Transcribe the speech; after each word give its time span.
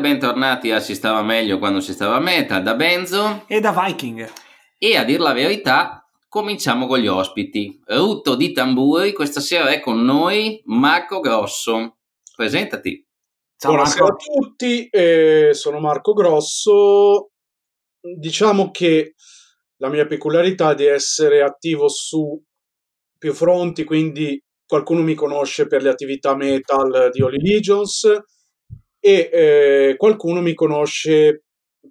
bentornati 0.00 0.70
a 0.70 0.80
Si 0.80 0.94
stava 0.94 1.22
meglio 1.22 1.58
quando 1.58 1.80
si 1.80 1.92
stava 1.92 2.18
metal 2.18 2.62
da 2.62 2.74
Benzo 2.74 3.44
e 3.46 3.60
da 3.60 3.72
Viking. 3.72 4.28
E 4.78 4.96
a 4.96 5.04
dir 5.04 5.20
la 5.20 5.32
verità, 5.32 6.08
cominciamo 6.28 6.86
con 6.86 6.98
gli 6.98 7.06
ospiti. 7.06 7.80
Rutto 7.84 8.34
di 8.34 8.52
tamburi, 8.52 9.12
questa 9.12 9.40
sera 9.40 9.68
è 9.68 9.80
con 9.80 10.02
noi 10.02 10.60
Marco 10.64 11.20
Grosso. 11.20 11.98
Presentati. 12.34 13.06
Ciao 13.56 13.72
Buonasera 13.72 14.04
Marco. 14.04 14.16
a 14.16 14.34
tutti, 14.34 14.88
eh, 14.88 15.50
sono 15.52 15.80
Marco 15.80 16.14
Grosso. 16.14 17.32
Diciamo 18.00 18.70
che 18.70 19.14
la 19.76 19.90
mia 19.90 20.06
peculiarità 20.06 20.70
è 20.70 20.74
di 20.74 20.86
essere 20.86 21.42
attivo 21.42 21.88
su 21.88 22.42
più 23.18 23.34
fronti, 23.34 23.84
quindi 23.84 24.42
qualcuno 24.66 25.02
mi 25.02 25.14
conosce 25.14 25.66
per 25.66 25.82
le 25.82 25.90
attività 25.90 26.34
metal 26.34 27.10
di 27.12 27.20
Holy 27.20 27.38
Legions 27.38 28.08
e 29.00 29.30
eh, 29.32 29.94
qualcuno 29.96 30.40
mi 30.40 30.54
conosce 30.54 31.44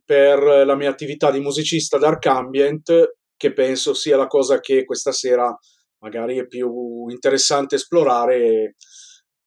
per 0.05 0.39
la 0.65 0.75
mia 0.75 0.89
attività 0.89 1.31
di 1.31 1.39
musicista 1.39 1.97
dark 1.97 2.25
ambient, 2.27 3.15
che 3.35 3.53
penso 3.53 3.93
sia 3.93 4.15
la 4.15 4.27
cosa 4.27 4.59
che 4.59 4.85
questa 4.85 5.11
sera 5.11 5.57
magari 5.99 6.37
è 6.37 6.47
più 6.47 7.07
interessante 7.09 7.75
esplorare. 7.75 8.75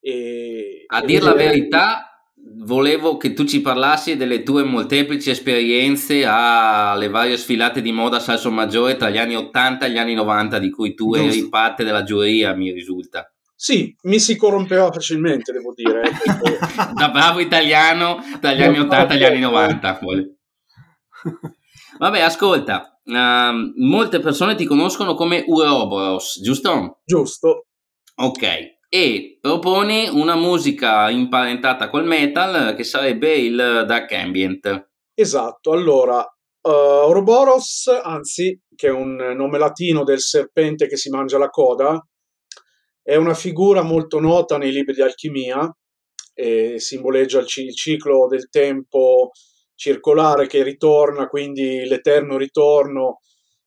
E, 0.01 0.85
a 0.87 1.03
e 1.03 1.07
dire 1.07 1.23
la 1.23 1.35
verità, 1.35 2.13
volevo 2.35 3.17
che 3.17 3.33
tu 3.33 3.45
ci 3.45 3.61
parlassi 3.61 4.17
delle 4.17 4.43
tue 4.43 4.65
molteplici 4.65 5.31
esperienze 5.31 6.25
alle 6.27 7.09
varie 7.09 7.37
sfilate 7.37 7.81
di 7.81 7.93
moda 7.93 8.19
salso 8.19 8.51
maggiore 8.51 8.97
tra 8.97 9.11
gli 9.11 9.19
anni 9.19 9.37
80 9.37 9.87
e 9.87 9.91
gli 9.91 9.99
anni 9.99 10.15
90, 10.15 10.59
di 10.59 10.71
cui 10.71 10.95
tu 10.95 11.15
Giusto. 11.15 11.29
eri 11.29 11.49
parte 11.49 11.85
della 11.85 12.03
giuria, 12.03 12.55
mi 12.55 12.73
risulta. 12.73 13.32
Sì, 13.63 13.97
mi 14.03 14.19
si 14.19 14.35
corrompeva 14.35 14.91
facilmente, 14.91 15.53
devo 15.53 15.73
dire. 15.73 16.03
Eh, 16.03 16.11
perché... 16.11 16.59
da 16.99 17.11
bravo 17.11 17.39
italiano 17.39 18.17
dagli 18.41 18.61
anni 18.61 18.81
80 18.81 19.15
agli 19.15 19.23
anni 19.23 19.39
90. 19.39 20.01
Vabbè, 21.97 22.21
ascolta, 22.23 23.01
uh, 23.05 23.73
molte 23.77 24.19
persone 24.19 24.57
ti 24.57 24.65
conoscono 24.65 25.15
come 25.15 25.45
Uroboros, 25.47 26.41
giusto? 26.43 27.03
Giusto. 27.05 27.67
Ok, 28.17 28.43
e 28.89 29.39
proponi 29.41 30.09
una 30.09 30.35
musica 30.35 31.09
imparentata 31.09 31.89
col 31.89 32.05
metal 32.05 32.75
che 32.75 32.83
sarebbe 32.83 33.33
il 33.33 33.85
dark 33.87 34.11
ambient. 34.11 34.89
Esatto, 35.15 35.71
allora, 35.71 36.19
uh, 36.63 38.03
anzi, 38.03 38.61
che 38.75 38.89
è 38.89 38.91
un 38.91 39.15
nome 39.37 39.59
latino 39.59 40.03
del 40.03 40.19
serpente 40.19 40.89
che 40.89 40.97
si 40.97 41.11
mangia 41.11 41.39
la 41.39 41.49
coda, 41.49 42.05
è 43.03 43.17
una 43.17 43.35
figura 43.35 43.83
molto 43.83 44.21
nota 44.21 44.57
nei 44.59 44.73
libri 44.73 44.95
di 44.95 45.03
alchimia 45.03 45.71
e 46.35 46.79
simboleggia 46.79 47.41
il, 47.41 47.47
ciclo 47.47 48.27
del 48.29 48.49
tempo 48.49 49.31
circolare 49.75 50.47
che 50.47 50.63
ritorna, 50.63 51.27
quindi 51.27 51.85
l'eterno 51.85 52.37
ritorno 52.37 53.21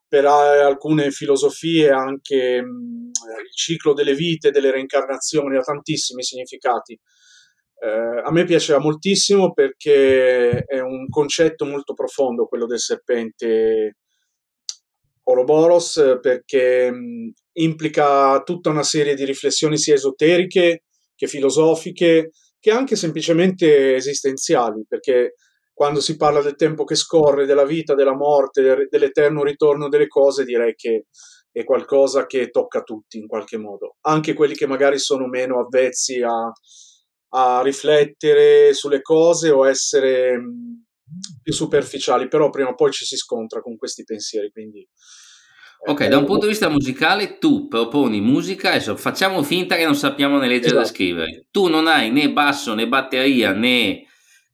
per 0.08 0.26
alcune 0.26 1.12
filosofie 1.12 1.90
anche 1.90 2.62
mh, 2.62 3.12
il 3.44 3.54
ciclo 3.54 3.94
delle 3.94 4.14
vite, 4.14 4.52
delle 4.52 4.72
reincarnazioni, 4.72 5.58
ha 5.58 5.62
tantissimi 5.62 6.24
significati. 6.24 6.98
Eh, 7.78 8.22
a 8.24 8.32
me 8.32 8.46
piaceva 8.46 8.80
moltissimo 8.80 9.52
perché 9.52 10.64
è 10.64 10.80
un 10.80 11.10
concetto 11.10 11.66
molto 11.66 11.94
profondo 11.94 12.46
quello 12.46 12.66
del 12.66 12.80
serpente 12.80 13.98
Ouroboros 15.24 16.20
perché 16.22 16.90
mh, 16.90 17.34
implica 17.58 18.42
tutta 18.44 18.70
una 18.70 18.84
serie 18.84 19.16
di 19.16 19.26
riflessioni 19.26 19.78
sia 19.78 19.94
esoteriche 19.94 20.84
che 21.16 21.28
filosofiche 21.28 22.32
che 22.60 22.72
anche 22.72 22.96
semplicemente 22.96 23.96
esistenziali, 23.96 24.86
perché 24.88 25.36
quando 25.72 26.00
si 26.00 26.16
parla 26.16 26.42
del 26.42 26.56
tempo 26.56 26.84
che 26.84 26.96
scorre, 26.96 27.46
della 27.46 27.66
vita, 27.66 27.94
della 27.94 28.16
morte, 28.16 28.88
dell'eterno 28.90 29.44
ritorno 29.44 29.88
delle 29.88 30.08
cose, 30.08 30.46
direi 30.46 30.74
che 30.74 31.06
è 31.52 31.64
qualcosa 31.64 32.26
che 32.26 32.50
tocca 32.50 32.82
tutti 32.82 33.18
in 33.18 33.28
qualche 33.28 33.58
modo, 33.58 33.98
anche 34.02 34.34
quelli 34.34 34.56
che 34.56 34.68
magari 34.68 34.98
sono 34.98 35.28
meno 35.28 35.60
avvezzi 35.60 36.22
a, 36.22 36.52
a 37.30 37.62
riflettere 37.62 38.74
sulle 38.74 39.02
cose 39.02 39.52
o 39.52 39.68
essere 39.68 40.42
più 41.42 41.54
superficiali, 41.54 42.28
però 42.28 42.50
prima 42.50 42.70
o 42.70 42.76
poi 42.76 42.92
ci 42.92 43.06
si 43.06 43.16
scontra 43.16 43.62
con 43.62 43.78
questi 43.78 44.04
pensieri, 44.04 44.50
quindi 44.50 44.88
Ok, 45.88 46.08
da 46.08 46.18
un 46.18 46.26
punto 46.26 46.46
di 46.46 46.52
vista 46.52 46.68
musicale 46.68 47.38
tu 47.38 47.68
proponi 47.68 48.20
musica, 48.20 48.70
adesso 48.70 48.96
facciamo 48.96 49.44
finta 49.44 49.76
che 49.76 49.86
non 49.86 49.96
sappiamo 49.96 50.40
né 50.40 50.48
leggere 50.48 50.68
esatto. 50.68 50.82
né 50.82 50.86
scrivere. 50.86 51.46
Tu 51.52 51.68
non 51.68 51.86
hai 51.88 52.10
né 52.10 52.32
basso 52.32 52.74
né 52.74 52.88
batteria 52.88 53.52
né 53.52 54.06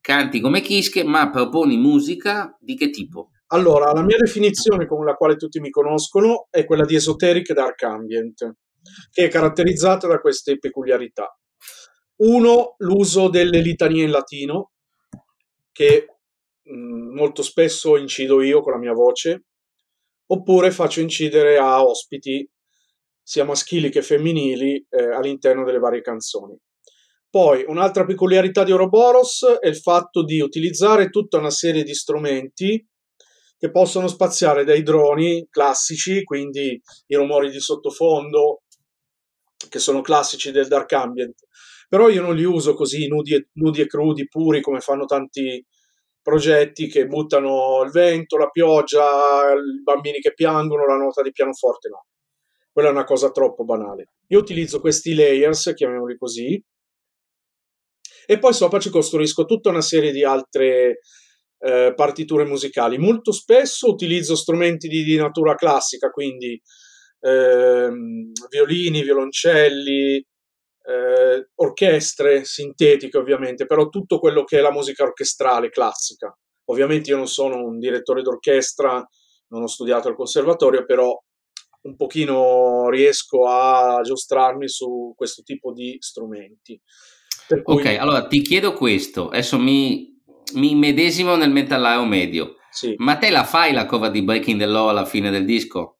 canti 0.02 0.40
come 0.40 0.60
Kiske, 0.60 1.04
ma 1.04 1.30
proponi 1.30 1.78
musica 1.78 2.54
di 2.60 2.76
che 2.76 2.90
tipo? 2.90 3.30
Allora, 3.46 3.92
la 3.92 4.02
mia 4.02 4.18
definizione 4.18 4.86
con 4.86 5.04
la 5.04 5.14
quale 5.14 5.36
tutti 5.36 5.60
mi 5.60 5.70
conoscono 5.70 6.48
è 6.50 6.64
quella 6.64 6.84
di 6.84 6.96
esoteric 6.96 7.52
dark 7.52 7.82
ambient, 7.82 8.56
che 9.10 9.24
è 9.24 9.28
caratterizzata 9.28 10.06
da 10.06 10.20
queste 10.20 10.58
peculiarità. 10.58 11.34
Uno, 12.16 12.74
l'uso 12.78 13.28
delle 13.28 13.60
litanie 13.60 14.04
in 14.04 14.10
latino, 14.10 14.72
che 15.70 16.06
mh, 16.62 16.74
mm, 16.74 17.14
molto 17.14 17.42
spesso 17.42 17.96
incido 17.96 18.42
io 18.42 18.60
con 18.60 18.72
la 18.72 18.78
mia 18.78 18.92
voce, 18.92 19.44
oppure 20.26 20.70
faccio 20.70 21.00
incidere 21.00 21.58
a 21.58 21.84
ospiti 21.84 22.48
sia 23.22 23.44
maschili 23.44 23.90
che 23.90 24.02
femminili 24.02 24.84
eh, 24.88 25.14
all'interno 25.14 25.64
delle 25.64 25.78
varie 25.78 26.00
canzoni. 26.00 26.56
Poi 27.30 27.64
un'altra 27.66 28.04
peculiarità 28.04 28.62
di 28.62 28.72
Ouroboros 28.72 29.58
è 29.60 29.68
il 29.68 29.78
fatto 29.78 30.22
di 30.22 30.40
utilizzare 30.40 31.08
tutta 31.08 31.38
una 31.38 31.50
serie 31.50 31.82
di 31.82 31.94
strumenti 31.94 32.86
che 33.56 33.70
possono 33.70 34.08
spaziare 34.08 34.64
dai 34.64 34.82
droni 34.82 35.46
classici, 35.48 36.24
quindi 36.24 36.78
i 37.06 37.14
rumori 37.14 37.50
di 37.50 37.60
sottofondo, 37.60 38.62
che 39.68 39.78
sono 39.78 40.00
classici 40.00 40.50
del 40.50 40.66
dark 40.66 40.92
ambient, 40.92 41.46
però 41.88 42.08
io 42.08 42.22
non 42.22 42.34
li 42.34 42.44
uso 42.44 42.74
così 42.74 43.06
nudi 43.06 43.34
e, 43.34 43.48
nudi 43.52 43.80
e 43.80 43.86
crudi, 43.86 44.26
puri, 44.26 44.60
come 44.60 44.80
fanno 44.80 45.04
tanti 45.04 45.64
progetti 46.22 46.86
che 46.86 47.06
buttano 47.06 47.82
il 47.82 47.90
vento, 47.90 48.36
la 48.36 48.48
pioggia, 48.48 49.52
i 49.52 49.82
bambini 49.82 50.20
che 50.20 50.32
piangono, 50.32 50.86
la 50.86 50.96
nota 50.96 51.20
di 51.20 51.32
pianoforte, 51.32 51.88
no. 51.88 52.06
Quella 52.70 52.88
è 52.88 52.92
una 52.92 53.04
cosa 53.04 53.30
troppo 53.30 53.64
banale. 53.64 54.12
Io 54.28 54.38
utilizzo 54.38 54.80
questi 54.80 55.14
layers, 55.14 55.72
chiamiamoli 55.74 56.16
così, 56.16 56.62
e 58.24 58.38
poi 58.38 58.52
sopra 58.54 58.78
ci 58.78 58.88
costruisco 58.88 59.44
tutta 59.44 59.68
una 59.68 59.80
serie 59.80 60.12
di 60.12 60.24
altre 60.24 61.00
eh, 61.58 61.92
partiture 61.94 62.44
musicali. 62.44 62.96
Molto 62.98 63.32
spesso 63.32 63.90
utilizzo 63.90 64.36
strumenti 64.36 64.88
di, 64.88 65.02
di 65.02 65.16
natura 65.16 65.54
classica, 65.54 66.08
quindi 66.10 66.60
eh, 67.20 67.90
violini, 68.48 69.02
violoncelli, 69.02 70.24
eh, 70.84 71.48
orchestre 71.56 72.44
sintetiche 72.44 73.18
ovviamente, 73.18 73.66
però 73.66 73.88
tutto 73.88 74.18
quello 74.18 74.44
che 74.44 74.58
è 74.58 74.60
la 74.60 74.72
musica 74.72 75.04
orchestrale 75.04 75.70
classica. 75.70 76.36
Ovviamente 76.66 77.10
io 77.10 77.16
non 77.16 77.28
sono 77.28 77.56
un 77.64 77.78
direttore 77.78 78.22
d'orchestra, 78.22 79.04
non 79.48 79.62
ho 79.62 79.66
studiato 79.66 80.08
al 80.08 80.16
conservatorio, 80.16 80.84
però 80.84 81.16
un 81.82 81.96
pochino 81.96 82.88
riesco 82.90 83.46
a 83.46 84.00
giostrarmi 84.02 84.68
su 84.68 85.12
questo 85.16 85.42
tipo 85.42 85.72
di 85.72 85.96
strumenti. 85.98 86.80
Cui... 87.48 87.60
Ok, 87.64 87.86
allora 87.98 88.26
ti 88.26 88.40
chiedo 88.40 88.72
questo, 88.72 89.28
adesso 89.28 89.58
mi, 89.58 90.20
mi 90.54 90.74
medesimo 90.74 91.34
nel 91.36 91.50
metallaro 91.50 92.04
medio, 92.04 92.56
sì. 92.70 92.94
ma 92.98 93.16
te 93.16 93.30
la 93.30 93.44
fai 93.44 93.72
la 93.72 93.84
cover 93.84 94.10
di 94.10 94.22
Breaking 94.22 94.58
the 94.58 94.66
Law 94.66 94.88
alla 94.88 95.04
fine 95.04 95.30
del 95.30 95.44
disco? 95.44 95.98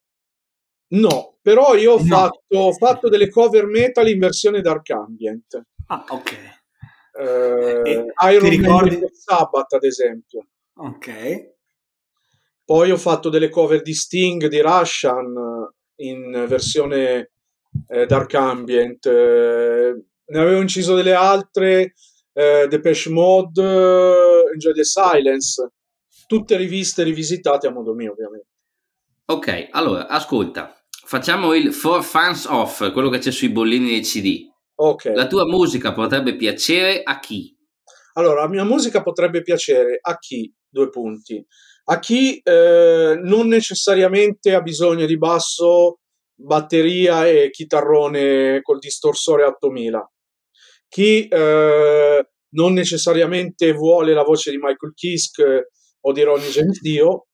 No, 0.92 1.31
però 1.42 1.74
io 1.74 1.94
ho, 1.94 1.98
no. 1.98 2.04
fatto, 2.04 2.56
ho 2.56 2.72
fatto, 2.72 3.08
delle 3.08 3.28
cover 3.28 3.66
metal 3.66 4.08
in 4.08 4.18
versione 4.18 4.60
dark 4.60 4.88
ambient. 4.90 5.60
Ah, 5.88 6.04
ok. 6.08 6.60
Eh, 7.18 8.06
Iron 8.30 8.48
ricordi... 8.48 8.96
Man 8.98 9.10
Sabbath, 9.12 9.72
ad 9.74 9.84
esempio. 9.84 10.46
Ok. 10.76 11.50
Poi 12.64 12.90
ho 12.90 12.96
fatto 12.96 13.28
delle 13.28 13.48
cover 13.50 13.82
di 13.82 13.92
Sting, 13.92 14.46
di 14.46 14.60
Russian, 14.60 15.34
in 15.96 16.44
versione 16.48 17.32
eh, 17.88 18.06
dark 18.06 18.32
ambient. 18.34 19.04
Eh, 19.06 20.04
ne 20.24 20.38
avevo 20.38 20.60
inciso 20.60 20.94
delle 20.94 21.12
altre, 21.12 21.94
eh, 22.32 22.66
Depeche 22.68 23.10
Mode, 23.10 23.62
Enjoy 24.52 24.72
the 24.72 24.84
Silence, 24.84 25.70
tutte 26.26 26.56
riviste 26.56 27.02
rivisitate 27.02 27.66
a 27.66 27.72
modo 27.72 27.94
mio, 27.94 28.12
ovviamente. 28.12 28.46
Ok, 29.24 29.68
allora, 29.70 30.06
ascolta, 30.08 30.74
Facciamo 31.04 31.54
il 31.54 31.72
For 31.72 32.02
Fans 32.02 32.46
Off, 32.46 32.92
quello 32.92 33.08
che 33.10 33.18
c'è 33.18 33.30
sui 33.30 33.50
bollini 33.50 33.90
dei 33.90 34.00
CD. 34.00 34.48
Ok. 34.76 35.12
La 35.14 35.26
tua 35.26 35.44
musica 35.44 35.92
potrebbe 35.92 36.36
piacere 36.36 37.02
a 37.02 37.18
chi? 37.18 37.54
Allora, 38.14 38.42
la 38.42 38.48
mia 38.48 38.64
musica 38.64 39.02
potrebbe 39.02 39.42
piacere 39.42 39.98
a 40.00 40.16
chi? 40.18 40.52
Due 40.68 40.88
punti. 40.88 41.44
A 41.84 41.98
chi 41.98 42.38
eh, 42.38 43.18
non 43.20 43.48
necessariamente 43.48 44.54
ha 44.54 44.60
bisogno 44.60 45.06
di 45.06 45.18
basso, 45.18 45.98
batteria 46.34 47.26
e 47.26 47.50
chitarrone 47.50 48.60
col 48.62 48.78
distorsore 48.78 49.44
8000. 49.44 50.10
Chi 50.88 51.26
eh, 51.26 52.26
non 52.50 52.72
necessariamente 52.72 53.72
vuole 53.72 54.12
la 54.12 54.22
voce 54.22 54.50
di 54.50 54.58
Michael 54.58 54.92
Kiske 54.94 55.42
eh, 55.42 55.68
o 56.00 56.12
di 56.12 56.22
Ronnie 56.22 56.50
James 56.50 56.80
Dio, 56.80 57.26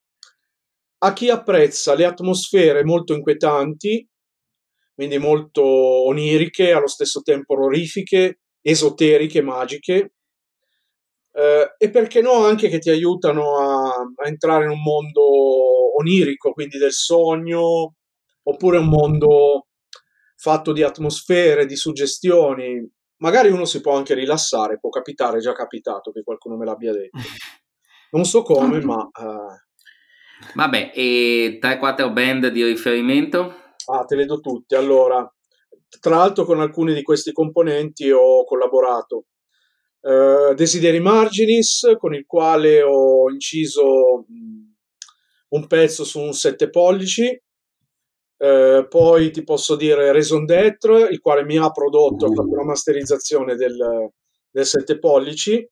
a 0.99 1.13
chi 1.13 1.29
apprezza 1.29 1.93
le 1.93 2.05
atmosfere 2.05 2.83
molto 2.83 3.13
inquietanti, 3.13 4.07
quindi 4.93 5.17
molto 5.17 5.63
oniriche, 5.63 6.71
allo 6.71 6.87
stesso 6.87 7.21
tempo 7.21 7.53
orrorifiche, 7.53 8.41
esoteriche, 8.61 9.41
magiche, 9.41 10.13
eh, 11.31 11.75
e 11.77 11.89
perché 11.89 12.21
no 12.21 12.43
anche 12.43 12.67
che 12.67 12.79
ti 12.79 12.89
aiutano 12.89 13.57
a, 13.57 13.85
a, 13.91 14.27
entrare 14.27 14.65
in 14.65 14.71
un 14.71 14.81
mondo 14.81 15.97
onirico, 15.97 16.51
quindi 16.51 16.77
del 16.77 16.91
sogno, 16.91 17.95
oppure 18.43 18.77
un 18.77 18.87
mondo 18.87 19.67
fatto 20.35 20.73
di 20.73 20.83
atmosfere, 20.83 21.65
di 21.65 21.75
suggestioni. 21.77 22.85
Magari 23.17 23.49
uno 23.51 23.65
si 23.65 23.79
può 23.81 23.95
anche 23.95 24.13
rilassare, 24.13 24.79
può 24.79 24.89
capitare, 24.89 25.37
è 25.37 25.41
già 25.41 25.53
capitato 25.53 26.11
che 26.11 26.23
qualcuno 26.23 26.57
me 26.57 26.65
l'abbia 26.65 26.91
detto. 26.91 27.17
Non 28.11 28.25
so 28.25 28.41
come, 28.41 28.79
ma... 28.83 28.95
Uh... 28.95 29.67
Vabbè, 30.53 30.91
e 30.93 31.59
3-4 31.61 32.11
band 32.11 32.47
di 32.47 32.63
riferimento? 32.63 33.53
Ah, 33.85 34.05
te 34.05 34.15
le 34.15 34.25
do 34.25 34.39
tutte. 34.39 34.75
Allora, 34.75 35.29
tra 35.99 36.15
l'altro 36.17 36.45
con 36.45 36.59
alcuni 36.59 36.93
di 36.93 37.03
questi 37.03 37.31
componenti 37.31 38.09
ho 38.11 38.43
collaborato. 38.45 39.25
Uh, 40.01 40.53
Desideri 40.53 40.99
Marginis, 40.99 41.95
con 41.97 42.13
il 42.13 42.25
quale 42.25 42.81
ho 42.81 43.29
inciso 43.29 44.25
un 45.49 45.67
pezzo 45.67 46.03
su 46.03 46.19
un 46.19 46.33
7 46.33 46.69
pollici, 46.69 47.41
Uh, 48.39 48.87
poi 48.87 49.31
ti 49.31 49.43
posso 49.43 49.75
dire 49.75 50.13
Raison 50.13 50.45
d'être, 50.45 51.09
il 51.11 51.19
quale 51.19 51.43
mi 51.43 51.57
ha 51.57 51.69
prodotto, 51.71 52.27
ha 52.27 52.29
fatto 52.29 52.53
una 52.53 52.63
masterizzazione 52.63 53.55
del, 53.55 53.75
del 54.49 54.65
7 54.65 54.97
pollici. 54.97 55.69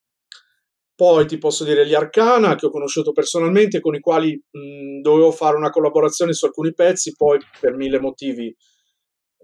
Poi 0.98 1.28
ti 1.28 1.38
posso 1.38 1.64
dire 1.64 1.86
gli 1.86 1.94
Arcana, 1.94 2.56
che 2.56 2.66
ho 2.66 2.72
conosciuto 2.72 3.12
personalmente, 3.12 3.80
con 3.80 3.94
i 3.94 4.00
quali 4.00 4.34
mh, 4.34 5.02
dovevo 5.02 5.32
fare 5.32 5.56
una 5.56 5.70
collaborazione 5.70 6.34
su 6.34 6.46
alcuni 6.46 6.74
pezzi, 6.74 7.14
poi 7.16 7.38
per 7.60 7.76
mille 7.76 8.00
motivi 8.00 8.56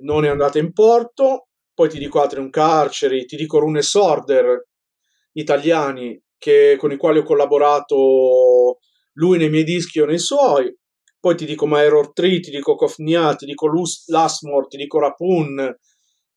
non 0.02 0.26
è 0.26 0.30
andata 0.30 0.58
in 0.58 0.74
porto. 0.74 1.50
Poi 1.72 1.90
ti 1.90 2.00
dico 2.00 2.22
altri 2.22 2.40
un 2.40 2.50
Carceri, 2.50 3.26
ti 3.26 3.36
dico 3.36 3.60
Rune 3.60 3.84
Sorder, 3.84 4.68
italiani, 5.34 6.20
che, 6.40 6.76
con 6.80 6.92
i 6.92 6.98
quali 6.98 7.20
ho 7.20 7.24
collaborato 7.24 8.80
lui 9.14 9.38
nei 9.38 9.52
miei 9.52 9.64
dischi 9.64 10.00
o 10.00 10.06
nei 10.06 10.18
suoi 10.18 10.76
poi 11.24 11.38
ti 11.38 11.46
dico 11.46 11.66
My 11.66 11.86
Error 11.86 12.12
3, 12.12 12.42
ti 12.42 12.52
dico 12.52 12.76
Kofnia, 12.76 13.34
ti 13.36 13.46
dico 13.46 13.70
Lasmore, 14.08 14.68
ti 14.68 14.76
dico 14.76 15.00
Rapun, 15.00 15.74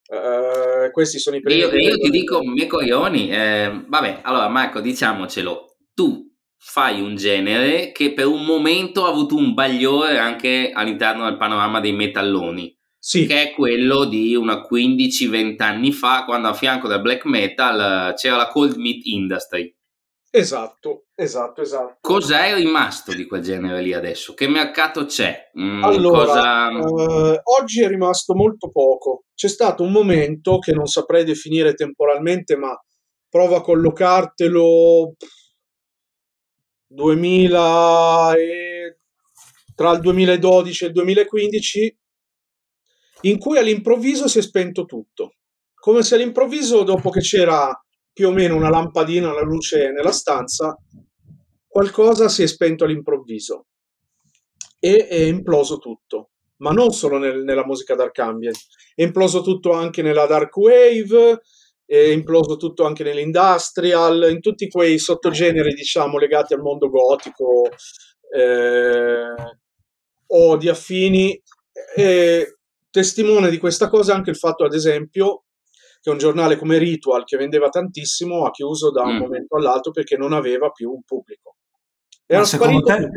eh, 0.08 0.90
questi 0.90 1.18
sono 1.18 1.36
i 1.36 1.40
primi. 1.40 1.60
Io, 1.60 1.72
io 1.72 1.98
ti 1.98 2.10
dico 2.10 2.40
me 2.44 2.66
coglioni, 2.66 3.30
eh, 3.30 3.84
vabbè, 3.86 4.20
allora 4.22 4.48
Marco, 4.48 4.80
diciamocelo, 4.80 5.76
tu 5.94 6.24
fai 6.58 7.00
un 7.00 7.16
genere 7.16 7.92
che 7.92 8.12
per 8.12 8.26
un 8.26 8.44
momento 8.44 9.04
ha 9.04 9.08
avuto 9.08 9.36
un 9.36 9.54
bagliore 9.54 10.18
anche 10.18 10.70
all'interno 10.72 11.24
del 11.24 11.36
panorama 11.36 11.80
dei 11.80 11.92
metalloni. 11.92 12.74
Sì. 12.98 13.24
Che 13.26 13.40
è 13.40 13.50
quello 13.52 14.04
di 14.04 14.34
una 14.34 14.66
15-20 14.68 15.62
anni 15.62 15.92
fa, 15.92 16.24
quando 16.24 16.48
a 16.48 16.54
fianco 16.54 16.88
del 16.88 17.00
black 17.00 17.24
metal 17.24 18.14
c'era 18.14 18.36
la 18.36 18.48
cold 18.48 18.74
meat 18.76 19.04
industry. 19.04 19.72
Esatto, 20.36 21.06
esatto, 21.14 21.62
esatto. 21.62 21.96
Cos'è 21.98 22.54
rimasto 22.56 23.14
di 23.14 23.24
quel 23.24 23.40
genere 23.40 23.80
lì 23.80 23.94
adesso? 23.94 24.34
Che 24.34 24.46
mercato 24.46 25.06
c'è? 25.06 25.50
Mm, 25.58 25.82
allora, 25.82 26.68
cosa... 26.78 27.32
eh, 27.32 27.40
oggi 27.58 27.82
è 27.82 27.88
rimasto 27.88 28.34
molto 28.34 28.68
poco. 28.68 29.24
C'è 29.34 29.48
stato 29.48 29.82
un 29.82 29.92
momento 29.92 30.58
che 30.58 30.72
non 30.72 30.84
saprei 30.84 31.24
definire 31.24 31.72
temporalmente, 31.72 32.54
ma 32.54 32.78
prova 33.30 33.56
a 33.56 33.60
collocartelo 33.62 35.14
2000 36.88 38.34
e... 38.34 38.98
tra 39.74 39.92
il 39.92 40.00
2012 40.00 40.84
e 40.84 40.86
il 40.88 40.92
2015 40.92 41.98
in 43.22 43.38
cui 43.38 43.56
all'improvviso 43.56 44.28
si 44.28 44.40
è 44.40 44.42
spento 44.42 44.84
tutto. 44.84 45.36
Come 45.72 46.02
se 46.02 46.16
all'improvviso, 46.16 46.82
dopo 46.82 47.08
che 47.08 47.20
c'era 47.20 47.74
più 48.16 48.28
o 48.28 48.32
meno 48.32 48.56
una 48.56 48.70
lampadina, 48.70 49.30
una 49.30 49.42
luce 49.42 49.90
nella 49.90 50.10
stanza, 50.10 50.74
qualcosa 51.66 52.30
si 52.30 52.42
è 52.42 52.46
spento 52.46 52.84
all'improvviso 52.84 53.66
e 54.78 55.06
è 55.06 55.16
imploso 55.16 55.76
tutto. 55.76 56.30
Ma 56.60 56.70
non 56.70 56.92
solo 56.92 57.18
nel, 57.18 57.44
nella 57.44 57.66
musica 57.66 57.94
dark 57.94 58.18
ambient, 58.20 58.56
è 58.94 59.02
imploso 59.02 59.42
tutto 59.42 59.72
anche 59.72 60.00
nella 60.00 60.24
dark 60.24 60.56
wave, 60.56 61.42
è 61.84 61.98
imploso 61.98 62.56
tutto 62.56 62.86
anche 62.86 63.04
nell'industrial, 63.04 64.30
in 64.30 64.40
tutti 64.40 64.66
quei 64.70 64.98
sottogeneri, 64.98 65.74
diciamo, 65.74 66.16
legati 66.16 66.54
al 66.54 66.62
mondo 66.62 66.88
gotico 66.88 67.64
eh, 68.34 69.34
o 70.28 70.56
di 70.56 70.68
affini. 70.70 71.38
E 71.94 72.56
testimone 72.88 73.50
di 73.50 73.58
questa 73.58 73.90
cosa 73.90 74.14
anche 74.14 74.30
il 74.30 74.38
fatto, 74.38 74.64
ad 74.64 74.72
esempio, 74.72 75.44
che 76.06 76.10
un 76.12 76.18
giornale 76.18 76.56
come 76.56 76.78
Ritual, 76.78 77.24
che 77.24 77.36
vendeva 77.36 77.68
tantissimo, 77.68 78.46
ha 78.46 78.52
chiuso 78.52 78.92
da 78.92 79.02
un 79.02 79.16
mm. 79.16 79.18
momento 79.18 79.56
all'altro 79.56 79.90
perché 79.90 80.16
non 80.16 80.32
aveva 80.32 80.70
più 80.70 80.92
un 80.92 81.02
pubblico. 81.02 81.56
Era 82.28 82.40
ma 82.40 82.46
secondo, 82.46 82.80
te, 82.82 83.10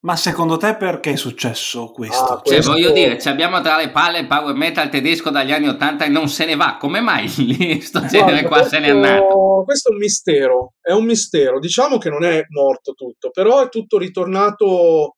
ma 0.00 0.16
secondo 0.16 0.56
te 0.56 0.76
perché 0.76 1.12
è 1.12 1.16
successo 1.16 1.90
questo? 1.90 2.24
Ah, 2.24 2.42
cioè, 2.44 2.54
questo... 2.54 2.72
voglio 2.72 2.90
dire, 2.92 3.16
abbiamo 3.24 3.60
tra 3.60 3.76
le 3.76 3.90
palle 3.90 4.20
il 4.20 4.26
power 4.26 4.54
metal 4.54 4.88
tedesco 4.88 5.30
dagli 5.30 5.52
anni 5.52 5.68
80 5.68 6.04
e 6.04 6.08
non 6.08 6.28
se 6.28 6.46
ne 6.46 6.56
va. 6.56 6.76
Come 6.78 7.00
mai 7.00 7.28
lì 7.38 7.80
sto 7.80 8.04
genere 8.06 8.42
qua 8.42 8.58
questo, 8.58 8.76
se 8.76 8.80
n'è 8.80 8.90
andato? 8.90 9.62
Questo 9.64 9.90
è 9.90 9.92
un 9.92 9.98
mistero, 9.98 10.72
è 10.80 10.92
un 10.92 11.04
mistero. 11.04 11.58
Diciamo 11.60 11.98
che 11.98 12.08
non 12.08 12.24
è 12.24 12.44
morto 12.48 12.92
tutto, 12.92 13.30
però 13.30 13.62
è 13.62 13.68
tutto 13.68 13.98
ritornato. 13.98 15.16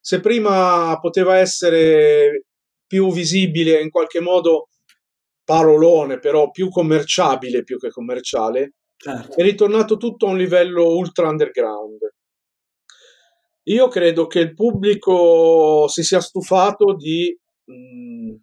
Se 0.00 0.20
prima 0.20 0.96
poteva 1.00 1.38
essere 1.38 2.46
più 2.86 3.12
visibile 3.12 3.80
in 3.80 3.90
qualche 3.90 4.20
modo 4.20 4.68
parolone, 5.46 6.18
però 6.18 6.50
più 6.50 6.68
commerciabile 6.68 7.62
più 7.62 7.78
che 7.78 7.88
commerciale, 7.88 8.74
certo. 8.96 9.36
è 9.36 9.42
ritornato 9.42 9.96
tutto 9.96 10.26
a 10.26 10.30
un 10.30 10.36
livello 10.36 10.88
ultra 10.88 11.28
underground. 11.28 12.00
Io 13.68 13.88
credo 13.88 14.26
che 14.26 14.40
il 14.40 14.54
pubblico 14.54 15.86
si 15.88 16.02
sia 16.02 16.20
stufato 16.20 16.94
di 16.94 17.36
mh, 17.64 17.74
mm, 17.74 18.34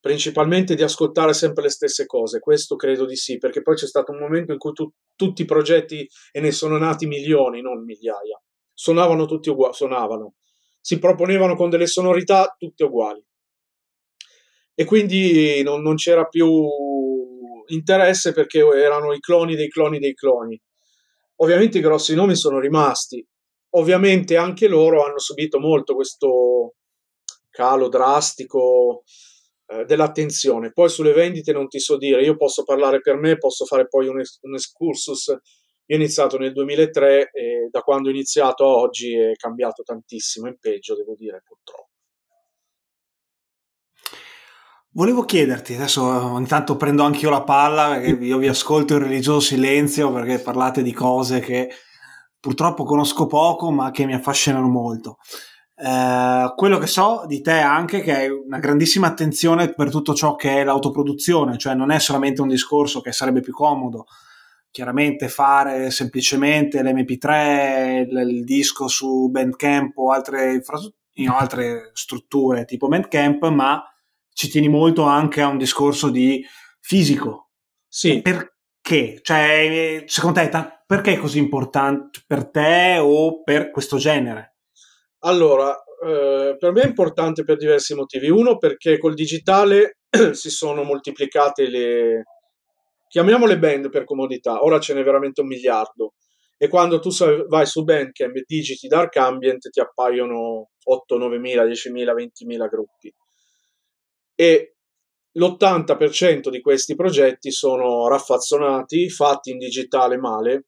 principalmente 0.00 0.76
di 0.76 0.82
ascoltare 0.82 1.32
sempre 1.32 1.64
le 1.64 1.70
stesse 1.70 2.06
cose, 2.06 2.38
questo 2.38 2.76
credo 2.76 3.06
di 3.06 3.16
sì, 3.16 3.38
perché 3.38 3.62
poi 3.62 3.74
c'è 3.74 3.86
stato 3.86 4.12
un 4.12 4.18
momento 4.18 4.52
in 4.52 4.58
cui 4.58 4.72
tu, 4.72 4.88
tutti 5.16 5.42
i 5.42 5.46
progetti, 5.46 6.06
e 6.30 6.40
ne 6.40 6.52
sono 6.52 6.78
nati 6.78 7.06
milioni, 7.06 7.60
non 7.60 7.84
migliaia, 7.84 8.40
suonavano 8.72 9.26
tutti 9.26 9.48
uguali, 9.48 9.74
suonavano, 9.74 10.34
si 10.80 10.98
proponevano 10.98 11.56
con 11.56 11.70
delle 11.70 11.86
sonorità 11.86 12.54
tutte 12.56 12.84
uguali 12.84 13.24
e 14.74 14.84
quindi 14.84 15.62
non, 15.62 15.82
non 15.82 15.94
c'era 15.94 16.24
più 16.26 16.48
interesse 17.66 18.32
perché 18.32 18.58
erano 18.58 19.12
i 19.12 19.20
cloni 19.20 19.54
dei 19.54 19.68
cloni 19.68 19.98
dei 19.98 20.14
cloni. 20.14 20.60
Ovviamente 21.36 21.78
i 21.78 21.82
grossi 21.82 22.14
nomi 22.14 22.36
sono 22.36 22.58
rimasti, 22.60 23.24
ovviamente 23.70 24.36
anche 24.36 24.68
loro 24.68 25.04
hanno 25.04 25.18
subito 25.18 25.58
molto 25.58 25.94
questo 25.94 26.74
calo 27.50 27.88
drastico 27.88 29.02
eh, 29.66 29.84
dell'attenzione. 29.84 30.72
Poi 30.72 30.88
sulle 30.88 31.12
vendite 31.12 31.52
non 31.52 31.68
ti 31.68 31.78
so 31.78 31.96
dire, 31.96 32.22
io 32.22 32.36
posso 32.36 32.64
parlare 32.64 33.00
per 33.00 33.16
me, 33.16 33.38
posso 33.38 33.64
fare 33.64 33.88
poi 33.88 34.08
un, 34.08 34.20
es- 34.20 34.38
un 34.42 34.54
excursus. 34.54 35.28
Io 35.86 35.96
ho 35.96 36.00
iniziato 36.00 36.38
nel 36.38 36.52
2003 36.52 37.30
e 37.32 37.68
da 37.70 37.80
quando 37.80 38.08
ho 38.08 38.12
iniziato 38.12 38.64
a 38.64 38.74
oggi 38.74 39.14
è 39.14 39.32
cambiato 39.34 39.82
tantissimo, 39.82 40.48
in 40.48 40.56
peggio 40.58 40.94
devo 40.94 41.14
dire 41.14 41.42
purtroppo. 41.44 41.93
Volevo 44.96 45.24
chiederti, 45.24 45.74
adesso 45.74 46.04
ogni 46.04 46.46
tanto 46.46 46.76
prendo 46.76 47.02
anche 47.02 47.24
io 47.24 47.30
la 47.30 47.42
palla, 47.42 47.96
io 47.96 48.38
vi 48.38 48.46
ascolto 48.46 48.92
in 48.92 49.00
religioso 49.00 49.40
silenzio 49.40 50.12
perché 50.12 50.38
parlate 50.38 50.84
di 50.84 50.92
cose 50.92 51.40
che 51.40 51.68
purtroppo 52.38 52.84
conosco 52.84 53.26
poco 53.26 53.72
ma 53.72 53.90
che 53.90 54.06
mi 54.06 54.14
affascinano 54.14 54.68
molto. 54.68 55.18
Eh, 55.74 56.52
quello 56.54 56.78
che 56.78 56.86
so 56.86 57.24
di 57.26 57.40
te 57.40 57.58
anche 57.58 58.02
che 58.02 58.14
hai 58.14 58.28
una 58.28 58.60
grandissima 58.60 59.08
attenzione 59.08 59.74
per 59.74 59.90
tutto 59.90 60.14
ciò 60.14 60.36
che 60.36 60.60
è 60.60 60.64
l'autoproduzione, 60.64 61.58
cioè 61.58 61.74
non 61.74 61.90
è 61.90 61.98
solamente 61.98 62.40
un 62.40 62.48
discorso 62.48 63.00
che 63.00 63.10
sarebbe 63.10 63.40
più 63.40 63.52
comodo 63.52 64.06
chiaramente 64.70 65.28
fare 65.28 65.90
semplicemente 65.90 66.80
l'MP3, 66.82 68.06
il, 68.08 68.28
il 68.28 68.44
disco 68.44 68.86
su 68.86 69.28
Bandcamp 69.28 69.98
o 69.98 70.12
altre, 70.12 70.52
infra- 70.52 70.78
altre 71.36 71.90
strutture 71.94 72.64
tipo 72.64 72.86
Bandcamp, 72.86 73.48
ma 73.48 73.82
ci 74.34 74.48
tieni 74.48 74.68
molto 74.68 75.04
anche 75.04 75.40
a 75.40 75.48
un 75.48 75.56
discorso 75.56 76.10
di 76.10 76.44
fisico. 76.80 77.50
Sì. 77.88 78.20
Perché? 78.20 79.20
Cioè, 79.22 80.04
secondo 80.06 80.40
te, 80.40 80.50
perché 80.86 81.14
è 81.14 81.18
così 81.18 81.38
importante 81.38 82.22
per 82.26 82.50
te 82.50 82.98
o 83.00 83.42
per 83.42 83.70
questo 83.70 83.96
genere? 83.96 84.56
Allora, 85.20 85.74
eh, 86.04 86.56
per 86.58 86.72
me 86.72 86.82
è 86.82 86.86
importante 86.86 87.44
per 87.44 87.56
diversi 87.56 87.94
motivi. 87.94 88.28
Uno, 88.28 88.58
perché 88.58 88.98
col 88.98 89.14
digitale 89.14 90.00
si 90.32 90.50
sono 90.50 90.82
moltiplicate 90.82 91.70
le, 91.70 92.22
chiamiamole 93.14 93.60
band 93.60 93.90
per 93.90 94.02
comodità, 94.02 94.64
ora 94.64 94.80
ce 94.80 94.92
n'è 94.92 95.04
veramente 95.04 95.40
un 95.40 95.46
miliardo. 95.46 96.14
E 96.56 96.66
quando 96.66 96.98
tu 96.98 97.10
vai 97.46 97.64
su 97.64 97.84
Bandcamp 97.84 98.34
e 98.34 98.44
digiti 98.44 98.88
Dark 98.88 99.16
Ambient 99.16 99.68
ti 99.70 99.78
appaiono 99.78 100.70
8, 100.82 101.16
9 101.16 101.38
mila, 101.38 101.64
10 101.64 101.92
mila, 101.92 102.12
20 102.12 102.44
mila 102.44 102.66
gruppi. 102.66 103.14
E 104.34 104.76
l'80% 105.32 106.48
di 106.48 106.60
questi 106.60 106.94
progetti 106.94 107.50
sono 107.50 108.08
raffazzonati, 108.08 109.08
fatti 109.10 109.50
in 109.50 109.58
digitale 109.58 110.16
male, 110.16 110.66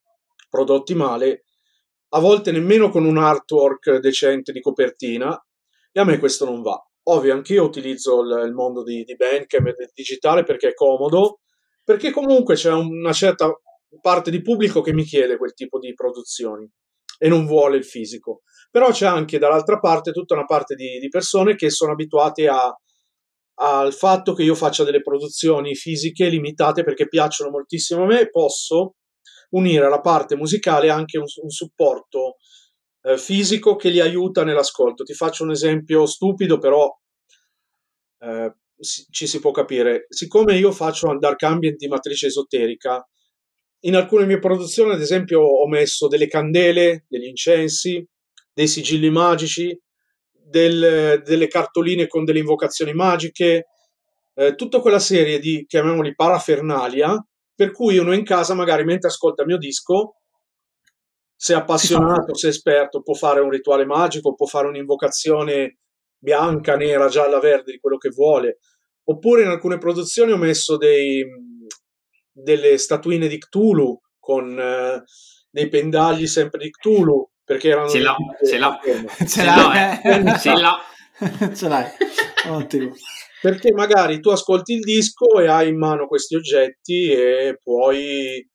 prodotti 0.49 0.93
male, 0.93 1.43
a 2.09 2.19
volte 2.19 2.51
nemmeno 2.51 2.89
con 2.89 3.05
un 3.05 3.17
artwork 3.17 3.97
decente 3.97 4.51
di 4.51 4.61
copertina, 4.61 5.37
e 5.91 5.99
a 5.99 6.03
me 6.03 6.19
questo 6.19 6.45
non 6.45 6.61
va. 6.61 6.81
Ovvio, 7.09 7.33
anch'io 7.33 7.63
utilizzo 7.63 8.21
il, 8.21 8.51
mondo 8.53 8.83
di, 8.83 9.03
di 9.03 9.15
Bandcamp 9.15 9.67
e 9.67 9.73
del 9.73 9.91
digitale 9.93 10.43
perché 10.43 10.69
è 10.69 10.73
comodo, 10.73 11.39
perché 11.83 12.11
comunque 12.11 12.55
c'è 12.55 12.71
una 12.71 13.13
certa 13.13 13.49
parte 14.01 14.29
di 14.29 14.41
pubblico 14.41 14.81
che 14.81 14.93
mi 14.93 15.03
chiede 15.03 15.37
quel 15.37 15.53
tipo 15.53 15.79
di 15.79 15.93
produzioni 15.93 16.69
e 17.17 17.29
non 17.29 17.45
vuole 17.45 17.77
il 17.77 17.85
fisico. 17.85 18.41
Però 18.69 18.91
c'è 18.91 19.05
anche 19.05 19.39
dall'altra 19.39 19.79
parte 19.79 20.11
tutta 20.11 20.33
una 20.33 20.45
parte 20.45 20.75
di, 20.75 20.99
di 20.99 21.07
persone 21.07 21.55
che 21.55 21.69
sono 21.69 21.93
abituate 21.93 22.47
a, 22.49 22.77
al 23.59 23.93
fatto 23.93 24.33
che 24.33 24.43
io 24.43 24.55
faccia 24.55 24.83
delle 24.83 25.01
produzioni 25.01 25.75
fisiche 25.75 26.29
limitate 26.29 26.83
perché 26.83 27.07
piacciono 27.07 27.49
moltissimo 27.49 28.03
a 28.03 28.05
me 28.05 28.29
posso 28.29 28.95
unire 29.51 29.85
alla 29.85 30.01
parte 30.01 30.35
musicale 30.35 30.89
anche 30.89 31.17
un, 31.17 31.25
un 31.41 31.49
supporto 31.49 32.35
eh, 33.03 33.17
fisico 33.17 33.75
che 33.75 33.89
li 33.89 33.99
aiuta 33.99 34.43
nell'ascolto. 34.43 35.03
Ti 35.03 35.13
faccio 35.13 35.43
un 35.43 35.51
esempio 35.51 36.05
stupido, 36.05 36.57
però 36.57 36.89
eh, 38.19 38.53
ci 39.09 39.27
si 39.27 39.39
può 39.39 39.51
capire. 39.51 40.05
Siccome 40.09 40.57
io 40.57 40.71
faccio 40.71 41.07
un 41.07 41.17
dark 41.17 41.41
ambient 41.43 41.77
di 41.77 41.87
matrice 41.87 42.27
esoterica, 42.27 43.05
in 43.81 43.95
alcune 43.95 44.25
mie 44.25 44.39
produzioni, 44.39 44.91
ad 44.91 45.01
esempio, 45.01 45.41
ho 45.41 45.67
messo 45.67 46.07
delle 46.07 46.27
candele, 46.27 47.05
degli 47.07 47.27
incensi, 47.27 48.05
dei 48.53 48.67
sigilli 48.67 49.09
magici, 49.09 49.79
del, 50.49 51.21
delle 51.23 51.47
cartoline 51.47 52.07
con 52.07 52.23
delle 52.23 52.39
invocazioni 52.39 52.93
magiche, 52.93 53.67
eh, 54.33 54.55
tutta 54.55 54.79
quella 54.79 54.99
serie 54.99 55.39
di, 55.39 55.65
chiamiamoli, 55.67 56.15
parafernalia, 56.15 57.15
per 57.53 57.71
cui 57.71 57.97
uno 57.97 58.13
in 58.13 58.23
casa, 58.23 58.53
magari 58.53 58.83
mentre 58.83 59.09
ascolta 59.09 59.41
il 59.41 59.47
mio 59.47 59.57
disco, 59.57 60.17
se 61.35 61.53
è 61.53 61.57
appassionato, 61.57 62.35
se 62.35 62.47
è 62.47 62.49
esperto, 62.49 63.01
può 63.01 63.13
fare 63.13 63.41
un 63.41 63.49
rituale 63.49 63.85
magico, 63.85 64.33
può 64.33 64.45
fare 64.45 64.67
un'invocazione 64.67 65.79
bianca, 66.17 66.75
nera, 66.75 67.07
gialla, 67.07 67.39
verde, 67.39 67.73
di 67.73 67.79
quello 67.79 67.97
che 67.97 68.09
vuole. 68.09 68.59
Oppure 69.05 69.43
in 69.43 69.49
alcune 69.49 69.77
produzioni 69.77 70.31
ho 70.31 70.37
messo 70.37 70.77
dei, 70.77 71.23
delle 72.31 72.77
statuine 72.77 73.27
di 73.27 73.37
Cthulhu 73.37 73.99
con 74.19 74.59
eh, 74.59 75.03
dei 75.49 75.69
pendagli 75.69 76.27
sempre 76.27 76.63
di 76.63 76.69
Cthulhu 76.69 77.29
perché 77.47 77.69
erano 77.69 77.87
ce 77.87 78.01
l'ho, 78.01 78.15
ce 78.45 78.57
l'ho, 78.57 78.77
ce 79.25 79.45
l'ho, 79.45 79.71
eh. 79.71 80.37
ce 80.37 80.51
l'ho. 80.51 80.77
ce 81.55 81.67
l'hai, 81.69 81.85
ottimo. 82.49 82.91
Perché 83.41 83.71
magari 83.71 84.19
tu 84.19 84.29
ascolti 84.29 84.73
il 84.73 84.81
disco 84.81 85.39
e 85.39 85.47
hai 85.47 85.69
in 85.69 85.77
mano 85.77 86.07
questi 86.07 86.35
oggetti 86.35 87.09
e 87.09 87.57
puoi 87.63 88.45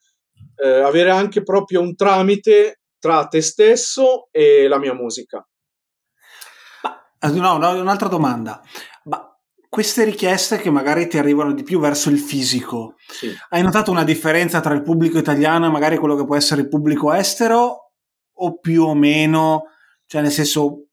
eh, 0.62 0.68
avere 0.68 1.10
anche 1.10 1.42
proprio 1.42 1.80
un 1.80 1.96
tramite 1.96 2.80
tra 2.98 3.26
te 3.28 3.40
stesso 3.40 4.28
e 4.30 4.68
la 4.68 4.78
mia 4.78 4.92
musica. 4.92 5.42
No, 7.20 7.56
no, 7.56 7.80
un'altra 7.80 8.08
domanda. 8.08 8.60
Ma 9.04 9.26
queste 9.70 10.04
richieste 10.04 10.58
che 10.58 10.70
magari 10.70 11.08
ti 11.08 11.16
arrivano 11.16 11.54
di 11.54 11.62
più 11.62 11.80
verso 11.80 12.10
il 12.10 12.18
fisico, 12.18 12.96
sì. 13.08 13.34
hai 13.50 13.62
notato 13.62 13.90
una 13.90 14.04
differenza 14.04 14.60
tra 14.60 14.74
il 14.74 14.82
pubblico 14.82 15.16
italiano 15.16 15.64
e 15.64 15.70
magari 15.70 15.96
quello 15.96 16.16
che 16.16 16.26
può 16.26 16.36
essere 16.36 16.60
il 16.60 16.68
pubblico 16.68 17.10
estero? 17.12 17.91
O 18.34 18.58
più 18.58 18.84
o 18.84 18.94
meno, 18.94 19.64
cioè 20.06 20.22
nel 20.22 20.30
senso, 20.30 20.86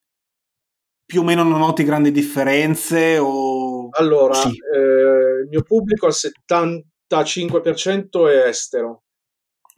più 1.05 1.21
o 1.21 1.23
meno 1.23 1.43
non 1.43 1.59
noti 1.59 1.83
grandi 1.83 2.11
differenze? 2.11 3.17
O... 3.17 3.87
Allora, 3.91 4.33
sì. 4.35 4.49
eh, 4.49 5.41
il 5.43 5.47
mio 5.49 5.63
pubblico 5.63 6.05
al 6.05 6.13
75% 6.13 8.29
è 8.29 8.47
estero. 8.47 9.03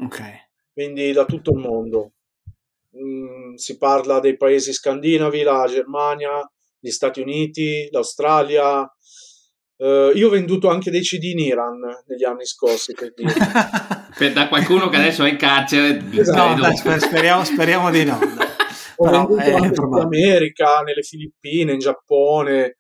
Ok. 0.04 0.50
Quindi 0.74 1.12
da 1.12 1.26
tutto 1.26 1.52
il 1.52 1.58
mondo. 1.58 2.14
Mm, 2.98 3.54
si 3.56 3.78
parla 3.78 4.20
dei 4.20 4.36
paesi 4.36 4.74
scandinavi, 4.74 5.44
la 5.44 5.66
Germania, 5.68 6.50
gli 6.78 6.90
Stati 6.90 7.22
Uniti, 7.22 7.88
l'Australia. 7.92 8.92
Uh, 9.82 10.16
io 10.16 10.28
ho 10.28 10.30
venduto 10.30 10.70
anche 10.70 10.92
dei 10.92 11.02
CD 11.02 11.24
in 11.24 11.40
Iran 11.40 11.80
negli 12.06 12.24
anni 12.24 12.46
scorsi. 12.46 12.94
Per 12.94 13.14
dire. 13.16 13.34
per, 14.16 14.32
da 14.32 14.48
qualcuno 14.48 14.90
che 14.90 14.98
adesso 14.98 15.24
è 15.24 15.30
in 15.32 15.38
carcere. 15.38 16.00
Esatto. 16.12 16.56
No, 16.56 16.62
dai, 16.62 17.00
speriamo, 17.00 17.44
speriamo, 17.44 17.90
di 17.90 18.04
no. 18.04 18.20
ho 18.98 19.04
Però 19.04 19.26
venduto 19.26 19.56
anche 19.56 19.82
in 19.82 19.94
America, 20.00 20.82
nelle 20.82 21.02
Filippine, 21.02 21.74
in 21.74 21.80
Giappone. 21.80 22.76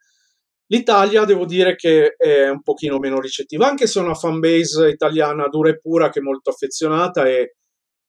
L'Italia 0.67 1.25
devo 1.25 1.45
dire 1.45 1.75
che 1.75 2.13
è 2.15 2.47
un 2.49 2.61
pochino 2.61 2.99
meno 2.99 3.19
ricettiva, 3.19 3.67
anche 3.67 3.87
se 3.87 3.99
è 3.99 4.03
una 4.03 4.13
fanbase 4.13 4.87
italiana 4.89 5.47
dura 5.47 5.69
e 5.69 5.79
pura 5.79 6.09
che 6.09 6.19
è 6.19 6.21
molto 6.21 6.51
affezionata 6.51 7.25
e, 7.27 7.55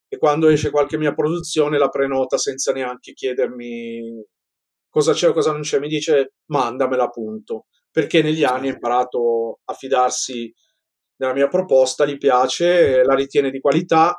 e 0.07 0.19
quando 0.19 0.49
esce 0.49 0.71
qualche 0.71 0.99
mia 0.99 1.15
produzione 1.15 1.79
la 1.79 1.89
prenota 1.89 2.37
senza 2.37 2.73
neanche 2.73 3.15
chiedermi 3.15 4.23
cosa 4.91 5.15
c'è 5.15 5.31
o 5.31 5.33
cosa 5.33 5.51
non 5.51 5.63
c'è, 5.63 5.81
mi 5.81 5.89
dice 5.89 6.35
mandamela 6.51 7.05
appunto, 7.05 7.67
perché 7.93 8.23
negli 8.23 8.43
anni 8.43 8.69
ha 8.69 8.73
imparato 8.73 9.61
a 9.65 9.75
fidarsi 9.75 10.53
della 11.15 11.35
mia 11.35 11.47
proposta, 11.47 12.07
gli 12.07 12.17
piace, 12.17 13.05
la 13.05 13.15
ritiene 13.15 13.51
di 13.51 13.61
qualità 13.61 14.17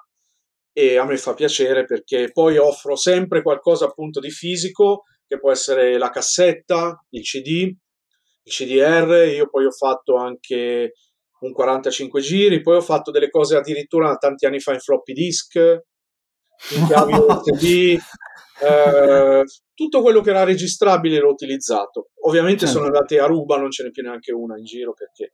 e 0.72 0.98
a 0.98 1.06
me 1.06 1.18
fa 1.18 1.34
piacere 1.34 1.84
perché 1.86 2.32
poi 2.32 2.58
offro 2.58 2.96
sempre 2.96 3.42
qualcosa 3.42 3.86
appunto 3.86 4.20
di 4.20 4.30
fisico, 4.30 5.04
che 5.28 5.40
può 5.40 5.52
essere 5.52 5.98
la 5.98 6.10
cassetta, 6.10 7.04
il 7.10 7.24
CD, 7.24 7.76
il 8.44 8.52
CDR, 8.52 9.28
io 9.28 9.50
poi 9.50 9.66
ho 9.66 9.72
fatto 9.72 10.16
anche 10.16 10.94
un 11.40 11.52
45 11.52 12.22
giri, 12.22 12.62
poi 12.62 12.78
ho 12.78 12.82
fatto 12.82 13.12
delle 13.12 13.30
cose 13.30 13.58
addirittura 13.58 14.16
tanti 14.16 14.46
anni 14.46 14.60
fa 14.60 14.74
in 14.74 14.80
floppy 14.80 15.14
disk, 15.14 15.56
in 15.56 16.86
chiavi 16.88 17.14
USB, 17.20 18.00
eh, 18.62 19.44
tutto 19.74 20.02
quello 20.02 20.22
che 20.22 20.30
era 20.30 20.44
registrabile 20.44 21.20
l'ho 21.20 21.30
utilizzato. 21.30 22.10
Ovviamente 22.22 22.66
certo. 22.66 22.74
sono 22.74 22.86
andate 22.86 23.20
a 23.20 23.26
ruba, 23.26 23.58
non 23.58 23.72
ce 23.72 23.84
n'è 23.84 23.92
più 23.92 24.04
neanche 24.04 24.32
una 24.32 24.58
in 24.58 24.66
giro 24.66 24.94
perché 24.94 25.34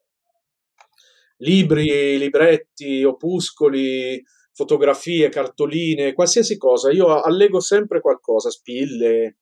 libri, 1.40 2.18
libretti, 2.18 3.04
opuscoli, 3.04 4.22
fotografie, 4.54 5.30
cartoline, 5.30 6.14
qualsiasi 6.14 6.58
cosa. 6.58 6.92
Io 6.92 7.22
allego 7.22 7.60
sempre 7.60 8.02
qualcosa, 8.02 8.50
spille, 8.50 9.38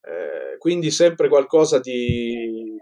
eh, 0.00 0.56
quindi 0.58 0.90
sempre 0.90 1.28
qualcosa 1.28 1.78
di, 1.78 2.76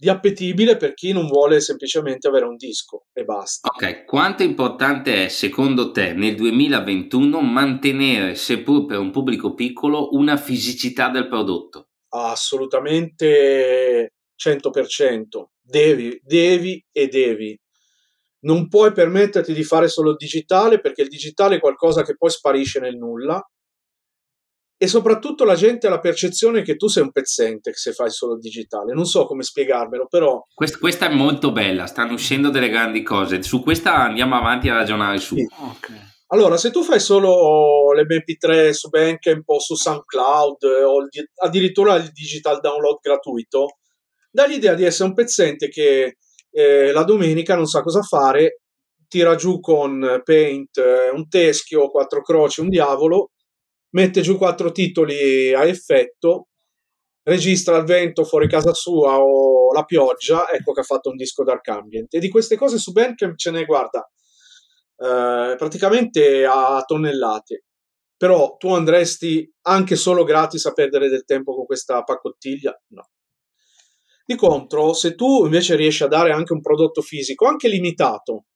di 0.00 0.08
appetibile 0.08 0.76
per 0.76 0.94
chi 0.94 1.10
non 1.10 1.26
vuole 1.26 1.60
semplicemente 1.60 2.28
avere 2.28 2.44
un 2.44 2.54
disco 2.54 3.06
e 3.12 3.24
basta. 3.24 3.68
Ok, 3.68 4.04
quanto 4.04 4.44
importante 4.44 5.24
è 5.24 5.28
secondo 5.28 5.90
te 5.90 6.12
nel 6.12 6.36
2021 6.36 7.40
mantenere, 7.40 8.36
seppur 8.36 8.86
per 8.86 9.00
un 9.00 9.10
pubblico 9.10 9.54
piccolo, 9.54 10.10
una 10.12 10.36
fisicità 10.36 11.08
del 11.08 11.26
prodotto? 11.26 11.88
Assolutamente 12.10 14.12
100%. 14.40 15.24
Devi, 15.60 16.20
devi 16.22 16.82
e 16.92 17.08
devi. 17.08 17.60
Non 18.42 18.68
puoi 18.68 18.92
permetterti 18.92 19.52
di 19.52 19.64
fare 19.64 19.88
solo 19.88 20.10
il 20.10 20.16
digitale 20.16 20.80
perché 20.80 21.02
il 21.02 21.08
digitale 21.08 21.56
è 21.56 21.60
qualcosa 21.60 22.04
che 22.04 22.16
poi 22.16 22.30
sparisce 22.30 22.78
nel 22.78 22.96
nulla 22.96 23.44
e 24.80 24.86
soprattutto 24.86 25.44
la 25.44 25.56
gente 25.56 25.88
ha 25.88 25.90
la 25.90 25.98
percezione 25.98 26.62
che 26.62 26.76
tu 26.76 26.86
sei 26.86 27.02
un 27.02 27.10
pezzente 27.10 27.72
se 27.74 27.92
fai 27.92 28.10
solo 28.10 28.34
il 28.34 28.38
digitale. 28.38 28.94
Non 28.94 29.06
so 29.06 29.26
come 29.26 29.42
spiegarmelo, 29.42 30.06
però. 30.06 30.40
Questa, 30.54 30.78
questa, 30.78 31.10
è 31.10 31.14
molto 31.14 31.50
bella, 31.50 31.86
stanno 31.86 32.12
uscendo 32.12 32.48
delle 32.48 32.68
grandi 32.68 33.02
cose. 33.02 33.42
Su 33.42 33.60
questa 33.60 33.96
andiamo 33.96 34.36
avanti 34.36 34.68
a 34.68 34.74
ragionare 34.74 35.18
su. 35.18 35.34
Sì. 35.34 35.44
Okay. 35.50 35.98
Allora, 36.28 36.56
se 36.56 36.70
tu 36.70 36.84
fai 36.84 37.00
solo 37.00 37.92
le 37.92 38.04
MP3 38.04 38.70
su 38.70 38.88
Bandcamp 38.88 39.48
o 39.48 39.58
su 39.58 39.74
SoundCloud 39.74 40.62
o 40.62 41.00
il, 41.00 41.30
addirittura 41.42 41.96
il 41.96 42.12
digital 42.12 42.60
download 42.60 42.98
gratuito, 43.02 43.78
dà 44.30 44.46
l'idea 44.46 44.74
di 44.74 44.84
essere 44.84 45.08
un 45.08 45.14
pezzente 45.14 45.68
che 45.68 46.18
eh, 46.50 46.92
la 46.92 47.02
domenica 47.02 47.56
non 47.56 47.66
sa 47.66 47.82
cosa 47.82 48.02
fare, 48.02 48.60
tira 49.08 49.34
giù 49.34 49.58
con 49.58 50.20
Paint 50.22 50.76
eh, 50.76 51.10
un 51.10 51.28
teschio, 51.28 51.90
quattro 51.90 52.22
croci, 52.22 52.60
un 52.60 52.68
diavolo 52.68 53.30
mette 53.90 54.20
giù 54.20 54.36
quattro 54.36 54.72
titoli 54.72 55.52
a 55.54 55.64
effetto, 55.64 56.48
registra 57.22 57.76
il 57.76 57.84
vento 57.84 58.24
fuori 58.24 58.48
casa 58.48 58.72
sua 58.72 59.18
o 59.18 59.72
la 59.72 59.84
pioggia, 59.84 60.50
ecco 60.50 60.72
che 60.72 60.80
ha 60.80 60.84
fatto 60.84 61.10
un 61.10 61.16
disco 61.16 61.44
dark 61.44 61.68
ambient. 61.68 62.14
E 62.14 62.20
di 62.20 62.28
queste 62.28 62.56
cose 62.56 62.78
su 62.78 62.92
Bandcamp 62.92 63.36
ce 63.36 63.50
ne 63.50 63.64
guarda 63.64 64.08
eh, 64.98 65.54
praticamente 65.56 66.44
a 66.44 66.82
tonnellate. 66.84 67.64
Però 68.16 68.56
tu 68.56 68.72
andresti 68.72 69.48
anche 69.62 69.94
solo 69.94 70.24
gratis 70.24 70.66
a 70.66 70.72
perdere 70.72 71.08
del 71.08 71.24
tempo 71.24 71.54
con 71.54 71.66
questa 71.66 72.02
pacottiglia? 72.02 72.76
No. 72.88 73.10
Di 74.24 74.34
contro, 74.34 74.92
se 74.92 75.14
tu 75.14 75.44
invece 75.44 75.76
riesci 75.76 76.02
a 76.02 76.08
dare 76.08 76.32
anche 76.32 76.52
un 76.52 76.60
prodotto 76.60 77.00
fisico, 77.00 77.46
anche 77.46 77.68
limitato, 77.68 78.46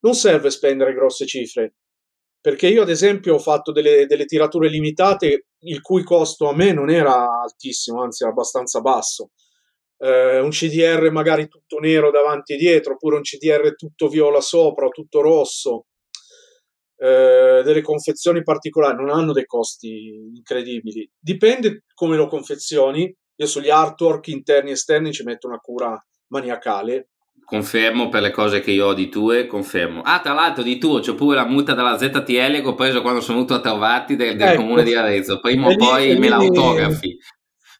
non 0.00 0.14
serve 0.14 0.50
spendere 0.50 0.92
grosse 0.92 1.26
cifre. 1.26 1.76
Perché 2.46 2.68
io, 2.68 2.82
ad 2.82 2.90
esempio, 2.90 3.34
ho 3.34 3.38
fatto 3.40 3.72
delle, 3.72 4.06
delle 4.06 4.24
tirature 4.24 4.68
limitate 4.68 5.46
il 5.62 5.80
cui 5.80 6.04
costo 6.04 6.48
a 6.48 6.54
me 6.54 6.72
non 6.72 6.90
era 6.90 7.40
altissimo, 7.42 8.02
anzi 8.04 8.22
era 8.22 8.30
abbastanza 8.30 8.80
basso. 8.80 9.30
Eh, 9.98 10.38
un 10.38 10.50
CDR 10.50 11.10
magari 11.10 11.48
tutto 11.48 11.80
nero 11.80 12.12
davanti 12.12 12.52
e 12.52 12.56
dietro, 12.56 12.92
oppure 12.92 13.16
un 13.16 13.22
CDR 13.22 13.74
tutto 13.74 14.06
viola 14.06 14.40
sopra 14.40 14.86
tutto 14.90 15.22
rosso. 15.22 15.86
Eh, 16.96 17.62
delle 17.64 17.82
confezioni 17.82 18.44
particolari 18.44 18.94
non 18.94 19.10
hanno 19.10 19.32
dei 19.32 19.46
costi 19.46 20.30
incredibili. 20.32 21.10
Dipende 21.18 21.82
come 21.94 22.16
lo 22.16 22.28
confezioni. 22.28 23.12
Io 23.38 23.46
sugli 23.46 23.70
artwork 23.70 24.28
interni 24.28 24.70
e 24.70 24.74
esterni 24.74 25.12
ci 25.12 25.24
metto 25.24 25.48
una 25.48 25.58
cura 25.58 26.00
maniacale. 26.28 27.08
Confermo 27.44 28.08
per 28.08 28.22
le 28.22 28.32
cose 28.32 28.60
che 28.60 28.72
io 28.72 28.86
ho 28.86 28.94
di 28.94 29.08
tue, 29.08 29.46
confermo. 29.46 30.02
Ah, 30.02 30.20
tra 30.20 30.32
l'altro 30.32 30.64
di 30.64 30.78
tuo 30.78 30.98
c'ho 30.98 31.14
pure 31.14 31.36
la 31.36 31.46
multa 31.46 31.74
della 31.74 31.96
ZTL 31.96 32.60
che 32.60 32.66
ho 32.66 32.74
preso 32.74 33.02
quando 33.02 33.20
sono 33.20 33.36
venuto 33.36 33.54
a 33.54 33.60
trovarti 33.60 34.16
del, 34.16 34.36
del 34.36 34.48
ecco. 34.48 34.62
comune 34.62 34.82
di 34.82 34.94
Arezzo. 34.94 35.38
Prima 35.38 35.68
o 35.68 35.76
poi 35.76 36.14
lì, 36.14 36.18
me 36.18 36.28
l'autografi. 36.28 37.16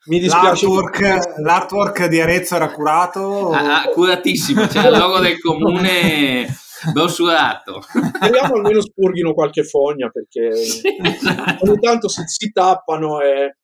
Mi 0.06 0.20
dispiace. 0.20 0.66
L'artwork, 0.66 1.38
l'artwork, 1.40 2.06
di 2.06 2.20
Arezzo 2.20 2.54
era 2.54 2.70
curato? 2.70 3.50
Ah, 3.50 3.82
ah, 3.82 3.88
curatissimo, 3.88 4.66
c'è 4.68 4.86
il 4.88 4.96
logo 4.96 5.18
del 5.18 5.40
comune 5.40 6.46
brossurato. 6.92 7.80
Speriamo 7.80 8.54
almeno 8.54 8.80
spurghino 8.80 9.34
qualche 9.34 9.64
fogna 9.64 10.08
perché 10.10 10.54
sì, 10.62 10.82
esatto. 11.02 11.64
ogni 11.64 11.78
tanto 11.80 12.08
si, 12.08 12.22
si 12.26 12.50
tappano 12.52 13.20
e... 13.20 13.56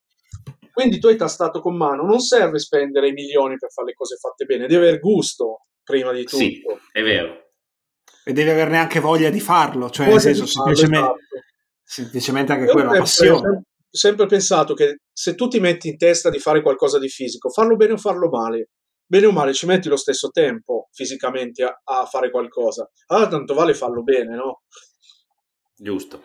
Quindi 0.73 0.99
tu 0.99 1.09
hai 1.09 1.17
tastato 1.17 1.61
con 1.61 1.77
mano, 1.77 2.03
non 2.03 2.19
serve 2.21 2.59
spendere 2.59 3.09
i 3.09 3.13
milioni 3.13 3.57
per 3.59 3.71
fare 3.71 3.89
le 3.89 3.95
cose 3.95 4.17
fatte 4.17 4.47
bene, 4.47 4.67
deve 4.67 4.89
aver 4.89 5.01
gusto 5.01 5.67
prima 5.93 6.13
di 6.13 6.25
tutto. 6.25 6.37
Sì, 6.37 6.63
è 6.91 7.03
vero. 7.03 7.51
E 8.25 8.33
devi 8.33 8.51
averne 8.51 8.79
anche 8.79 9.01
voglia 9.01 9.31
di 9.31 9.41
farlo, 9.41 9.91
cioè 9.91 10.07
nel 10.07 10.21
senso 10.21 10.47
semplicemente, 10.47 11.07
esatto. 11.07 11.47
semplicemente 11.83 12.53
anche 12.53 12.71
quella 12.71 12.97
passione 12.97 13.65
sempre 13.93 14.25
pensato 14.27 14.73
che 14.73 15.01
se 15.13 15.35
tu 15.35 15.49
ti 15.49 15.61
metti 15.61 15.89
in 15.89 15.99
testa 15.99 16.31
di 16.31 16.39
fare 16.39 16.63
qualcosa 16.63 16.99
di 16.99 17.09
fisico, 17.09 17.51
farlo 17.51 17.77
bene 17.77 17.93
o 17.93 17.99
farlo 17.99 18.31
male, 18.31 18.71
bene 19.05 19.27
o 19.27 19.33
male 19.33 19.53
ci 19.53 19.67
metti 19.67 19.89
lo 19.89 19.97
stesso 19.97 20.31
tempo 20.31 20.89
fisicamente 20.93 21.63
a, 21.63 21.81
a 21.85 22.07
fare 22.07 22.31
qualcosa. 22.31 22.91
Allora 23.09 23.29
tanto 23.29 23.53
vale 23.53 23.75
farlo 23.75 24.03
bene, 24.03 24.35
no? 24.35 24.63
Giusto. 25.77 26.25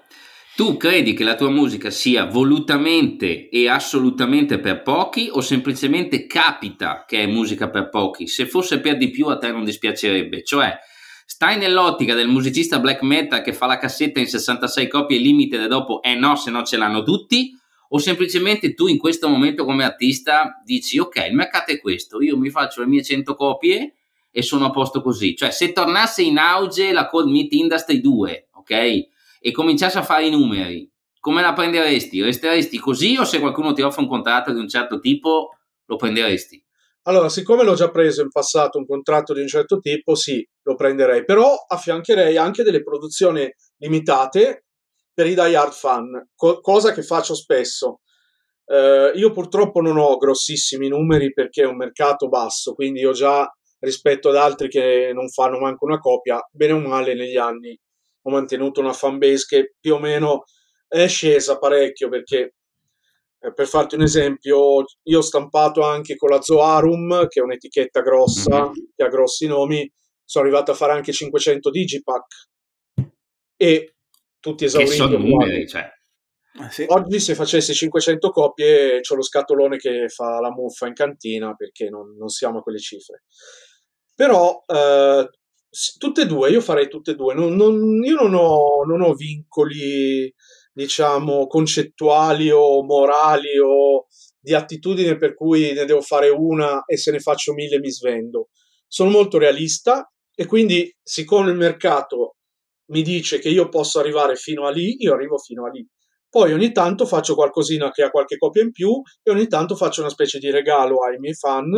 Tu 0.57 0.75
credi 0.75 1.13
che 1.13 1.23
la 1.23 1.35
tua 1.35 1.51
musica 1.51 1.91
sia 1.91 2.25
volutamente 2.25 3.47
e 3.47 3.69
assolutamente 3.69 4.57
per 4.57 4.81
pochi 4.81 5.29
o 5.31 5.39
semplicemente 5.39 6.25
capita 6.25 7.05
che 7.07 7.21
è 7.21 7.27
musica 7.27 7.69
per 7.69 7.89
pochi? 7.89 8.25
Se 8.25 8.47
fosse 8.47 8.79
per 8.79 8.97
di 8.97 9.11
più 9.11 9.27
a 9.27 9.37
te 9.37 9.51
non 9.51 9.63
dispiacerebbe. 9.63 10.43
Cioè, 10.43 10.75
stai 11.27 11.59
nell'ottica 11.59 12.15
del 12.15 12.27
musicista 12.27 12.79
black 12.79 13.03
metal 13.03 13.43
che 13.43 13.53
fa 13.53 13.67
la 13.67 13.77
cassetta 13.77 14.19
in 14.19 14.25
66 14.25 14.87
copie 14.87 15.19
limite 15.19 15.63
e 15.63 15.67
dopo 15.67 16.01
eh 16.01 16.15
no, 16.15 16.35
se 16.35 16.49
no 16.49 16.63
ce 16.63 16.77
l'hanno 16.77 17.03
tutti? 17.03 17.55
o 17.89 17.99
semplicemente 17.99 18.73
tu 18.73 18.87
in 18.87 18.97
questo 18.97 19.29
momento 19.29 19.63
come 19.63 19.85
artista 19.85 20.59
dici 20.65 20.97
ok 20.97 21.27
il 21.29 21.35
mercato 21.35 21.71
è 21.71 21.79
questo 21.79 22.19
io 22.21 22.35
mi 22.35 22.49
faccio 22.49 22.81
le 22.81 22.87
mie 22.87 23.01
100 23.01 23.33
copie 23.33 23.93
e 24.29 24.41
sono 24.41 24.65
a 24.65 24.71
posto 24.71 25.01
così 25.01 25.37
cioè 25.37 25.51
se 25.51 25.71
tornasse 25.71 26.21
in 26.21 26.37
auge 26.37 26.91
la 26.91 27.07
Cold 27.07 27.29
Meat 27.29 27.53
Industry 27.53 28.01
2 28.01 28.47
ok 28.55 29.15
e 29.39 29.51
cominciasse 29.51 29.97
a 29.97 30.03
fare 30.03 30.27
i 30.27 30.31
numeri 30.31 30.89
come 31.27 31.41
la 31.41 31.51
prenderesti? 31.51 32.21
resteresti 32.21 32.79
così 32.79 33.17
o 33.17 33.25
se 33.25 33.39
qualcuno 33.39 33.73
ti 33.73 33.81
offre 33.81 34.01
un 34.01 34.07
contratto 34.07 34.53
di 34.53 34.59
un 34.59 34.69
certo 34.69 34.99
tipo 34.99 35.49
lo 35.85 35.95
prenderesti? 35.97 36.63
Allora, 37.03 37.27
siccome 37.27 37.63
l'ho 37.63 37.73
già 37.73 37.89
preso 37.89 38.21
in 38.21 38.29
passato 38.29 38.77
un 38.77 38.85
contratto 38.85 39.33
di 39.33 39.41
un 39.41 39.47
certo 39.47 39.79
tipo, 39.79 40.15
sì, 40.15 40.45
lo 40.63 40.75
prenderei, 40.75 41.25
però 41.25 41.53
affiancherei 41.67 42.37
anche 42.37 42.63
delle 42.63 42.81
produzioni 42.81 43.49
limitate 43.77 44.67
per 45.13 45.27
i 45.27 45.33
die 45.33 45.55
hard 45.55 45.73
fan, 45.73 46.29
co- 46.33 46.61
cosa 46.61 46.93
che 46.93 47.03
faccio 47.03 47.35
spesso. 47.35 47.99
Eh, 48.65 49.11
io 49.15 49.31
purtroppo 49.31 49.81
non 49.81 49.97
ho 49.97 50.15
grossissimi 50.15 50.87
numeri 50.87 51.33
perché 51.33 51.63
è 51.63 51.67
un 51.67 51.75
mercato 51.75 52.29
basso, 52.29 52.73
quindi 52.73 53.01
io 53.01 53.11
già 53.11 53.45
rispetto 53.79 54.29
ad 54.29 54.37
altri 54.37 54.69
che 54.69 55.11
non 55.13 55.27
fanno 55.29 55.59
manco 55.59 55.83
una 55.83 55.99
copia, 55.99 56.39
bene 56.51 56.71
o 56.71 56.79
male 56.79 57.15
negli 57.15 57.37
anni 57.37 57.77
ho 58.27 58.31
mantenuto 58.31 58.81
una 58.81 58.93
fanbase 58.93 59.45
che 59.47 59.75
più 59.79 59.95
o 59.95 59.99
meno 59.99 60.43
è 60.87 61.07
scesa 61.07 61.57
parecchio 61.57 62.09
perché 62.09 62.55
eh, 63.39 63.53
per 63.53 63.67
farti 63.67 63.95
un 63.95 64.01
esempio, 64.01 64.83
io 65.03 65.17
ho 65.17 65.21
stampato 65.21 65.81
anche 65.81 66.15
con 66.15 66.29
la 66.29 66.41
Zoarum, 66.41 67.27
che 67.27 67.39
è 67.39 67.43
un'etichetta 67.43 68.01
grossa, 68.01 68.63
mm-hmm. 68.63 68.73
che 68.95 69.03
ha 69.03 69.07
grossi 69.07 69.47
nomi, 69.47 69.89
sono 70.23 70.45
arrivato 70.45 70.71
a 70.71 70.75
fare 70.75 70.91
anche 70.91 71.13
500 71.13 71.69
digipack 71.69 72.49
e 73.55 73.95
tutti 74.39 74.65
esauriti. 74.65 74.91
Che 74.91 74.97
sono 74.97 75.17
numeri, 75.17 75.67
cioè. 75.67 75.89
Ah, 76.59 76.69
sì. 76.69 76.85
Oggi 76.87 77.19
se 77.19 77.35
facessi 77.35 77.73
500 77.73 78.31
copie 78.31 78.99
c'ho 79.01 79.15
lo 79.15 79.21
scatolone 79.21 79.77
che 79.77 80.09
fa 80.09 80.39
la 80.39 80.51
muffa 80.51 80.87
in 80.87 80.93
cantina 80.93 81.53
perché 81.53 81.87
non, 81.89 82.15
non 82.17 82.29
siamo 82.29 82.59
a 82.59 82.61
quelle 82.63 82.79
cifre. 82.79 83.23
Però 84.15 84.63
eh, 84.65 85.29
tutte 85.97 86.21
e 86.21 86.25
due, 86.25 86.49
io 86.49 86.61
farei 86.61 86.87
tutte 86.87 87.11
e 87.11 87.15
due. 87.15 87.33
Non, 87.33 87.55
non, 87.55 88.03
io 88.03 88.15
non 88.15 88.33
ho, 88.33 88.83
non 88.85 89.01
ho 89.01 89.13
vincoli, 89.13 90.33
diciamo, 90.71 91.47
concettuali 91.47 92.49
o 92.51 92.83
morali 92.83 93.57
o 93.63 94.07
di 94.39 94.53
attitudine 94.53 95.17
per 95.17 95.33
cui 95.33 95.73
ne 95.73 95.85
devo 95.85 96.01
fare 96.01 96.29
una 96.29 96.83
e 96.85 96.97
se 96.97 97.11
ne 97.11 97.19
faccio 97.19 97.53
mille 97.53 97.79
mi 97.79 97.91
svendo. 97.91 98.49
Sono 98.87 99.09
molto 99.09 99.37
realista 99.37 100.09
e 100.33 100.45
quindi 100.45 100.95
siccome 101.03 101.49
il 101.51 101.57
mercato 101.57 102.35
mi 102.91 103.01
dice 103.01 103.39
che 103.39 103.49
io 103.49 103.67
posso 103.69 103.99
arrivare 103.99 104.35
fino 104.35 104.65
a 104.65 104.71
lì, 104.71 104.95
io 104.99 105.13
arrivo 105.13 105.37
fino 105.37 105.65
a 105.65 105.69
lì. 105.69 105.85
Poi 106.29 106.53
ogni 106.53 106.71
tanto 106.71 107.05
faccio 107.05 107.35
qualcosina 107.35 107.91
che 107.91 108.03
ha 108.03 108.09
qualche 108.09 108.37
copia 108.37 108.61
in 108.61 108.71
più 108.71 109.01
e 109.23 109.31
ogni 109.31 109.47
tanto 109.47 109.75
faccio 109.75 110.01
una 110.01 110.09
specie 110.09 110.39
di 110.39 110.49
regalo 110.49 111.03
ai 111.03 111.17
miei 111.19 111.33
fan 111.33 111.71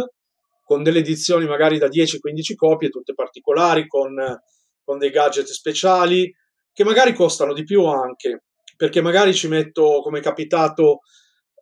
con 0.70 0.84
delle 0.84 1.00
edizioni 1.00 1.48
magari 1.48 1.80
da 1.80 1.88
10-15 1.88 2.54
copie, 2.56 2.90
tutte 2.90 3.16
particolari, 3.16 3.88
con, 3.88 4.14
con 4.84 5.00
dei 5.00 5.10
gadget 5.10 5.48
speciali 5.48 6.32
che 6.72 6.84
magari 6.84 7.16
costano 7.16 7.54
di 7.54 7.64
più 7.64 7.86
anche, 7.86 8.44
perché 8.78 9.02
magari 9.02 9.34
ci 9.34 9.48
metto, 9.48 10.00
come 10.04 10.20
è 10.20 10.22
capitato, 10.22 11.00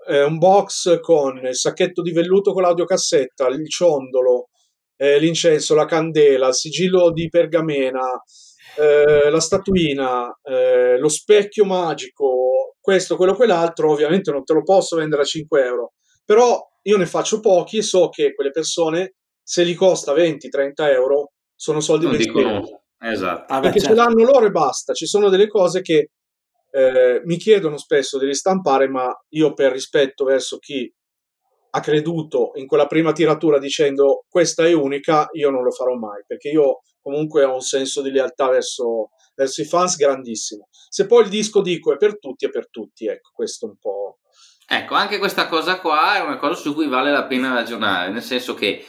eh, 0.10 0.24
un 0.24 0.38
box 0.38 1.00
con 1.00 1.38
il 1.38 1.56
sacchetto 1.56 2.02
di 2.02 2.12
velluto 2.12 2.52
con 2.52 2.64
l'audiocassetta, 2.64 3.48
il 3.48 3.70
ciondolo, 3.70 4.50
eh, 4.98 5.18
l'incenso, 5.20 5.74
la 5.74 5.86
candela, 5.86 6.50
il 6.50 6.54
sigillo 6.54 7.10
di 7.14 7.30
pergamena, 7.30 8.22
eh, 8.78 9.30
la 9.30 9.40
statuina, 9.40 10.38
eh, 10.44 10.98
lo 11.00 11.08
specchio 11.08 11.64
magico, 11.64 12.76
questo, 12.82 13.16
quello, 13.16 13.36
quell'altro, 13.36 13.90
ovviamente 13.90 14.32
non 14.32 14.44
te 14.44 14.52
lo 14.52 14.64
posso 14.64 14.98
vendere 14.98 15.22
a 15.22 15.26
5 15.26 15.64
euro, 15.64 15.94
però 16.26 16.62
io 16.88 16.98
ne 16.98 17.06
faccio 17.06 17.40
pochi 17.40 17.78
e 17.78 17.82
so 17.82 18.10
che 18.10 18.34
quelle 18.34 18.52
persone, 18.52 19.16
se 19.42 19.64
li 19.64 19.74
costa 19.74 20.14
20-30 20.14 20.72
euro, 20.92 21.32
sono 21.56 21.80
soldi 21.80 22.06
non 22.06 22.14
ben 22.14 22.22
spesi. 22.22 22.76
Esatto. 23.00 23.54
Ah, 23.54 23.60
Perché 23.60 23.80
certo. 23.80 23.96
ce 23.96 24.02
l'hanno 24.02 24.24
loro 24.24 24.46
e 24.46 24.52
basta. 24.52 24.94
Ci 24.94 25.06
sono 25.06 25.30
delle 25.30 25.48
cose 25.48 25.82
che 25.82 26.12
eh, 26.72 27.22
mi 27.26 27.38
chiedono 27.38 27.78
spesso 27.78 28.18
di 28.18 28.26
ristampare, 28.26 28.88
ma 28.88 29.12
io 29.30 29.54
per 29.54 29.72
rispetto 29.72 30.24
verso 30.24 30.58
chi 30.58 30.92
ha 31.72 31.80
creduto 31.80 32.52
in 32.56 32.66
quella 32.66 32.88
prima 32.88 33.12
tiratura 33.12 33.60
dicendo 33.60 34.26
questa 34.30 34.66
è 34.66 34.74
unica, 34.74 35.28
io 35.34 35.50
non 35.50 35.64
lo 35.64 35.72
farò 35.72 35.94
mai, 35.96 36.24
perché 36.26 36.50
io 36.50 36.82
comunque 37.02 37.44
ho 37.44 37.54
un 37.54 37.62
senso 37.62 38.02
di 38.02 38.12
lealtà 38.12 38.50
verso, 38.50 39.10
verso 39.36 39.62
i 39.62 39.66
fans 39.66 39.96
grandissimo. 39.96 40.68
Se 40.72 41.06
poi 41.06 41.24
il 41.24 41.30
disco 41.30 41.62
dico 41.62 41.94
è 41.94 41.98
per 41.98 42.18
tutti, 42.18 42.46
è 42.46 42.50
per 42.50 42.70
tutti, 42.70 43.08
ecco, 43.08 43.30
questo 43.34 43.66
un 43.66 43.76
po'. 43.78 44.20
Ecco, 44.70 44.96
anche 44.96 45.18
questa 45.18 45.48
cosa 45.48 45.80
qua 45.80 46.16
è 46.18 46.20
una 46.20 46.36
cosa 46.36 46.56
su 46.56 46.74
cui 46.74 46.88
vale 46.88 47.10
la 47.10 47.24
pena 47.24 47.54
ragionare, 47.54 48.12
nel 48.12 48.22
senso 48.22 48.54
che 48.54 48.86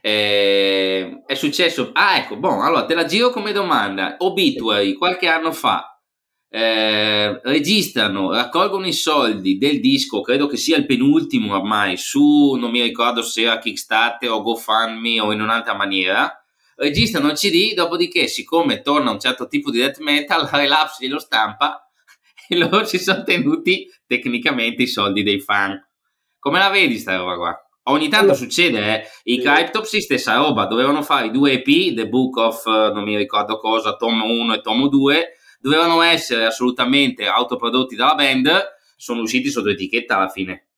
eh, 0.00 1.22
è 1.24 1.34
successo... 1.34 1.90
Ah, 1.92 2.16
ecco, 2.16 2.36
bon, 2.36 2.62
allora 2.62 2.84
te 2.84 2.94
la 2.94 3.04
giro 3.04 3.30
come 3.30 3.52
domanda. 3.52 4.16
Obituary, 4.18 4.94
qualche 4.94 5.28
anno 5.28 5.52
fa, 5.52 6.00
eh, 6.48 7.40
registrano, 7.44 8.32
raccolgono 8.32 8.88
i 8.88 8.92
soldi 8.92 9.56
del 9.56 9.78
disco, 9.78 10.20
credo 10.20 10.48
che 10.48 10.56
sia 10.56 10.76
il 10.76 10.86
penultimo 10.86 11.54
ormai, 11.54 11.96
su 11.96 12.54
non 12.58 12.72
mi 12.72 12.82
ricordo 12.82 13.22
se 13.22 13.42
era 13.42 13.58
Kickstarter 13.60 14.30
o 14.30 14.42
GoFundMe 14.42 15.20
o 15.20 15.32
in 15.32 15.40
un'altra 15.42 15.74
maniera. 15.74 16.34
Registrano 16.74 17.30
il 17.30 17.36
CD, 17.36 17.72
dopodiché, 17.74 18.26
siccome 18.26 18.80
torna 18.80 19.12
un 19.12 19.20
certo 19.20 19.46
tipo 19.46 19.70
di 19.70 19.78
death 19.78 19.98
metal, 19.98 20.48
Relapse 20.50 21.04
glielo 21.04 21.20
stampa 21.20 21.84
e 22.50 22.56
loro 22.58 22.84
si 22.84 22.98
sono 22.98 23.22
tenuti 23.22 23.88
tecnicamente 24.06 24.82
i 24.82 24.88
soldi 24.88 25.22
dei 25.22 25.40
fan. 25.40 25.80
Come 26.38 26.58
la 26.58 26.68
vedi 26.68 26.98
sta 26.98 27.16
roba 27.16 27.36
qua? 27.36 27.64
Ogni 27.84 28.08
tanto 28.08 28.34
succede, 28.34 28.78
eh? 28.78 29.04
i 29.24 29.38
Cryptopsy 29.38 30.00
stessa 30.00 30.36
roba, 30.36 30.66
dovevano 30.66 31.02
fare 31.02 31.26
i 31.26 31.30
due 31.30 31.52
EP, 31.52 31.94
The 31.94 32.08
Book 32.08 32.36
of 32.36 32.66
non 32.66 33.04
mi 33.04 33.16
ricordo 33.16 33.58
cosa, 33.58 33.96
tomo 33.96 34.26
1 34.26 34.54
e 34.54 34.60
tomo 34.60 34.88
2, 34.88 35.28
dovevano 35.60 36.02
essere 36.02 36.44
assolutamente 36.44 37.26
autoprodotti 37.26 37.96
dalla 37.96 38.14
band, 38.14 38.50
sono 38.96 39.22
usciti 39.22 39.48
sotto 39.48 39.70
etichetta 39.70 40.16
alla 40.16 40.28
fine. 40.28 40.68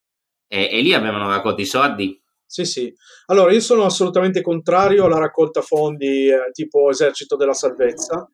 E, 0.46 0.68
e 0.70 0.80
lì 0.80 0.94
avevano 0.94 1.28
raccolto 1.28 1.60
i 1.60 1.66
soldi. 1.66 2.20
Sì, 2.46 2.64
sì. 2.64 2.92
Allora, 3.26 3.52
io 3.52 3.60
sono 3.60 3.84
assolutamente 3.84 4.42
contrario 4.42 5.04
alla 5.04 5.18
raccolta 5.18 5.60
fondi 5.60 6.28
eh, 6.28 6.50
tipo 6.52 6.90
esercito 6.90 7.36
della 7.36 7.54
salvezza. 7.54 8.30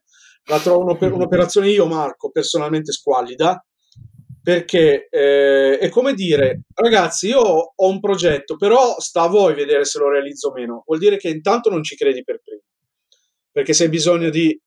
La 0.48 0.58
trovo 0.61 0.82
un'oper- 0.82 1.12
un'operazione 1.12 1.68
io, 1.68 1.87
Marco, 1.87 2.30
personalmente 2.30 2.92
squallida, 2.92 3.62
perché 4.42 5.06
eh, 5.11 5.78
è 5.78 5.88
come 5.90 6.14
dire, 6.14 6.62
ragazzi, 6.74 7.28
io 7.28 7.40
ho 7.40 7.88
un 7.88 8.00
progetto, 8.00 8.56
però 8.56 8.98
sta 8.98 9.22
a 9.22 9.28
voi 9.28 9.54
vedere 9.54 9.84
se 9.84 9.98
lo 9.98 10.08
realizzo 10.08 10.48
o 10.48 10.52
meno. 10.52 10.82
Vuol 10.87 10.98
dire 10.98 11.18
che 11.18 11.28
intanto 11.28 11.68
non 11.68 11.82
ci 11.82 11.96
credi 11.96 12.24
per 12.24 12.40
primo, 12.42 12.62
perché 13.52 13.74
se 13.74 13.84
hai 13.84 13.90
bisogno 13.90 14.30
di 14.30 14.58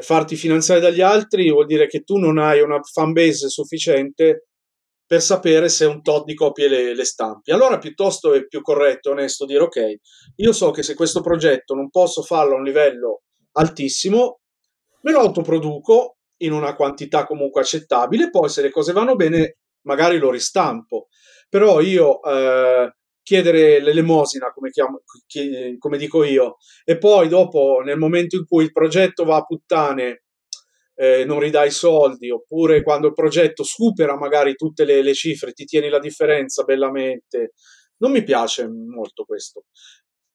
farti 0.00 0.34
finanziare 0.34 0.80
dagli 0.80 1.02
altri, 1.02 1.52
vuol 1.52 1.66
dire 1.66 1.86
che 1.86 2.00
tu 2.00 2.16
non 2.16 2.38
hai 2.38 2.60
una 2.60 2.80
fan 2.82 3.12
base 3.12 3.48
sufficiente 3.48 4.48
per 5.06 5.22
sapere 5.22 5.68
se 5.68 5.84
un 5.84 6.02
tot 6.02 6.24
di 6.24 6.34
copie 6.34 6.66
le, 6.66 6.94
le 6.96 7.04
stampi. 7.04 7.52
Allora 7.52 7.78
piuttosto 7.78 8.32
è 8.32 8.44
più 8.46 8.60
corretto 8.60 9.10
e 9.10 9.12
onesto 9.12 9.44
dire 9.44 9.62
ok, 9.62 9.94
io 10.36 10.52
so 10.52 10.72
che 10.72 10.82
se 10.82 10.94
questo 10.94 11.20
progetto 11.20 11.74
non 11.74 11.90
posso 11.90 12.22
farlo 12.22 12.54
a 12.54 12.58
un 12.58 12.64
livello 12.64 13.22
altissimo, 13.52 14.40
me 15.02 15.12
lo 15.12 15.20
autoproduco 15.20 16.16
in 16.38 16.52
una 16.52 16.74
quantità 16.74 17.24
comunque 17.24 17.60
accettabile, 17.60 18.30
poi 18.30 18.48
se 18.48 18.62
le 18.62 18.70
cose 18.70 18.92
vanno 18.92 19.14
bene 19.14 19.58
magari 19.82 20.18
lo 20.18 20.30
ristampo. 20.30 21.08
Però 21.48 21.80
io 21.80 22.22
eh, 22.22 22.94
chiedere 23.22 23.80
l'elemosina, 23.80 24.52
come, 24.52 24.70
chiamo, 24.70 25.02
come 25.78 25.98
dico 25.98 26.24
io, 26.24 26.56
e 26.84 26.98
poi 26.98 27.28
dopo 27.28 27.80
nel 27.84 27.98
momento 27.98 28.36
in 28.36 28.46
cui 28.46 28.64
il 28.64 28.72
progetto 28.72 29.24
va 29.24 29.36
a 29.36 29.44
puttane 29.44 30.22
eh, 30.94 31.24
non 31.24 31.40
ridai 31.40 31.70
soldi, 31.70 32.30
oppure 32.30 32.82
quando 32.82 33.08
il 33.08 33.14
progetto 33.14 33.62
supera 33.62 34.16
magari 34.16 34.54
tutte 34.54 34.84
le, 34.84 35.02
le 35.02 35.14
cifre, 35.14 35.52
ti 35.52 35.64
tieni 35.64 35.88
la 35.88 35.98
differenza 35.98 36.64
bellamente. 36.64 37.52
Non 37.98 38.10
mi 38.10 38.24
piace 38.24 38.68
molto 38.68 39.24
questo. 39.24 39.64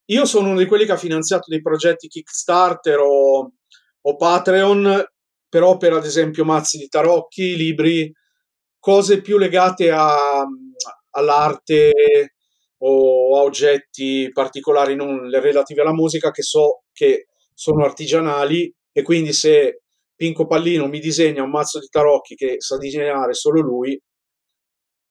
Io 0.10 0.26
sono 0.26 0.50
uno 0.50 0.60
di 0.60 0.66
quelli 0.66 0.86
che 0.86 0.94
ha 0.94 0.98
finanziato 0.98 1.46
dei 1.50 1.62
progetti 1.62 2.08
Kickstarter 2.08 3.00
o, 3.00 3.52
o 4.08 4.16
Patreon, 4.16 5.06
però 5.50 5.78
per 5.78 5.94
ad 5.94 6.06
esempio 6.06 6.46
mazzi 6.46 6.78
di 6.78 6.88
tarocchi, 6.88 7.58
libri, 7.58 8.12
cose 8.80 9.22
più 9.22 9.38
legate 9.38 9.92
a, 9.92 10.46
all'arte 11.12 11.92
o 12.80 13.38
a 13.38 13.42
oggetti 13.42 14.30
particolari 14.32 14.96
non 14.96 15.30
relativi 15.30 15.82
alla 15.82 15.94
musica 15.94 16.32
che 16.32 16.42
so 16.42 16.84
che 16.94 17.28
sono 17.54 17.84
artigianali 17.84 18.74
e 18.92 19.02
quindi 19.02 19.34
se 19.34 19.82
Pinco 20.16 20.46
Pallino 20.46 20.88
mi 20.88 21.00
disegna 21.00 21.44
un 21.44 21.50
mazzo 21.50 21.80
di 21.80 21.88
tarocchi 21.88 22.36
che 22.36 22.56
sa 22.60 22.78
disegnare 22.78 23.34
solo 23.34 23.62
lui, 23.62 24.00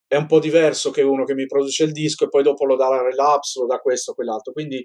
è 0.09 0.17
un 0.17 0.27
po' 0.27 0.39
diverso 0.39 0.91
che 0.91 1.03
uno 1.03 1.25
che 1.25 1.35
mi 1.35 1.47
produce 1.47 1.85
il 1.85 1.93
disco 1.93 2.25
e 2.25 2.29
poi 2.29 2.43
dopo 2.43 2.65
lo 2.65 2.77
dà 2.77 2.89
la 2.89 3.03
relapse, 3.03 3.61
lo 3.61 3.67
dà 3.67 3.79
questo 3.79 4.15
quell'altro. 4.15 4.53
Quindi 4.53 4.85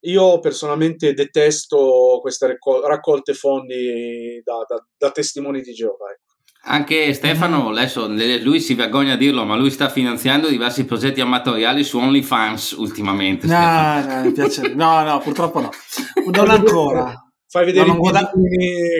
io 0.00 0.38
personalmente 0.40 1.12
detesto 1.12 2.18
queste 2.20 2.58
raccolte 2.86 3.34
fondi 3.34 4.40
da, 4.44 4.64
da, 4.66 4.84
da 4.96 5.10
testimoni 5.10 5.60
di 5.60 5.72
Geova. 5.72 6.10
Ecco. 6.10 6.26
Anche 6.70 7.14
Stefano, 7.14 7.70
adesso 7.70 8.08
lui 8.08 8.60
si 8.60 8.74
vergogna 8.74 9.14
a 9.14 9.16
dirlo, 9.16 9.44
ma 9.44 9.56
lui 9.56 9.70
sta 9.70 9.88
finanziando 9.88 10.48
diversi 10.48 10.84
progetti 10.84 11.20
amatoriali 11.20 11.82
su 11.84 11.98
OnlyFans 11.98 12.72
ultimamente. 12.72 13.46
No, 13.46 14.02
no, 14.02 14.74
no, 14.74 15.02
no, 15.04 15.18
purtroppo 15.20 15.60
no. 15.60 15.70
Non 16.30 16.50
ancora 16.50 17.28
fai 17.48 17.64
vedere 17.64 17.86
no, 17.86 17.94
i 17.94 17.96
guarda... 17.96 18.30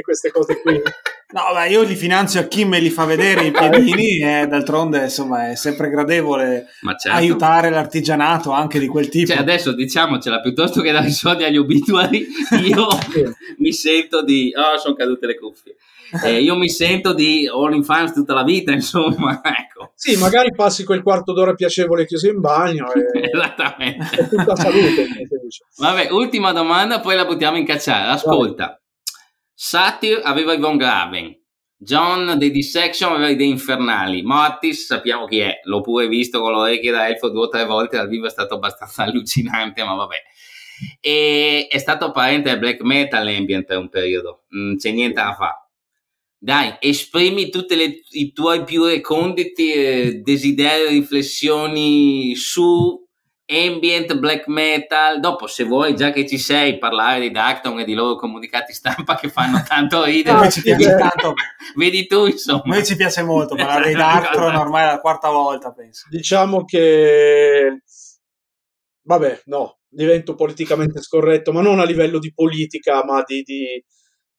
queste 0.02 0.30
cose 0.30 0.60
qui. 0.60 0.80
No, 1.30 1.42
beh, 1.52 1.68
io 1.68 1.82
li 1.82 1.94
finanzio 1.94 2.40
a 2.40 2.44
chi 2.44 2.64
me 2.64 2.80
li 2.80 2.88
fa 2.88 3.04
vedere 3.04 3.44
i 3.44 3.50
piedini 3.50 4.16
e 4.24 4.46
d'altronde 4.46 5.04
insomma 5.04 5.50
è 5.50 5.56
sempre 5.56 5.90
gradevole 5.90 6.68
certo. 6.98 7.18
aiutare 7.18 7.68
l'artigianato 7.68 8.50
anche 8.50 8.78
di 8.78 8.86
quel 8.86 9.10
tipo. 9.10 9.32
Cioè, 9.32 9.40
adesso 9.40 9.72
diciamocela, 9.72 10.40
piuttosto 10.40 10.80
che 10.80 10.90
dare 10.90 11.08
i 11.08 11.12
soldi 11.12 11.44
agli 11.44 11.58
obituari, 11.58 12.26
io 12.64 12.86
mi 13.58 13.72
sento 13.72 14.22
di... 14.24 14.54
Oh, 14.56 14.78
sono 14.78 14.94
cadute 14.94 15.26
le 15.26 15.38
cuffie. 15.38 15.76
Eh, 16.24 16.40
io 16.40 16.56
mi 16.56 16.70
sento 16.70 17.12
di 17.12 17.46
all 17.46 17.74
in 17.74 17.84
fans 17.84 18.14
tutta 18.14 18.32
la 18.32 18.42
vita, 18.42 18.72
insomma, 18.72 19.40
ecco. 19.44 19.92
Sì, 19.94 20.16
magari 20.16 20.54
passi 20.54 20.82
quel 20.84 21.02
quarto 21.02 21.34
d'ora 21.34 21.52
piacevole 21.52 22.06
chiuso 22.06 22.28
in 22.28 22.40
bagno 22.40 22.90
e... 22.90 23.28
Esattamente. 23.30 24.16
È 24.16 24.28
tutta 24.28 24.56
salute. 24.56 25.06
Vabbè, 25.76 26.10
ultima 26.10 26.52
domanda, 26.52 27.00
poi 27.00 27.16
la 27.16 27.26
buttiamo 27.26 27.58
in 27.58 27.66
cacciare. 27.66 28.12
Ascolta. 28.12 28.64
Vai. 28.64 28.86
Satir 29.60 30.20
aveva 30.22 30.52
i 30.52 30.58
Von 30.58 30.76
Graven, 30.76 31.36
John 31.76 32.38
dei 32.38 32.52
Dissection 32.52 33.14
aveva 33.14 33.30
idee 33.30 33.48
infernali, 33.48 34.22
Mortis 34.22 34.86
sappiamo 34.86 35.26
chi 35.26 35.40
è, 35.40 35.58
l'ho 35.64 35.80
pure 35.80 36.06
visto 36.06 36.40
con 36.40 36.52
l'orecchio 36.52 36.92
da 36.92 37.08
elfo 37.08 37.28
due 37.28 37.46
o 37.46 37.48
tre 37.48 37.64
volte 37.64 37.96
dal 37.96 38.06
vivo, 38.06 38.28
è 38.28 38.30
stato 38.30 38.54
abbastanza 38.54 39.02
allucinante, 39.10 39.82
ma 39.82 39.94
vabbè. 39.94 40.16
E 41.00 41.66
è 41.68 41.78
stato 41.78 42.12
parente 42.12 42.50
del 42.50 42.60
black 42.60 42.82
metal 42.82 43.26
ambient 43.26 43.64
per 43.64 43.78
un 43.78 43.88
periodo, 43.88 44.44
non 44.50 44.76
c'è 44.76 44.92
niente 44.92 45.20
da 45.20 45.34
fare. 45.34 45.66
Dai, 46.38 46.76
esprimi 46.78 47.50
tutti 47.50 48.04
i 48.10 48.32
tuoi 48.32 48.62
più 48.62 48.84
reconditi 48.84 49.72
eh, 49.72 50.20
desideri, 50.22 50.88
riflessioni 50.90 52.36
su 52.36 53.07
ambient, 53.48 54.14
black 54.18 54.46
metal. 54.46 55.20
Dopo, 55.20 55.46
se 55.46 55.64
vuoi, 55.64 55.94
già 55.96 56.10
che 56.10 56.26
ci 56.26 56.38
sei, 56.38 56.78
parlare 56.78 57.20
di 57.20 57.30
Darkton 57.30 57.80
e 57.80 57.84
di 57.84 57.94
loro 57.94 58.16
comunicati 58.16 58.72
stampa 58.72 59.16
che 59.16 59.28
fanno 59.28 59.62
tanto 59.66 60.04
ridere. 60.04 60.38
No, 60.38 60.50
ci 60.50 60.62
piace 60.62 60.96
tanto. 60.96 61.34
Vedi 61.74 62.06
tu, 62.06 62.26
insomma. 62.26 62.62
A 62.64 62.68
noi 62.68 62.84
ci 62.84 62.96
piace 62.96 63.22
molto 63.22 63.54
parlare 63.54 63.88
di 63.88 63.94
Darkton, 63.96 64.54
ormai 64.54 64.84
è 64.84 64.86
la 64.86 65.00
quarta 65.00 65.30
volta, 65.30 65.72
penso. 65.72 66.06
Diciamo 66.10 66.64
che... 66.64 67.82
Vabbè, 69.02 69.42
no, 69.46 69.78
divento 69.88 70.34
politicamente 70.34 71.00
scorretto, 71.00 71.50
ma 71.52 71.62
non 71.62 71.80
a 71.80 71.84
livello 71.84 72.18
di 72.18 72.32
politica, 72.34 73.02
ma 73.04 73.22
di, 73.26 73.42
di, 73.42 73.82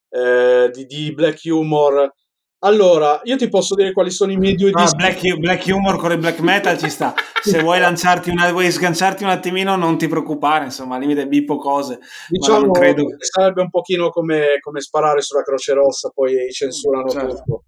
eh, 0.09 0.69
di, 0.71 0.85
di 0.85 1.13
black 1.13 1.41
humor 1.45 2.13
allora, 2.61 3.21
io 3.23 3.37
ti 3.37 3.47
posso 3.47 3.73
dire 3.73 3.93
quali 3.93 4.11
sono 4.11 4.33
i 4.33 4.37
miei 4.37 4.55
due 4.55 4.71
dischi. 4.71 4.95
Black, 4.95 5.37
black, 5.37 5.65
humor 5.67 5.97
con 5.97 6.11
il 6.11 6.17
black 6.17 6.39
metal 6.39 6.77
ci 6.77 6.89
sta. 6.89 7.13
Se 7.41 7.61
vuoi 7.61 7.79
lanciarti 7.79 8.29
una, 8.29 8.51
vuoi 8.51 8.69
sganciarti 8.69 9.23
un 9.23 9.29
attimino, 9.29 9.77
non 9.77 9.97
ti 9.97 10.07
preoccupare, 10.07 10.65
insomma, 10.65 10.95
al 10.95 11.01
limite 11.01 11.27
bippo 11.27 11.57
cose. 11.57 11.99
Diciamo 12.27 12.71
credo... 12.71 13.05
che 13.05 13.15
sarebbe 13.19 13.61
un 13.61 13.69
pochino 13.69 14.09
come, 14.09 14.57
come, 14.59 14.81
sparare 14.81 15.21
sulla 15.21 15.43
Croce 15.43 15.73
Rossa, 15.73 16.09
poi 16.09 16.51
censurano 16.51 17.07
certo. 17.07 17.35
tutto. 17.35 17.63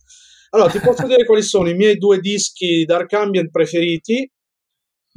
Allora, 0.49 0.69
ti 0.69 0.82
posso 0.82 1.08
dire 1.08 1.25
quali 1.25 1.41
sono 1.41 1.69
i 1.69 1.73
miei 1.75 1.95
due 1.95 2.19
dischi 2.19 2.84
Dark 2.84 3.13
Ambient 3.13 3.49
preferiti 3.49 4.30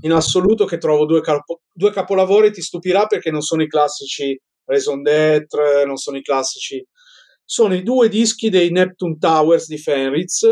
in 0.02 0.12
assoluto, 0.12 0.66
che 0.66 0.78
trovo 0.78 1.04
due, 1.04 1.20
capo, 1.20 1.62
due 1.72 1.90
capolavori, 1.90 2.52
ti 2.52 2.62
stupirà 2.62 3.06
perché 3.06 3.32
non 3.32 3.40
sono 3.40 3.62
i 3.62 3.68
classici 3.68 4.40
Raison 4.66 5.02
d'être, 5.02 5.84
non 5.84 5.96
sono 5.96 6.16
i 6.16 6.22
classici 6.22 6.84
sono 7.44 7.74
i 7.74 7.82
due 7.82 8.08
dischi 8.08 8.48
dei 8.50 8.70
Neptune 8.70 9.16
Towers 9.18 9.66
di 9.66 9.78
Fenritz. 9.78 10.42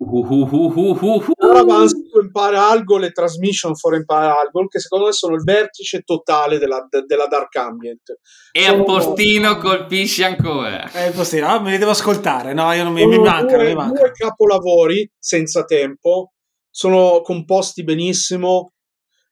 Uh, 0.00 0.24
uh, 0.26 0.48
uh, 0.50 1.56
Advance 1.56 1.94
to 2.10 2.20
Empire 2.20 2.56
Algol 2.56 3.04
e 3.04 3.10
Transmission 3.10 3.76
for 3.76 3.94
Empire 3.94 4.32
Algol, 4.32 4.66
che 4.68 4.78
secondo 4.78 5.04
me 5.04 5.12
sono 5.12 5.34
il 5.34 5.42
vertice 5.42 6.00
totale 6.00 6.56
della, 6.58 6.86
de, 6.88 7.02
della 7.06 7.26
Dark 7.26 7.54
Ambient. 7.56 8.18
E 8.50 8.62
sono... 8.62 8.80
a 8.80 8.84
postino 8.84 9.58
colpisce 9.58 10.24
ancora. 10.24 10.90
Eh, 10.90 11.10
postino, 11.10 11.48
no, 11.48 11.60
me 11.60 11.72
li 11.72 11.78
devo 11.78 11.90
ascoltare, 11.90 12.54
no, 12.54 12.72
io 12.72 12.84
non 12.84 12.94
mi, 12.94 13.06
mi 13.06 13.18
mancano. 13.18 13.62
Due, 13.62 13.98
due 13.98 14.12
capolavori 14.12 15.10
senza 15.18 15.64
tempo, 15.64 16.32
sono 16.70 17.20
composti 17.20 17.84
benissimo, 17.84 18.72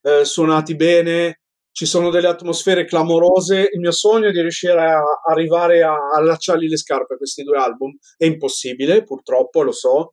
eh, 0.03 0.27
suonati 0.27 0.77
bene, 0.77 1.41
ci 1.79 1.87
sono 1.87 2.11
delle 2.11 2.27
atmosfere 2.27 2.85
clamorose. 2.85 3.69
Il 3.73 3.79
mio 3.79 3.93
sogno 3.93 4.27
è 4.27 4.33
di 4.33 4.41
riuscire 4.41 4.73
a 4.73 5.01
arrivare 5.29 5.85
a 5.85 5.95
allacciargli 6.13 6.67
le 6.67 6.77
scarpe 6.77 7.15
a 7.15 7.17
questi 7.17 7.45
due 7.45 7.57
album. 7.57 7.97
È 8.17 8.25
impossibile, 8.25 9.05
purtroppo, 9.05 9.63
lo 9.63 9.71
so, 9.71 10.11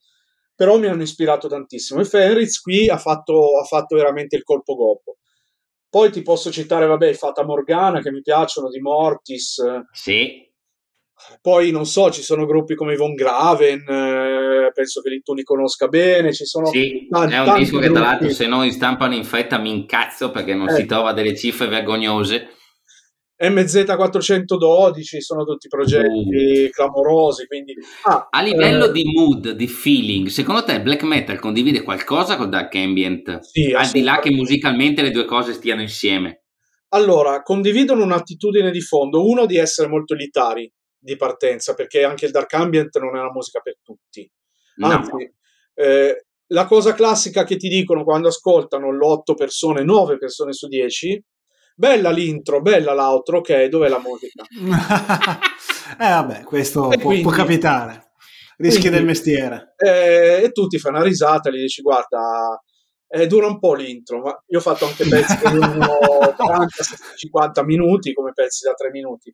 però 0.53 0.77
mi 0.77 0.85
hanno 0.85 1.01
ispirato 1.01 1.47
tantissimo. 1.47 2.01
E 2.01 2.05
Fenritz 2.05 2.59
qui 2.59 2.87
ha 2.87 2.99
fatto, 2.99 3.57
ha 3.59 3.63
fatto 3.63 3.95
veramente 3.95 4.35
il 4.35 4.43
colpo 4.43 4.75
gobbo. 4.75 5.17
Poi 5.89 6.11
ti 6.11 6.21
posso 6.21 6.51
citare, 6.51 6.85
vabbè, 6.85 7.11
Fata 7.15 7.43
Morgana 7.43 7.99
che 7.99 8.11
mi 8.11 8.21
piacciono, 8.21 8.69
di 8.69 8.79
Mortis. 8.79 9.59
Sì. 9.91 10.44
Poi 11.41 11.71
non 11.71 11.85
so, 11.85 12.11
ci 12.11 12.21
sono 12.21 12.45
gruppi 12.45 12.75
come 12.75 12.95
Von 12.95 13.13
Graven, 13.13 13.79
eh, 13.87 14.71
penso 14.73 15.01
che 15.01 15.09
li, 15.09 15.21
tu 15.21 15.33
li 15.33 15.43
conosca 15.43 15.87
bene. 15.87 16.33
Ci 16.33 16.45
sono 16.45 16.67
sì, 16.67 17.07
tanti, 17.09 17.33
è 17.33 17.39
un 17.39 17.57
disco 17.57 17.79
che 17.79 17.89
tra 17.89 18.01
l'altro 18.01 18.29
se 18.29 18.47
non 18.47 18.69
stampano 18.69 19.15
in 19.15 19.23
fretta 19.23 19.57
mi 19.57 19.71
incazzo 19.71 20.31
perché 20.31 20.53
non 20.53 20.69
eh. 20.69 20.75
si 20.75 20.85
trova 20.85 21.13
delle 21.13 21.35
cifre 21.35 21.67
vergognose. 21.67 22.49
MZ412 23.37 25.17
sono 25.19 25.43
tutti 25.43 25.67
progetti 25.67 26.65
uh. 26.65 26.69
clamorosi. 26.69 27.47
Quindi, 27.47 27.73
ah, 28.03 28.27
a 28.29 28.41
livello 28.41 28.85
eh, 28.85 28.91
di 28.91 29.03
mood, 29.03 29.51
di 29.51 29.67
feeling, 29.67 30.27
secondo 30.27 30.63
te 30.63 30.81
black 30.81 31.03
metal 31.03 31.39
condivide 31.39 31.83
qualcosa 31.83 32.37
con 32.37 32.49
Dark 32.49 32.73
Ambient? 32.75 33.39
Sì, 33.39 33.73
al 33.73 33.89
di 33.89 34.01
là 34.01 34.19
che 34.19 34.31
musicalmente 34.31 35.01
le 35.01 35.11
due 35.11 35.25
cose 35.25 35.53
stiano 35.53 35.81
insieme. 35.81 36.43
Allora, 36.89 37.41
condividono 37.41 38.03
un'attitudine 38.03 38.71
di 38.71 38.79
fondo, 38.79 39.27
uno 39.27 39.45
di 39.45 39.57
essere 39.57 39.89
molto 39.89 40.13
elitari, 40.13 40.71
di 41.05 41.15
partenza, 41.15 41.73
perché 41.73 42.03
anche 42.03 42.25
il 42.25 42.31
dark 42.31 42.53
ambient 42.53 42.97
non 42.97 43.15
è 43.15 43.19
una 43.19 43.31
musica 43.31 43.59
per 43.59 43.77
tutti. 43.81 44.29
Anzi, 44.81 45.11
no. 45.11 45.19
eh, 45.75 46.25
la 46.47 46.65
cosa 46.65 46.93
classica 46.93 47.43
che 47.43 47.55
ti 47.57 47.67
dicono 47.67 48.03
quando 48.03 48.27
ascoltano 48.27 48.91
l'8 48.91 49.35
persone, 49.35 49.83
9 49.83 50.17
persone 50.17 50.51
su 50.51 50.67
10, 50.67 51.23
bella 51.75 52.09
l'intro, 52.09 52.61
bella 52.61 52.93
l'outro, 52.93 53.37
ok, 53.37 53.65
dov'è 53.65 53.87
la 53.87 53.99
musica? 53.99 54.43
eh 56.03 56.09
vabbè, 56.09 56.43
questo 56.43 56.87
può, 56.87 56.97
quindi, 56.97 57.21
può, 57.21 57.31
capitare. 57.31 58.13
Rischi 58.57 58.81
quindi, 58.81 58.97
del 58.97 59.07
mestiere. 59.07 59.73
Eh, 59.77 60.41
e 60.43 60.51
tu 60.51 60.67
ti 60.67 60.79
fai 60.79 60.91
una 60.91 61.03
risata 61.03 61.49
e 61.49 61.53
gli 61.53 61.61
dici 61.61 61.81
guarda, 61.81 62.61
eh, 63.07 63.27
dura 63.27 63.47
un 63.47 63.59
po' 63.59 63.73
l'intro, 63.75 64.21
ma 64.21 64.43
io 64.47 64.57
ho 64.57 64.61
fatto 64.61 64.85
anche 64.85 65.07
pezzi 65.07 65.37
che 65.37 65.49
durano 65.49 65.87
40-50 66.37 67.63
minuti 67.63 68.13
come 68.13 68.31
pezzi 68.33 68.65
da 68.65 68.73
3 68.73 68.89
minuti. 68.91 69.33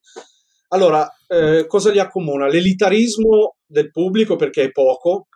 Allora, 0.74 1.10
eh, 1.28 1.66
cosa 1.68 1.92
li 1.92 2.00
accomuna? 2.00 2.48
L'elitarismo 2.48 3.58
del 3.66 3.92
pubblico 3.92 4.38
perché 4.38 4.64
è 4.64 4.72
poco, 4.72 5.28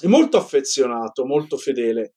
è 0.00 0.06
molto 0.06 0.36
affezionato, 0.36 1.24
molto 1.24 1.56
fedele. 1.56 2.14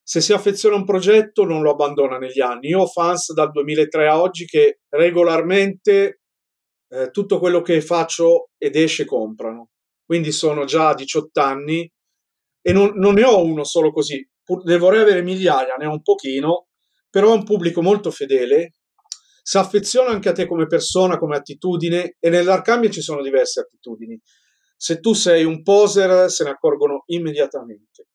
Se 0.00 0.20
si 0.20 0.32
affeziona 0.32 0.76
a 0.76 0.78
un 0.78 0.84
progetto 0.84 1.44
non 1.44 1.62
lo 1.62 1.72
abbandona 1.72 2.18
negli 2.18 2.40
anni. 2.40 2.68
Io 2.68 2.80
ho 2.80 2.86
fans 2.86 3.32
dal 3.32 3.50
2003 3.50 4.08
a 4.08 4.20
oggi 4.20 4.44
che 4.44 4.80
regolarmente 4.88 6.20
eh, 6.88 7.10
tutto 7.10 7.38
quello 7.40 7.60
che 7.60 7.80
faccio 7.80 8.50
ed 8.56 8.76
esce 8.76 9.04
comprano. 9.04 9.70
Quindi 10.04 10.30
sono 10.30 10.64
già 10.64 10.94
18 10.94 11.40
anni 11.40 11.90
e 12.62 12.72
non, 12.72 12.92
non 12.94 13.14
ne 13.14 13.24
ho 13.24 13.42
uno 13.42 13.64
solo 13.64 13.90
così. 13.92 14.24
ne 14.64 14.78
vorrei 14.78 15.00
avere 15.00 15.22
migliaia, 15.22 15.74
ne 15.74 15.86
ho 15.86 15.92
un 15.92 16.02
pochino, 16.02 16.68
però 17.08 17.32
è 17.32 17.36
un 17.36 17.44
pubblico 17.44 17.82
molto 17.82 18.12
fedele 18.12 18.74
si 19.42 19.58
affeziona 19.58 20.10
anche 20.10 20.28
a 20.28 20.32
te 20.32 20.46
come 20.46 20.66
persona, 20.66 21.18
come 21.18 21.36
attitudine 21.36 22.16
e 22.18 22.30
nell'arcambio 22.30 22.90
ci 22.90 23.00
sono 23.00 23.22
diverse 23.22 23.60
attitudini. 23.60 24.20
Se 24.76 25.00
tu 25.00 25.12
sei 25.12 25.44
un 25.44 25.62
poser 25.62 26.30
se 26.30 26.44
ne 26.44 26.50
accorgono 26.50 27.04
immediatamente. 27.06 28.06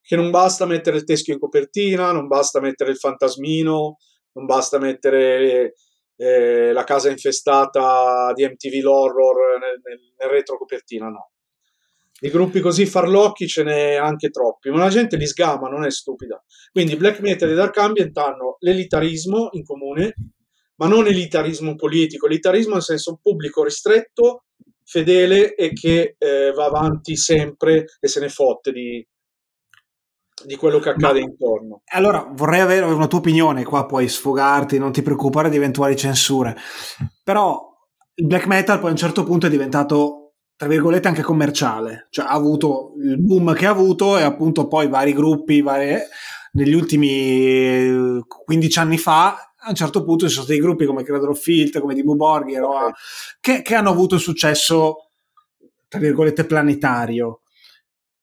Che 0.00 0.16
non 0.16 0.30
basta 0.30 0.66
mettere 0.66 0.96
il 0.96 1.04
teschio 1.04 1.32
in 1.32 1.40
copertina, 1.40 2.12
non 2.12 2.26
basta 2.26 2.60
mettere 2.60 2.90
il 2.90 2.98
fantasmino, 2.98 3.96
non 4.32 4.46
basta 4.46 4.78
mettere 4.78 5.74
eh, 6.16 6.72
la 6.72 6.84
casa 6.84 7.10
infestata 7.10 8.32
di 8.34 8.44
MTV 8.44 8.82
l'horror 8.82 9.58
nel, 9.58 9.80
nel, 9.82 10.00
nel 10.18 10.28
retro 10.28 10.58
copertina, 10.58 11.08
no. 11.08 11.33
Di 12.24 12.30
gruppi 12.30 12.60
così 12.60 12.86
farlocchi 12.86 13.46
ce 13.46 13.62
n'è 13.64 13.96
anche 13.96 14.30
troppi, 14.30 14.70
ma 14.70 14.78
la 14.78 14.88
gente 14.88 15.18
li 15.18 15.26
sgama, 15.26 15.68
non 15.68 15.84
è 15.84 15.90
stupida. 15.90 16.42
Quindi 16.72 16.96
black 16.96 17.20
metal 17.20 17.50
e 17.50 17.54
dark 17.54 17.76
ambient 17.76 18.16
hanno 18.16 18.56
l'elitarismo 18.60 19.48
in 19.50 19.62
comune, 19.62 20.14
ma 20.76 20.88
non 20.88 21.06
elitarismo 21.06 21.74
politico, 21.74 22.24
elitarismo 22.24 22.72
nel 22.72 22.82
senso 22.82 23.10
un 23.10 23.18
pubblico 23.20 23.62
ristretto, 23.62 24.44
fedele 24.82 25.54
e 25.54 25.74
che 25.74 26.14
eh, 26.16 26.50
va 26.52 26.64
avanti 26.64 27.14
sempre 27.14 27.84
e 28.00 28.08
se 28.08 28.20
ne 28.20 28.30
fotte 28.30 28.72
di, 28.72 29.06
di 30.46 30.56
quello 30.56 30.78
che 30.78 30.88
accade 30.88 31.20
ma, 31.20 31.26
intorno. 31.26 31.82
Allora 31.92 32.26
vorrei 32.32 32.60
avere 32.60 32.86
una 32.86 33.06
tua 33.06 33.18
opinione, 33.18 33.64
qua 33.64 33.84
puoi 33.84 34.08
sfogarti, 34.08 34.78
non 34.78 34.92
ti 34.92 35.02
preoccupare 35.02 35.50
di 35.50 35.56
eventuali 35.56 35.94
censure, 35.94 36.56
però 37.22 37.70
il 38.14 38.26
black 38.26 38.46
metal 38.46 38.78
poi 38.78 38.88
a 38.88 38.92
un 38.92 38.96
certo 38.96 39.24
punto 39.24 39.44
è 39.44 39.50
diventato 39.50 40.23
tra 40.64 40.72
virgolette 40.72 41.08
anche 41.08 41.20
commerciale, 41.20 42.06
cioè 42.08 42.24
ha 42.24 42.30
avuto 42.30 42.94
il 42.96 43.20
boom 43.20 43.52
che 43.52 43.66
ha 43.66 43.70
avuto 43.70 44.16
e 44.16 44.22
appunto 44.22 44.66
poi 44.66 44.88
vari 44.88 45.12
gruppi, 45.12 45.60
varie, 45.60 46.08
negli 46.52 46.72
ultimi 46.72 48.18
15 48.26 48.78
anni 48.78 48.96
fa 48.96 49.52
a 49.58 49.68
un 49.68 49.74
certo 49.74 50.02
punto 50.04 50.26
ci 50.26 50.32
sono 50.32 50.46
dei 50.46 50.58
gruppi 50.58 50.86
come 50.86 51.02
Cradle 51.02 51.28
of 51.28 51.40
Filth, 51.40 51.80
come 51.80 51.92
Dimmu 51.92 52.16
Borgir, 52.16 52.62
okay. 52.62 52.92
che, 53.40 53.60
che, 53.60 53.74
hanno 53.74 53.90
avuto 53.90 54.16
successo, 54.16 55.10
tra 55.86 56.00
virgolette, 56.00 56.46
planetario. 56.46 57.42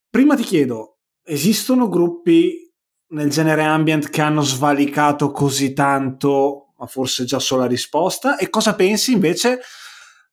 Prima 0.09 0.35
ti 0.35 0.43
chiedo, 0.43 0.97
esistono 1.23 1.89
gruppi 1.89 2.71
nel 3.09 3.29
genere 3.29 3.63
ambient 3.63 4.09
che 4.09 4.21
hanno 4.21 4.41
svalicato 4.41 5.29
così 5.29 5.73
tanto, 5.73 6.73
ma 6.77 6.87
forse 6.87 7.23
già 7.23 7.37
so 7.37 7.55
la 7.55 7.67
risposta, 7.67 8.37
e 8.37 8.49
cosa 8.49 8.73
pensi 8.73 9.11
invece 9.11 9.61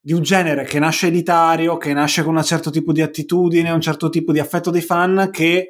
di 0.08 0.14
un 0.14 0.22
genere 0.22 0.64
che 0.64 0.78
nasce 0.78 1.08
elitario, 1.08 1.76
che 1.76 1.92
nasce 1.92 2.22
con 2.22 2.34
un 2.34 2.42
certo 2.42 2.70
tipo 2.70 2.92
di 2.92 3.02
attitudine, 3.02 3.70
un 3.70 3.82
certo 3.82 4.08
tipo 4.08 4.32
di 4.32 4.38
affetto 4.38 4.70
dei 4.70 4.80
fan, 4.80 5.28
che 5.30 5.66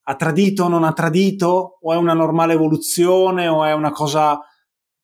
ha 0.00 0.14
tradito 0.14 0.62
o 0.62 0.68
non 0.68 0.84
ha 0.84 0.92
tradito, 0.92 1.78
o 1.80 1.92
è 1.92 1.96
una 1.96 2.12
normale 2.12 2.52
evoluzione, 2.52 3.48
o 3.48 3.64
è 3.64 3.72
una 3.72 3.90
cosa 3.90 4.38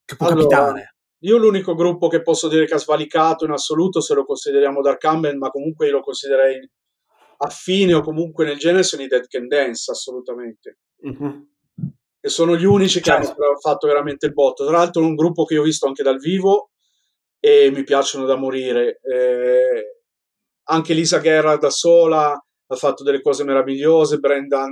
che 0.05 0.15
può 0.15 0.27
allora, 0.27 0.41
capitare. 0.41 0.95
Io 1.23 1.35
l'unico 1.35 1.75
gruppo 1.75 2.07
che 2.07 2.21
posso 2.21 2.47
dire 2.47 2.65
che 2.65 2.75
ha 2.75 2.79
svalicato 2.79 3.43
in 3.43 3.51
assoluto, 3.51 3.99
se 3.99 4.13
lo 4.13 4.23
consideriamo 4.23 4.81
Dark 4.81 5.03
Ambient, 5.03 5.37
ma 5.37 5.49
comunque 5.49 5.87
io 5.87 5.91
lo 5.91 6.01
considererei 6.01 6.57
affine 7.39 7.93
o 7.93 8.01
comunque 8.01 8.45
nel 8.45 8.57
genere, 8.57 8.83
sono 8.83 9.03
i 9.03 9.07
Dead 9.07 9.27
Can 9.27 9.49
Dance, 9.49 9.91
assolutamente. 9.91 10.77
Mm-hmm. 11.05 11.39
E 12.21 12.29
sono 12.29 12.55
gli 12.55 12.63
unici 12.63 13.01
che 13.01 13.11
certo. 13.11 13.31
hanno 13.31 13.59
fatto 13.59 13.85
veramente 13.85 14.27
il 14.27 14.31
botto. 14.31 14.65
Tra 14.65 14.77
l'altro 14.77 15.03
un 15.03 15.15
gruppo 15.15 15.43
che 15.43 15.57
ho 15.57 15.63
visto 15.63 15.87
anche 15.87 16.03
dal 16.03 16.19
vivo 16.19 16.69
e 17.47 17.71
mi 17.71 17.83
piacciono 17.83 18.25
da 18.25 18.35
morire. 18.35 18.99
Eh, 19.01 20.01
anche 20.69 20.93
Lisa 20.93 21.19
Guerra 21.19 21.57
da 21.57 21.69
sola 21.69 22.31
ha 22.31 22.75
fatto 22.75 23.03
delle 23.03 23.21
cose 23.21 23.43
meravigliose, 23.43 24.17
Brendan 24.17 24.71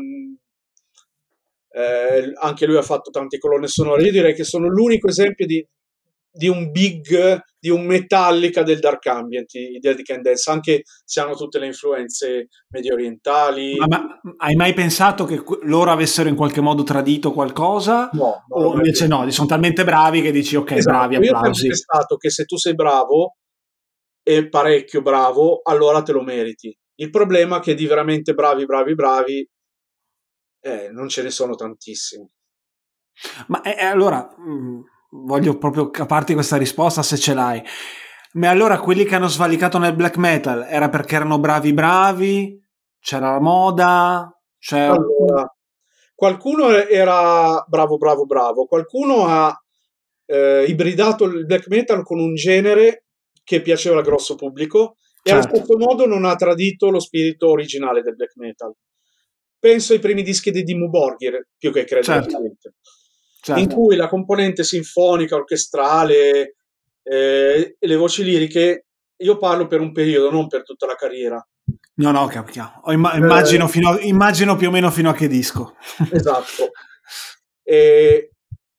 eh, 1.75 2.31
anche 2.35 2.65
lui 2.65 2.77
ha 2.77 2.81
fatto 2.81 3.11
tante 3.11 3.37
colonne 3.37 3.67
sonore. 3.67 4.03
Io 4.03 4.11
direi 4.11 4.33
che 4.33 4.45
sono 4.45 4.69
l'unico 4.69 5.07
esempio 5.07 5.45
di, 5.45 5.65
di 6.35 6.49
un 6.49 6.69
big, 6.69 7.41
di 7.57 7.69
un 7.69 7.85
Metallica 7.85 8.61
del 8.61 8.79
Dark 8.79 9.05
Ambient, 9.07 9.53
i 9.53 9.79
Dead 9.79 10.01
Can 10.01 10.21
Dance, 10.21 10.51
anche 10.51 10.81
se 11.03 11.21
hanno 11.21 11.33
tutte 11.35 11.59
le 11.59 11.67
influenze 11.67 12.49
medio 12.69 12.93
orientali. 12.93 13.77
Ma, 13.77 13.87
ma, 13.87 14.19
hai 14.37 14.55
mai 14.55 14.73
pensato 14.73 15.23
che 15.23 15.41
loro 15.61 15.91
avessero 15.91 16.27
in 16.27 16.35
qualche 16.35 16.59
modo 16.59 16.83
tradito 16.83 17.31
qualcosa? 17.31 18.09
No. 18.11 18.43
O 18.49 18.73
invece 18.73 19.07
no, 19.07 19.29
sono 19.31 19.47
talmente 19.47 19.85
bravi 19.85 20.21
che 20.21 20.31
dici 20.31 20.57
ok, 20.57 20.71
esatto, 20.71 20.97
bravi, 20.97 21.15
applausi. 21.15 21.65
Io 21.65 21.67
ho 21.67 21.69
pensato 21.69 22.17
che 22.17 22.29
se 22.29 22.43
tu 22.43 22.57
sei 22.57 22.75
bravo 22.75 23.37
e 24.21 24.49
parecchio 24.49 25.01
bravo, 25.01 25.61
allora 25.63 26.01
te 26.01 26.11
lo 26.11 26.21
meriti. 26.21 26.77
Il 26.95 27.09
problema 27.09 27.57
è 27.57 27.61
che 27.61 27.75
di 27.75 27.85
veramente 27.85 28.33
bravi, 28.33 28.65
bravi, 28.65 28.93
bravi 28.93 29.49
eh, 30.61 30.89
non 30.91 31.07
ce 31.07 31.23
ne 31.23 31.29
sono 31.29 31.55
tantissimi. 31.55 32.27
Ma 33.47 33.61
eh, 33.61 33.75
eh, 33.79 33.85
allora, 33.85 34.27
mh, 34.37 34.51
mm, 34.51 34.81
voglio 35.23 35.57
proprio 35.57 35.89
caparti 35.89 36.33
questa 36.33 36.57
risposta 36.57 37.03
se 37.03 37.17
ce 37.17 37.33
l'hai. 37.33 37.61
Ma 38.33 38.49
allora 38.49 38.79
quelli 38.79 39.05
che 39.05 39.15
hanno 39.15 39.27
svalicato 39.27 39.77
nel 39.77 39.95
black 39.95 40.17
metal 40.17 40.65
era 40.69 40.89
perché 40.89 41.15
erano 41.15 41.39
bravi 41.39 41.73
bravi? 41.73 42.63
C'era 42.99 43.31
la 43.31 43.39
moda? 43.39 44.29
C'era... 44.57 44.93
Allora, 44.93 45.55
qualcuno 46.13 46.69
era 46.69 47.63
bravo 47.67 47.97
bravo 47.97 48.25
bravo, 48.25 48.65
qualcuno 48.65 49.25
ha 49.27 49.57
eh, 50.25 50.65
ibridato 50.67 51.25
il 51.25 51.45
black 51.45 51.67
metal 51.67 52.03
con 52.03 52.19
un 52.19 52.33
genere 52.33 53.05
che 53.43 53.61
piaceva 53.61 53.97
al 53.97 54.03
grosso 54.03 54.35
pubblico 54.35 54.95
e 55.21 55.29
certo. 55.29 55.47
allo 55.47 55.55
stesso 55.55 55.77
modo 55.77 56.05
non 56.07 56.25
ha 56.25 56.35
tradito 56.35 56.89
lo 56.89 56.99
spirito 56.99 57.49
originale 57.49 58.01
del 58.01 58.15
black 58.15 58.35
metal 58.37 58.73
penso 59.59 59.93
ai 59.93 59.99
primi 59.99 60.23
dischi 60.23 60.51
di 60.51 60.63
Dimmu 60.63 60.89
Borgir 60.89 61.47
più 61.57 61.71
che 61.71 61.85
credo 61.85 62.03
certo. 62.03 62.37
Certo. 63.45 63.61
in 63.61 63.69
cui 63.69 63.95
la 63.95 64.07
componente 64.07 64.63
sinfonica, 64.63 65.35
orchestrale 65.35 66.55
eh, 67.03 67.75
e 67.77 67.87
le 67.87 67.95
voci 67.95 68.23
liriche 68.23 68.85
io 69.17 69.37
parlo 69.37 69.67
per 69.67 69.79
un 69.79 69.91
periodo, 69.91 70.31
non 70.31 70.47
per 70.47 70.63
tutta 70.63 70.85
la 70.85 70.95
carriera. 70.95 71.45
No, 71.97 72.11
no, 72.11 72.25
capiamo. 72.25 72.81
Immagino, 72.87 73.69
eh, 73.71 73.85
a, 73.85 73.99
immagino, 74.01 74.55
più 74.57 74.67
o 74.67 74.71
meno 74.71 74.91
fino 74.91 75.09
a 75.09 75.13
che 75.13 75.27
disco. 75.27 75.75
esatto. 76.11 76.71
E 77.63 78.31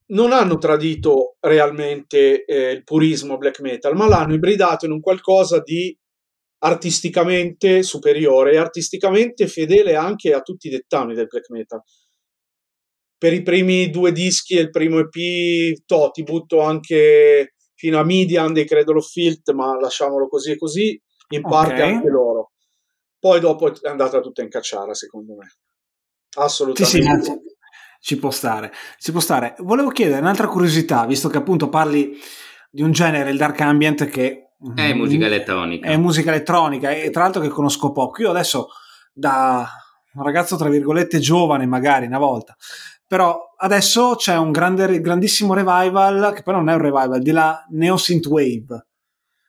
non 0.08 0.32
hanno 0.32 0.58
tradito 0.58 1.36
realmente 1.40 2.44
eh, 2.44 2.72
il 2.72 2.84
purismo 2.84 3.38
black 3.38 3.60
metal, 3.60 3.96
ma 3.96 4.06
l'hanno 4.06 4.34
ibridato 4.34 4.84
in 4.84 4.92
un 4.92 5.00
qualcosa 5.00 5.60
di 5.60 5.96
artisticamente 6.58 7.82
superiore 7.82 8.52
e 8.52 8.56
artisticamente 8.58 9.46
fedele 9.46 9.94
anche 9.94 10.32
a 10.32 10.42
tutti 10.42 10.66
i 10.66 10.70
dettami 10.70 11.14
del 11.14 11.26
black 11.26 11.48
metal. 11.50 11.80
Per 13.18 13.32
i 13.32 13.42
primi 13.42 13.90
due 13.90 14.12
dischi 14.12 14.56
e 14.56 14.60
il 14.60 14.70
primo 14.70 14.98
EP, 14.98 15.82
to, 15.86 16.10
ti 16.10 16.22
butto 16.22 16.60
anche 16.60 17.54
fino 17.74 17.98
a 17.98 18.04
Midian 18.04 18.52
dei 18.52 18.66
Cradle 18.66 18.98
of 18.98 19.10
Filth, 19.10 19.52
ma 19.52 19.78
lasciamolo 19.78 20.28
così 20.28 20.52
e 20.52 20.56
così, 20.56 21.00
in 21.28 21.42
parte 21.42 21.74
okay. 21.74 21.94
anche 21.94 22.08
loro. 22.08 22.52
Poi 23.18 23.40
dopo 23.40 23.68
è 23.68 23.88
andata 23.88 24.20
tutta 24.20 24.42
in 24.42 24.48
cacciara, 24.48 24.94
secondo 24.94 25.34
me. 25.34 25.46
Assolutamente. 26.36 27.00
Sì, 27.00 27.02
sì, 27.02 27.40
ci 28.00 28.18
può 28.18 28.30
stare, 28.30 28.72
ci 28.98 29.10
può 29.10 29.20
stare. 29.20 29.54
Volevo 29.58 29.90
chiedere 29.90 30.20
un'altra 30.20 30.46
curiosità, 30.46 31.06
visto 31.06 31.28
che 31.28 31.38
appunto 31.38 31.68
parli 31.68 32.16
di 32.70 32.82
un 32.82 32.92
genere, 32.92 33.30
il 33.30 33.38
dark 33.38 33.60
ambient, 33.60 34.06
che 34.06 34.52
è 34.74 34.88
mm-hmm. 34.88 34.96
musica 34.96 35.26
elettronica. 35.26 35.88
È 35.88 35.96
musica 35.96 36.30
elettronica 36.30 36.90
e 36.90 37.10
tra 37.10 37.22
l'altro 37.22 37.42
che 37.42 37.48
conosco 37.48 37.92
poco. 37.92 38.22
Io 38.22 38.30
adesso 38.30 38.68
da 39.12 39.66
un 40.12 40.22
ragazzo 40.22 40.56
tra 40.56 40.68
virgolette 40.68 41.18
giovane 41.18 41.66
magari 41.66 42.06
una 42.06 42.18
volta, 42.18 42.54
però 43.06 43.54
adesso 43.56 44.14
c'è 44.16 44.36
un 44.36 44.50
grande, 44.50 45.00
grandissimo 45.00 45.54
revival, 45.54 46.32
che 46.34 46.42
poi 46.42 46.54
non 46.54 46.68
è 46.68 46.74
un 46.74 46.80
revival, 46.80 47.20
di 47.20 47.30
la 47.30 47.64
Neo 47.70 47.96
Synth 47.96 48.26
Wave. 48.26 48.86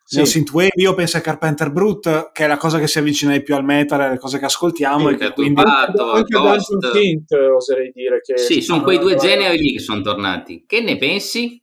Sì. 0.10 0.26
Synthwave, 0.26 0.72
io 0.76 0.94
penso 0.94 1.18
a 1.18 1.20
Carpenter 1.20 1.70
Brute, 1.70 2.30
che 2.32 2.46
è 2.46 2.48
la 2.48 2.56
cosa 2.56 2.80
che 2.80 2.88
si 2.88 2.98
avvicina 2.98 3.34
di 3.34 3.44
più 3.44 3.56
al 3.56 3.66
metal, 3.66 4.10
le 4.10 4.18
cose 4.18 4.40
che 4.40 4.46
ascoltiamo. 4.46 5.10
Sì, 5.10 5.14
e 5.16 5.18
che 5.18 5.34
quindi... 5.34 5.62
Turbato, 5.62 6.12
anche 6.12 6.38
Dungeon 6.38 6.94
Synth, 6.94 7.32
oserei 7.34 7.92
dire. 7.94 8.22
Che 8.22 8.38
sì, 8.38 8.62
sono 8.62 8.84
quei 8.84 9.00
due 9.00 9.18
generi 9.18 9.58
lì 9.58 9.74
che 9.74 9.80
sono 9.80 10.00
tornati. 10.00 10.64
Che 10.66 10.80
ne 10.80 10.98
pensi? 10.98 11.62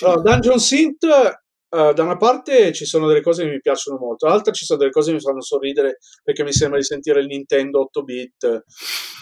Allora, 0.00 0.22
Dungeon 0.22 0.58
Synth 0.58 1.06
Uh, 1.74 1.92
da 1.92 2.04
una 2.04 2.16
parte 2.16 2.72
ci 2.72 2.84
sono 2.84 3.08
delle 3.08 3.20
cose 3.20 3.42
che 3.42 3.50
mi 3.50 3.60
piacciono 3.60 3.98
molto, 3.98 4.26
dall'altra 4.26 4.52
ci 4.52 4.64
sono 4.64 4.78
delle 4.78 4.92
cose 4.92 5.08
che 5.10 5.16
mi 5.16 5.20
fanno 5.20 5.40
sorridere 5.40 5.98
perché 6.22 6.44
mi 6.44 6.52
sembra 6.52 6.78
di 6.78 6.84
sentire 6.84 7.18
il 7.18 7.26
Nintendo 7.26 7.80
8 7.80 8.02
bit 8.04 8.62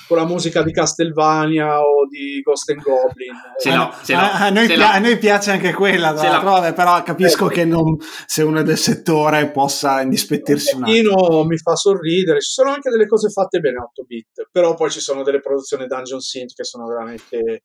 con 0.06 0.18
la 0.18 0.26
musica 0.26 0.62
di 0.62 0.70
Castlevania 0.70 1.80
o 1.80 2.06
di 2.06 2.42
Ghost 2.42 2.68
and 2.68 2.82
Goblin. 2.82 3.32
Ce 3.58 3.74
l'ho, 3.74 3.94
ce 4.04 4.12
l'ho, 4.12 4.20
a, 4.20 4.40
a, 4.40 4.50
noi 4.50 4.66
pia- 4.66 4.92
a, 4.92 4.98
noi 4.98 5.16
piace 5.16 5.50
anche 5.50 5.72
quella, 5.72 6.12
vabbè, 6.12 6.74
però 6.74 7.02
capisco 7.02 7.48
eh, 7.48 7.54
che 7.54 7.64
non, 7.64 7.96
se 8.26 8.42
uno 8.42 8.60
è 8.60 8.64
del 8.64 8.76
settore 8.76 9.50
possa 9.50 10.02
indispettirsi 10.02 10.74
un 10.74 10.82
attimo. 10.82 11.44
mi 11.44 11.56
fa 11.56 11.74
sorridere, 11.74 12.42
ci 12.42 12.50
sono 12.50 12.68
anche 12.68 12.90
delle 12.90 13.06
cose 13.06 13.30
fatte 13.30 13.60
bene 13.60 13.78
a 13.78 13.84
8 13.84 14.02
bit, 14.02 14.48
però 14.52 14.74
poi 14.74 14.90
ci 14.90 15.00
sono 15.00 15.22
delle 15.22 15.40
produzioni 15.40 15.86
Dungeon 15.86 16.20
Synth 16.20 16.52
che 16.54 16.64
sono 16.64 16.84
veramente... 16.84 17.62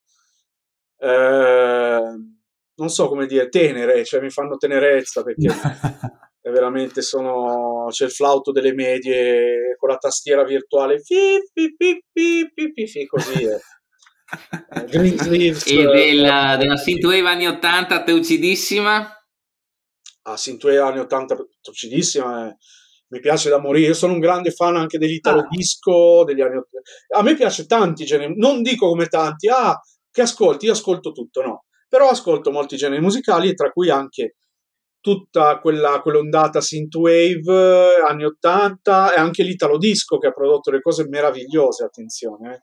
Eh, 0.98 2.36
non 2.78 2.90
so 2.90 3.08
come 3.08 3.26
dire, 3.26 3.50
tenere, 3.50 4.06
cioè 4.06 4.22
mi 4.22 4.30
fanno 4.30 4.58
tenerezza 4.58 5.24
perché 5.24 5.48
veramente 6.52 7.02
sono, 7.02 7.88
c'è 7.90 8.06
il 8.06 8.12
flauto 8.12 8.52
delle 8.52 8.74
medie 8.74 9.76
con 9.78 9.90
la 9.90 9.98
tastiera 9.98 10.44
virtuale, 10.44 11.00
fi, 11.00 11.40
fi, 11.54 11.76
fi, 11.76 12.88
fi, 12.88 13.06
così 13.06 13.44
è. 13.46 13.58
Green 14.86 15.18
Sleeves, 15.20 15.66
e 15.68 15.86
della, 15.86 16.54
eh, 16.54 16.58
della 16.58 16.78
Synthwave 16.78 17.28
anni 17.28 17.48
80 17.48 18.04
teucidissima? 18.04 19.12
Ah, 20.24 20.38
Synthwave 20.38 20.80
anni 20.80 21.00
80 21.00 21.36
teucidissima, 21.62 22.50
eh. 22.50 22.58
mi 23.08 23.20
piace 23.20 23.50
da 23.50 23.60
morire. 23.60 23.88
Io 23.88 23.94
sono 23.94 24.14
un 24.14 24.20
grande 24.20 24.52
fan 24.52 24.76
anche 24.76 24.98
dell'italo 24.98 25.40
ah. 25.40 25.48
disco 25.50 26.24
degli 26.26 26.42
anni 26.42 26.58
80. 26.58 27.18
A 27.18 27.24
me 27.24 27.36
piace 27.36 27.66
tanti 27.66 28.06
generi, 28.06 28.34
non 28.38 28.62
dico 28.62 28.88
come 28.88 29.08
tanti, 29.08 29.48
ah, 29.48 29.80
che 30.12 30.22
ascolti, 30.22 30.66
io 30.66 30.74
ascolto 30.74 31.12
tutto, 31.12 31.42
no 31.42 31.62
però 31.88 32.10
ascolto 32.10 32.52
molti 32.52 32.76
generi 32.78 33.02
musicali, 33.02 33.54
tra 33.54 33.72
cui 33.72 33.90
anche 33.90 34.36
tutta 35.00 35.60
quella, 35.60 36.02
quell'ondata 36.02 36.60
synthwave 36.60 38.02
anni 38.06 38.26
80 38.26 39.14
e 39.14 39.20
anche 39.20 39.44
l'italo 39.44 39.78
disco 39.78 40.18
che 40.18 40.28
ha 40.28 40.32
prodotto 40.32 40.70
delle 40.70 40.82
cose 40.82 41.08
meravigliose, 41.08 41.86
attenzione. 41.86 42.54
Eh. 42.54 42.60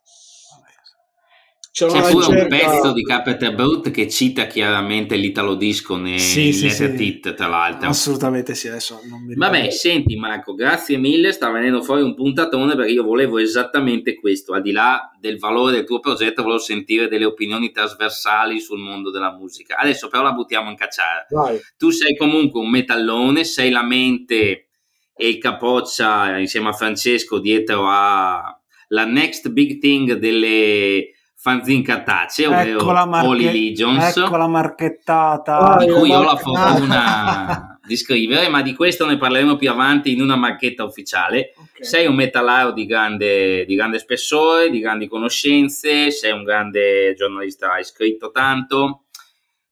C'è, 1.74 1.88
C'è 1.88 2.08
pure 2.08 2.26
ricerca... 2.26 2.42
un 2.42 2.48
pezzo 2.48 2.92
di 2.92 3.02
Carpenter 3.02 3.52
Brut 3.52 3.90
che 3.90 4.08
cita 4.08 4.46
chiaramente 4.46 5.16
l'italo 5.16 5.56
disco 5.56 5.96
nei 5.96 6.20
sì, 6.20 6.52
sì, 6.52 6.70
sì. 6.70 6.94
Tit, 6.94 7.34
tra 7.34 7.48
l'altro. 7.48 7.88
Assolutamente 7.88 8.54
sì, 8.54 8.68
adesso 8.68 9.00
non 9.10 9.24
mi 9.24 9.34
Vabbè, 9.34 9.70
senti 9.70 10.14
Marco, 10.14 10.54
grazie 10.54 10.98
mille, 10.98 11.32
sta 11.32 11.50
venendo 11.50 11.82
fuori 11.82 12.02
un 12.02 12.14
puntatone 12.14 12.76
perché 12.76 12.92
io 12.92 13.02
volevo 13.02 13.38
esattamente 13.38 14.14
questo, 14.14 14.52
al 14.52 14.62
di 14.62 14.70
là 14.70 15.10
del 15.18 15.36
valore 15.36 15.72
del 15.72 15.84
tuo 15.84 15.98
progetto, 15.98 16.42
volevo 16.42 16.60
sentire 16.60 17.08
delle 17.08 17.24
opinioni 17.24 17.72
trasversali 17.72 18.60
sul 18.60 18.78
mondo 18.78 19.10
della 19.10 19.32
musica. 19.32 19.76
Adesso 19.76 20.06
però 20.06 20.22
la 20.22 20.30
buttiamo 20.30 20.70
in 20.70 20.76
cacciare. 20.76 21.26
Vai. 21.30 21.58
Tu 21.76 21.90
sei 21.90 22.16
comunque 22.16 22.60
un 22.60 22.70
metallone, 22.70 23.42
sei 23.42 23.70
la 23.70 23.82
mente 23.82 24.68
e 25.12 25.28
il 25.28 25.38
capoccia 25.38 26.38
insieme 26.38 26.68
a 26.68 26.72
Francesco 26.72 27.40
dietro 27.40 27.88
a 27.88 28.60
la 28.90 29.04
next 29.06 29.48
big 29.48 29.80
thing 29.80 30.12
delle 30.12 31.13
fanzine 31.44 31.82
cartacee, 31.82 32.46
ovvero 32.46 32.78
ecco 32.78 33.06
marche- 33.06 33.26
Holy 33.26 33.52
Legions. 33.52 34.16
Ecco 34.16 34.38
la 34.38 34.46
marchettata. 34.46 35.76
Di 35.78 35.90
cui 35.90 36.10
ho 36.10 36.22
la 36.22 36.36
fortuna 36.36 37.78
di 37.86 37.96
scrivere, 37.98 38.48
ma 38.48 38.62
di 38.62 38.74
questo 38.74 39.04
ne 39.04 39.18
parleremo 39.18 39.56
più 39.56 39.70
avanti 39.70 40.10
in 40.10 40.22
una 40.22 40.36
marchetta 40.36 40.84
ufficiale. 40.84 41.52
Okay. 41.54 41.84
Sei 41.84 42.06
un 42.06 42.14
metallaro 42.14 42.72
di 42.72 42.86
grande, 42.86 43.66
di 43.66 43.74
grande 43.74 43.98
spessore, 43.98 44.70
di 44.70 44.80
grandi 44.80 45.06
conoscenze, 45.06 46.10
sei 46.10 46.32
un 46.32 46.44
grande 46.44 47.12
giornalista, 47.14 47.72
hai 47.72 47.84
scritto 47.84 48.30
tanto. 48.30 49.02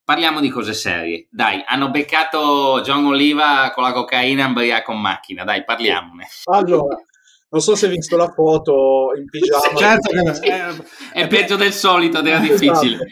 Parliamo 0.05 0.41
di 0.41 0.51
cose 0.51 0.75
serie. 0.75 1.27
Dai, 1.31 1.63
hanno 1.67 1.91
beccato 1.91 2.83
John 2.85 3.07
Oliva 3.07 3.71
con 3.75 3.83
la 3.83 3.93
cocaina 3.93 4.45
ambriaco 4.45 4.93
in 4.93 5.01
macchina. 5.01 5.45
Dai, 5.45 5.65
parliamone. 5.65 6.27
Allora, 6.51 6.99
non 7.53 7.61
so 7.61 7.75
se 7.75 7.85
hai 7.85 7.93
visto 7.93 8.17
la 8.17 8.31
foto 8.31 9.11
in 9.15 9.27
pigiama. 9.27 9.77
Certo 9.77 10.09
che 10.41 10.51
è, 10.51 11.23
è 11.25 11.27
peggio 11.29 11.57
del 11.57 11.73
solito 11.73 12.21
ed 12.21 12.27
era 12.27 12.43
esatto. 12.43 12.81
difficile. 12.81 13.07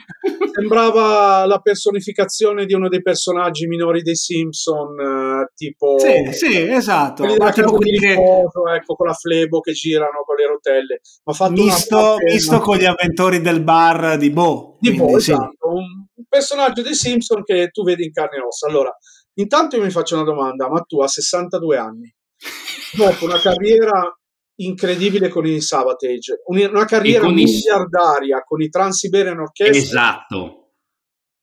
Sembrava 0.50 1.44
la 1.44 1.59
personificazione 1.59 2.64
di 2.64 2.72
uno 2.72 2.88
dei 2.88 3.03
personaggi 3.03 3.66
minori 3.66 4.00
dei 4.00 4.16
Simpson, 4.16 4.98
eh, 4.98 5.53
tipo... 5.55 5.98
Sì, 5.98 6.33
sì, 6.33 6.70
esatto. 6.70 7.24
Ma 7.37 7.53
tipo 7.53 7.72
quelli 7.72 7.98
che... 7.98 8.14
foto, 8.14 8.66
ecco, 8.72 8.94
con 8.94 9.09
la 9.09 9.12
flebo 9.12 9.61
che 9.61 9.72
girano 9.72 10.22
con 10.24 10.37
le 10.37 10.46
rotelle. 10.46 11.00
Ma 11.24 11.33
fatto 11.35 11.62
misto, 11.62 12.16
misto 12.24 12.61
con 12.61 12.79
gli 12.79 12.87
avventori 12.87 13.42
del 13.42 13.62
bar 13.62 14.16
di 14.16 14.31
Bo. 14.31 14.79
Di 14.81 14.94
Bo, 14.94 15.18
sì. 15.18 15.33
esatto. 15.33 15.68
Un 15.68 16.24
personaggio 16.26 16.81
dei 16.81 16.94
Simpson 16.94 17.44
che 17.44 17.68
tu 17.68 17.83
vedi 17.85 18.05
in 18.05 18.12
carne 18.12 18.38
e 18.38 18.40
ossa. 18.40 18.66
Allora, 18.66 18.90
intanto 19.35 19.76
io 19.76 19.83
mi 19.83 19.90
faccio 19.90 20.14
una 20.14 20.24
domanda, 20.24 20.66
ma 20.70 20.81
tu 20.81 21.03
a 21.03 21.09
62 21.09 21.76
anni, 21.76 22.14
dopo 22.96 23.26
una 23.26 23.38
carriera 23.38 24.14
incredibile 24.62 25.28
con 25.28 25.46
i 25.46 25.60
Savatage, 25.60 26.42
una 26.46 26.84
carriera 26.84 27.24
con 27.24 27.34
miliardaria 27.34 28.38
i... 28.38 28.42
con 28.44 28.60
i 28.60 28.68
Trans-Siberian 28.68 29.38
Orchestra. 29.38 29.76
Esatto. 29.76 30.72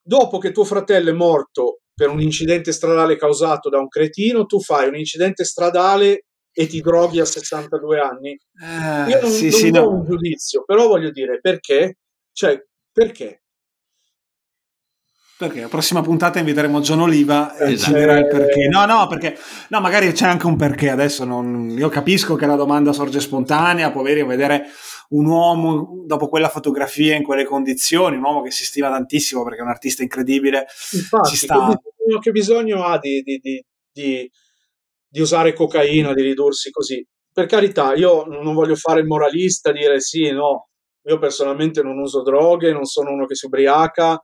Dopo 0.02 0.38
che 0.38 0.52
tuo 0.52 0.64
fratello 0.64 1.10
è 1.10 1.14
morto 1.14 1.82
per 1.94 2.10
un 2.10 2.22
incidente 2.22 2.72
stradale 2.72 3.18
causato 3.18 3.70
da 3.70 3.80
un 3.80 3.88
cretino, 3.88 4.46
tu 4.46 4.62
fai 4.62 4.88
un 4.88 4.96
incidente 4.96 5.44
stradale 5.44 6.26
e 6.52 6.68
ti 6.68 6.80
droghi 6.82 7.20
a 7.20 7.26
62 7.26 8.00
anni. 8.00 8.30
Eh, 8.32 9.10
Io 9.10 9.22
non, 9.22 9.32
sì, 9.32 9.50
non 9.50 9.60
sì, 9.60 9.72
do 9.72 9.82
no. 9.82 9.90
un 9.90 10.06
giudizio, 10.06 10.64
però 10.64 10.88
voglio 10.88 11.12
dire 11.12 11.40
perché? 11.40 11.98
Cioè, 12.32 12.60
perché? 12.92 13.44
Perché 15.38 15.62
la 15.62 15.68
prossima 15.68 16.02
puntata 16.02 16.40
inviteremo 16.40 16.80
John 16.80 17.02
Oliva 17.02 17.56
e 17.58 17.74
esatto. 17.74 17.92
ci 17.92 18.00
dirà 18.00 18.18
il 18.18 18.26
perché. 18.26 18.68
No, 18.70 18.86
no, 18.88 19.06
perché 19.06 19.38
no, 19.70 19.80
magari 19.80 20.12
c'è 20.12 20.26
anche 20.26 20.48
un 20.48 20.56
perché. 20.56 20.90
Adesso 20.90 21.26
non, 21.26 21.70
io 21.70 21.90
capisco 21.90 22.34
che 22.34 22.48
la 22.48 22.56
domanda 22.56 22.92
sorge 22.92 23.20
spontanea, 23.20 23.92
poverino, 23.92 24.26
vedere 24.26 24.66
un 25.10 25.28
uomo 25.28 26.04
dopo 26.08 26.28
quella 26.28 26.50
fotografia 26.50 27.16
in 27.16 27.22
quelle 27.22 27.44
condizioni, 27.44 28.18
un 28.18 28.24
uomo 28.24 28.42
che 28.42 28.50
si 28.50 28.66
stima 28.66 28.90
tantissimo 28.90 29.44
perché 29.44 29.60
è 29.60 29.62
un 29.62 29.70
artista 29.70 30.02
incredibile. 30.02 30.66
Infatti, 30.94 31.30
ci 31.30 31.36
sta... 31.36 31.68
che, 31.68 31.92
bisogno, 31.96 32.20
che 32.20 32.32
bisogno 32.32 32.84
ha 32.84 32.98
di, 32.98 33.22
di, 33.22 33.40
di, 33.92 34.32
di, 35.08 35.22
usare 35.22 35.54
cocaina, 35.54 36.16
di 36.16 36.24
ridursi 36.24 36.72
così? 36.72 37.06
Per 37.32 37.46
carità, 37.46 37.94
io 37.94 38.26
non 38.26 38.56
voglio 38.56 38.76
fare 38.76 39.02
il 39.02 39.06
moralista, 39.06 39.72
dire 39.72 40.00
sì, 40.00 40.32
no, 40.32 40.70
io 41.04 41.20
personalmente 41.20 41.84
non 41.84 42.00
uso 42.00 42.24
droghe, 42.24 42.72
non 42.72 42.86
sono 42.86 43.12
uno 43.12 43.28
che 43.28 43.36
si 43.36 43.46
ubriaca, 43.46 44.20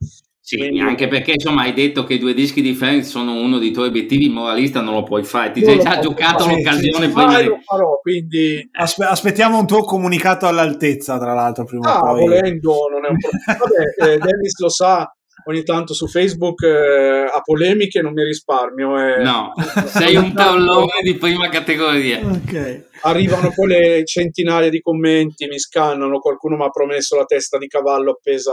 sì, 0.45 0.57
quindi... 0.57 0.81
anche 0.81 1.07
perché 1.07 1.31
insomma 1.35 1.61
hai 1.61 1.71
detto 1.71 2.03
che 2.03 2.15
i 2.15 2.19
due 2.19 2.33
dischi 2.33 2.61
di 2.61 2.73
Friends 2.73 3.07
sono 3.07 3.35
uno 3.35 3.59
dei 3.59 3.71
tuoi 3.71 3.87
obiettivi 3.87 4.27
moralista, 4.27 4.81
non 4.81 4.93
lo 4.93 5.03
puoi 5.03 5.23
fare, 5.23 5.51
ti 5.51 5.63
sei 5.63 5.79
già 5.79 5.99
giocato 5.99 6.45
l'occasione 6.45 7.05
sì, 7.05 7.13
prima 7.13 7.39
di... 7.39 7.47
lo 7.47 7.59
farò, 7.63 7.97
quindi... 8.01 8.69
Aspe- 8.73 9.05
aspettiamo 9.05 9.57
un 9.57 9.65
tuo 9.65 9.83
comunicato 9.83 10.45
all'altezza, 10.45 11.17
tra 11.17 11.33
l'altro, 11.33 11.63
prima 11.63 11.95
ah, 11.95 12.01
poi. 12.01 12.19
volendo, 12.19 12.89
non 12.91 13.05
è 13.05 13.09
un 13.09 13.17
problema. 13.17 13.57
Vabbè, 13.57 14.13
eh, 14.15 14.17
Dennis 14.17 14.59
lo 14.59 14.67
sa, 14.67 15.09
ogni 15.45 15.63
tanto 15.63 15.93
su 15.93 16.07
Facebook 16.07 16.61
eh, 16.63 17.23
a 17.33 17.39
polemiche 17.41 18.01
non 18.01 18.11
mi 18.11 18.25
risparmio. 18.25 18.99
Eh. 18.99 19.23
No, 19.23 19.53
sei 19.85 20.17
un 20.17 20.33
tallone 20.33 20.99
di 21.03 21.15
prima 21.15 21.47
categoria. 21.47 22.19
Okay. 22.19 22.83
Arrivano 23.03 23.49
poi 23.55 23.67
le 23.67 24.03
centinaia 24.03 24.69
di 24.69 24.81
commenti, 24.81 25.47
mi 25.47 25.57
scannano, 25.57 26.19
qualcuno 26.19 26.57
mi 26.57 26.65
ha 26.65 26.69
promesso 26.69 27.15
la 27.15 27.23
testa 27.23 27.57
di 27.57 27.67
cavallo 27.67 28.11
appesa... 28.11 28.51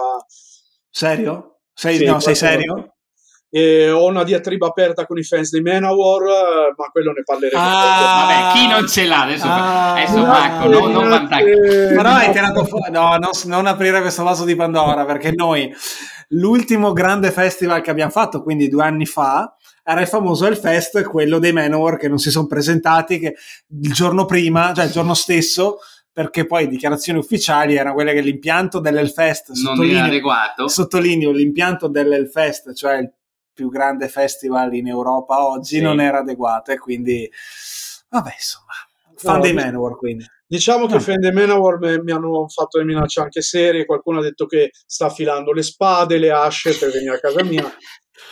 Serio? 0.88 1.56
Sei, 1.72 1.96
sì, 1.96 2.04
no, 2.04 2.20
sei 2.20 2.34
serio? 2.34 2.94
Eh, 3.52 3.90
ho 3.90 4.06
una 4.06 4.22
diatriba 4.22 4.68
aperta 4.68 5.06
con 5.06 5.18
i 5.18 5.24
fans 5.24 5.50
di 5.50 5.60
Manowar, 5.60 6.72
ma 6.76 6.86
quello 6.92 7.10
ne 7.10 7.22
parleremo. 7.24 7.60
Ah, 7.60 8.26
vabbè, 8.26 8.52
chi 8.54 8.68
non 8.68 8.86
ce 8.86 9.06
l'ha 9.06 9.22
adesso? 9.22 9.46
Ah, 9.46 9.92
adesso 9.94 10.24
Marco, 10.24 10.68
non, 10.68 10.92
non 10.92 11.28
Però 11.28 12.10
hai 12.10 12.30
tirato 12.30 12.64
fuori, 12.64 12.92
no, 12.92 13.16
non, 13.16 13.30
non 13.46 13.66
aprire 13.66 14.00
questo 14.02 14.22
vaso 14.22 14.44
di 14.44 14.54
Pandora 14.54 15.04
perché 15.04 15.32
noi 15.34 15.74
l'ultimo 16.28 16.92
grande 16.92 17.32
festival 17.32 17.80
che 17.80 17.90
abbiamo 17.90 18.12
fatto, 18.12 18.40
quindi 18.42 18.68
due 18.68 18.84
anni 18.84 19.06
fa, 19.06 19.52
era 19.82 20.00
il 20.00 20.06
famoso 20.06 20.46
Hellfest, 20.46 21.02
quello 21.02 21.40
dei 21.40 21.52
Manowar 21.52 21.96
che 21.96 22.06
non 22.06 22.18
si 22.18 22.30
sono 22.30 22.46
presentati, 22.46 23.18
che 23.18 23.34
il 23.82 23.92
giorno 23.92 24.26
prima, 24.26 24.72
cioè 24.72 24.84
il 24.84 24.92
giorno 24.92 25.14
stesso, 25.14 25.78
perché 26.12 26.46
poi 26.46 26.68
dichiarazioni 26.68 27.18
ufficiali 27.18 27.76
erano 27.76 27.94
quelle 27.94 28.12
che 28.12 28.20
l'impianto 28.20 28.80
dell'Elfest 28.80 29.50
non 29.62 29.82
era 29.84 30.04
adeguato. 30.04 30.68
Sottolineo 30.68 31.30
l'impianto 31.30 31.88
dell'Elfest, 31.88 32.74
cioè 32.74 32.98
il 32.98 33.12
più 33.52 33.68
grande 33.68 34.08
festival 34.08 34.74
in 34.74 34.88
Europa 34.88 35.46
oggi, 35.46 35.76
sì. 35.76 35.80
non 35.80 36.00
era 36.00 36.18
adeguato 36.18 36.72
e 36.72 36.78
quindi 36.78 37.30
vabbè, 38.08 38.32
insomma, 38.34 38.72
fan 39.16 39.36
no, 39.36 39.42
dei 39.42 39.52
Manowar 39.52 39.96
quindi. 39.96 40.24
Diciamo 40.46 40.86
che 40.86 40.94
no. 40.94 41.00
Fend 41.00 41.24
e 41.24 41.32
Manowar 41.32 41.78
mi 42.02 42.10
hanno 42.10 42.48
fatto 42.48 42.78
le 42.78 42.84
minacce 42.84 43.20
anche 43.20 43.40
serie, 43.40 43.84
qualcuno 43.84 44.18
ha 44.18 44.22
detto 44.22 44.46
che 44.46 44.70
sta 44.84 45.06
affilando 45.06 45.52
le 45.52 45.62
spade, 45.62 46.18
le 46.18 46.32
asce 46.32 46.76
per 46.76 46.90
venire 46.90 47.14
a 47.14 47.20
casa 47.20 47.44
mia. 47.44 47.72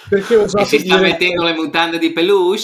Perché 0.09 0.35
ho 0.37 0.43
usato 0.43 0.65
e 0.65 0.67
si 0.67 0.79
sta 0.81 0.99
mettendo 0.99 1.45
che... 1.45 1.51
le 1.51 1.55
mutande 1.55 1.99
di 1.99 2.13
peluche? 2.13 2.61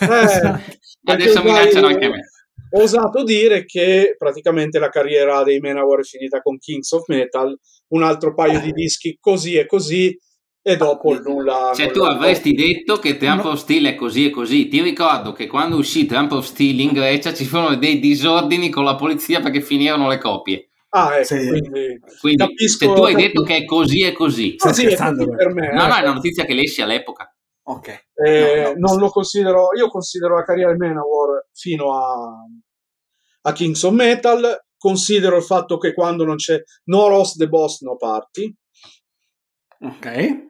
Eh, 0.00 0.76
Adesso 1.12 1.42
minacciano 1.42 1.86
anche 1.86 2.08
me. 2.08 2.28
Ho 2.70 2.82
osato 2.82 3.24
dire 3.24 3.64
che 3.64 4.14
praticamente 4.18 4.78
la 4.78 4.88
carriera 4.88 5.42
dei 5.42 5.58
Manowar 5.58 6.00
è 6.00 6.04
finita 6.04 6.40
con 6.42 6.58
Kings 6.58 6.90
of 6.92 7.08
Metal, 7.08 7.58
un 7.88 8.02
altro 8.02 8.34
paio 8.34 8.60
di 8.60 8.72
dischi 8.72 9.16
così 9.20 9.54
e 9.54 9.66
così, 9.66 10.16
e 10.62 10.76
dopo 10.76 11.18
nulla. 11.18 11.72
Cioè, 11.74 11.90
tu 11.90 12.02
avresti 12.02 12.52
detto 12.52 12.98
che 12.98 13.16
Trump 13.16 13.44
of 13.46 13.58
Steel 13.58 13.86
è 13.86 13.94
così 13.94 14.26
e 14.26 14.30
così. 14.30 14.68
Ti 14.68 14.82
ricordo 14.82 15.32
che 15.32 15.46
quando 15.46 15.76
uscì 15.76 16.04
Trump 16.04 16.32
of 16.32 16.44
Steel 16.44 16.80
in 16.80 16.92
Grecia 16.92 17.32
ci 17.32 17.44
furono 17.44 17.76
dei 17.76 17.98
disordini 17.98 18.68
con 18.68 18.84
la 18.84 18.96
polizia 18.96 19.40
perché 19.40 19.62
finirono 19.62 20.08
le 20.08 20.18
copie. 20.18 20.68
Ah, 20.90 21.16
ecco, 21.16 21.24
sì. 21.24 21.48
quindi, 21.48 22.00
quindi 22.20 22.38
capisco, 22.38 22.86
se 22.86 22.94
tu 22.94 23.02
hai 23.02 23.14
detto 23.14 23.42
che 23.42 23.56
è 23.56 23.64
così 23.64 24.02
e 24.02 24.12
così. 24.12 24.56
No, 24.62 24.72
sì, 24.72 24.86
per 24.86 25.52
me. 25.54 25.72
No, 25.72 25.86
no, 25.86 25.94
è 25.94 26.02
una 26.02 26.12
notizia 26.12 26.44
che 26.44 26.54
lessi 26.54 26.82
all'epoca. 26.82 27.30
Ok. 27.68 28.04
Eh, 28.14 28.72
no, 28.76 28.88
no, 28.88 28.88
non 28.92 28.98
lo 28.98 29.10
considero, 29.10 29.68
io 29.76 29.88
considero 29.88 30.36
la 30.36 30.42
carriera 30.42 30.72
di 30.72 30.78
Manowar 30.78 31.48
fino 31.52 31.94
a, 31.94 32.44
a 33.42 33.52
Kings 33.52 33.82
of 33.82 33.92
Metal. 33.92 34.64
Considero 34.76 35.36
il 35.36 35.42
fatto 35.42 35.76
che 35.76 35.92
quando 35.92 36.24
non 36.24 36.36
c'è 36.36 36.60
no 36.84 37.08
Ross 37.08 37.36
the 37.36 37.48
Boss, 37.48 37.82
no 37.82 37.96
party. 37.96 38.54
Ok. 39.80 40.46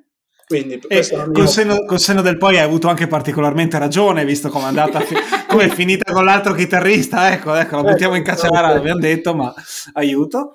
Quindi, 0.46 0.80
col, 0.80 1.04
senno, 1.48 1.84
col, 1.84 1.98
senno, 1.98 2.22
del 2.22 2.38
poi 2.38 2.56
hai 2.56 2.62
avuto 2.62 2.88
anche 2.88 3.06
particolarmente 3.06 3.78
ragione, 3.78 4.24
visto 4.24 4.48
come 4.48 4.64
è 4.64 4.68
andata, 4.68 5.00
come 5.46 5.64
è 5.64 5.68
finita 5.68 6.10
con 6.10 6.24
l'altro 6.24 6.54
chitarrista. 6.54 7.32
Ecco, 7.32 7.54
ecco, 7.54 7.76
la 7.76 7.82
buttiamo 7.82 8.14
in 8.14 8.22
cacciara, 8.22 8.72
l'abbiamo 8.72 9.00
detto, 9.00 9.34
ma 9.34 9.52
aiuto. 9.94 10.54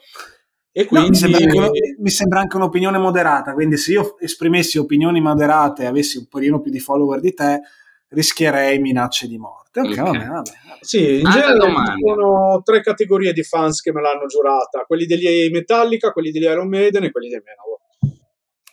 E 0.75 0.85
quindi... 0.85 1.07
No, 1.07 1.11
mi, 1.11 1.15
sembra 1.15 1.37
anche, 1.37 1.95
mi, 1.99 2.09
sembra 2.09 2.39
anche, 2.39 2.55
un'opinione 2.55 2.97
moderata, 2.97 3.53
quindi 3.53 3.77
se 3.77 3.91
io 3.91 4.17
esprimessi 4.19 4.79
opinioni 4.79 5.21
moderate 5.21 5.83
e 5.83 5.85
avessi 5.85 6.17
un 6.17 6.25
pochino 6.27 6.59
più 6.59 6.71
di 6.71 6.79
follower 6.79 7.19
di 7.19 7.33
te, 7.35 7.61
rischierei 8.09 8.79
minacce 8.79 9.27
di 9.27 9.37
morte. 9.37 9.81
Ok, 9.81 9.91
okay. 9.91 10.03
Vabbè, 10.03 10.25
vabbè. 10.25 10.51
Sì, 10.81 11.19
in 11.19 11.29
genere 11.29 11.59
ci 11.59 12.03
sono 12.03 12.61
tre 12.63 12.81
categorie 12.81 13.33
di 13.33 13.43
fans 13.43 13.81
che 13.81 13.93
me 13.93 14.01
l'hanno 14.01 14.25
giurata, 14.25 14.83
quelli 14.87 15.05
degli 15.05 15.49
Metallica, 15.51 16.11
quelli 16.11 16.31
degli 16.31 16.43
Iron 16.43 16.67
Maiden 16.67 17.03
e 17.03 17.11
quelli 17.11 17.29
dei 17.29 17.41
Manowar. 17.43 17.72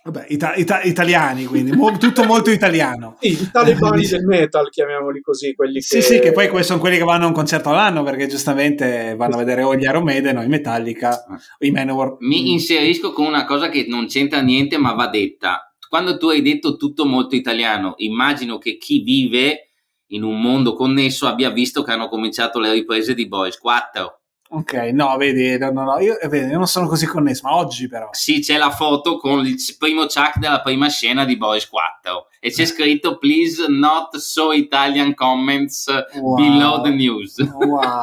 Vabbè, 0.02 0.26
ita- 0.30 0.54
ita- 0.54 0.80
italiani, 0.82 1.44
quindi 1.44 1.72
mo- 1.72 1.98
tutto 1.98 2.24
molto 2.24 2.50
italiano. 2.50 3.16
Sì, 3.20 3.32
i 3.32 3.50
talebani 3.50 4.06
del 4.06 4.24
metal, 4.24 4.70
chiamiamoli 4.70 5.20
così. 5.20 5.54
Quelli 5.54 5.82
sì, 5.82 5.96
che... 5.96 6.02
sì, 6.02 6.18
che 6.20 6.32
poi 6.32 6.64
sono 6.64 6.78
quelli 6.78 6.96
che 6.96 7.04
vanno 7.04 7.24
a 7.24 7.28
un 7.28 7.34
concerto 7.34 7.68
all'anno 7.68 8.02
perché 8.02 8.26
giustamente 8.26 9.14
vanno 9.16 9.34
a 9.34 9.38
vedere 9.38 9.62
o 9.62 9.76
gli 9.76 9.82
Iron 9.82 10.02
Maiden 10.02 10.38
o 10.38 10.42
i 10.42 10.48
Metallica 10.48 11.24
o 11.28 11.64
i 11.64 11.70
Manowar. 11.70 12.16
Mi 12.20 12.50
inserisco 12.50 13.12
con 13.12 13.26
una 13.26 13.44
cosa 13.44 13.68
che 13.68 13.84
non 13.88 14.06
c'entra 14.06 14.40
niente 14.40 14.78
ma 14.78 14.94
va 14.94 15.08
detta. 15.08 15.74
Quando 15.86 16.16
tu 16.16 16.28
hai 16.28 16.40
detto 16.40 16.76
tutto 16.76 17.04
molto 17.04 17.34
italiano, 17.34 17.94
immagino 17.98 18.56
che 18.56 18.78
chi 18.78 19.00
vive 19.00 19.70
in 20.12 20.22
un 20.22 20.40
mondo 20.40 20.74
connesso 20.74 21.26
abbia 21.26 21.50
visto 21.50 21.82
che 21.82 21.92
hanno 21.92 22.08
cominciato 22.08 22.58
le 22.58 22.72
riprese 22.72 23.12
di 23.12 23.28
Boys 23.28 23.58
4 23.58 24.19
Ok, 24.52 24.72
no, 24.92 25.16
vedi, 25.16 25.56
no, 25.58 25.70
no, 25.70 26.00
io, 26.00 26.18
vedi, 26.28 26.50
io, 26.50 26.58
non 26.58 26.66
sono 26.66 26.88
così 26.88 27.06
connesso, 27.06 27.46
ma 27.46 27.54
oggi 27.54 27.86
però. 27.86 28.08
Sì, 28.10 28.40
c'è 28.40 28.56
la 28.56 28.70
foto 28.70 29.16
con 29.16 29.46
il 29.46 29.56
primo 29.78 30.06
Chuck 30.06 30.38
della 30.38 30.60
prima 30.60 30.88
scena 30.88 31.24
di 31.24 31.36
Boys 31.36 31.68
4 31.68 32.26
e 32.40 32.50
c'è 32.50 32.64
scritto 32.64 33.16
please 33.18 33.66
not 33.68 34.16
so 34.16 34.50
Italian 34.50 35.14
comments 35.14 35.86
wow. 36.14 36.34
below 36.34 36.82
the 36.82 36.90
news. 36.90 37.38
Wow, 37.38 38.00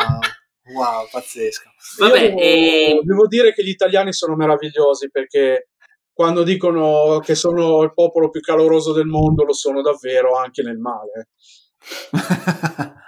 wow, 0.73 1.07
pazzesco. 1.11 1.69
Vabbè, 1.97 2.19
devo, 2.29 2.39
e... 2.39 3.01
devo 3.03 3.27
dire 3.27 3.53
che 3.53 3.65
gli 3.65 3.69
italiani 3.69 4.13
sono 4.13 4.35
meravigliosi 4.35 5.09
perché 5.09 5.71
quando 6.13 6.43
dicono 6.43 7.19
che 7.19 7.35
sono 7.35 7.81
il 7.83 7.93
popolo 7.93 8.29
più 8.29 8.39
caloroso 8.39 8.93
del 8.93 9.05
mondo 9.05 9.43
lo 9.43 9.53
sono 9.53 9.81
davvero 9.81 10.37
anche 10.37 10.63
nel 10.63 10.77
male. 10.77 11.27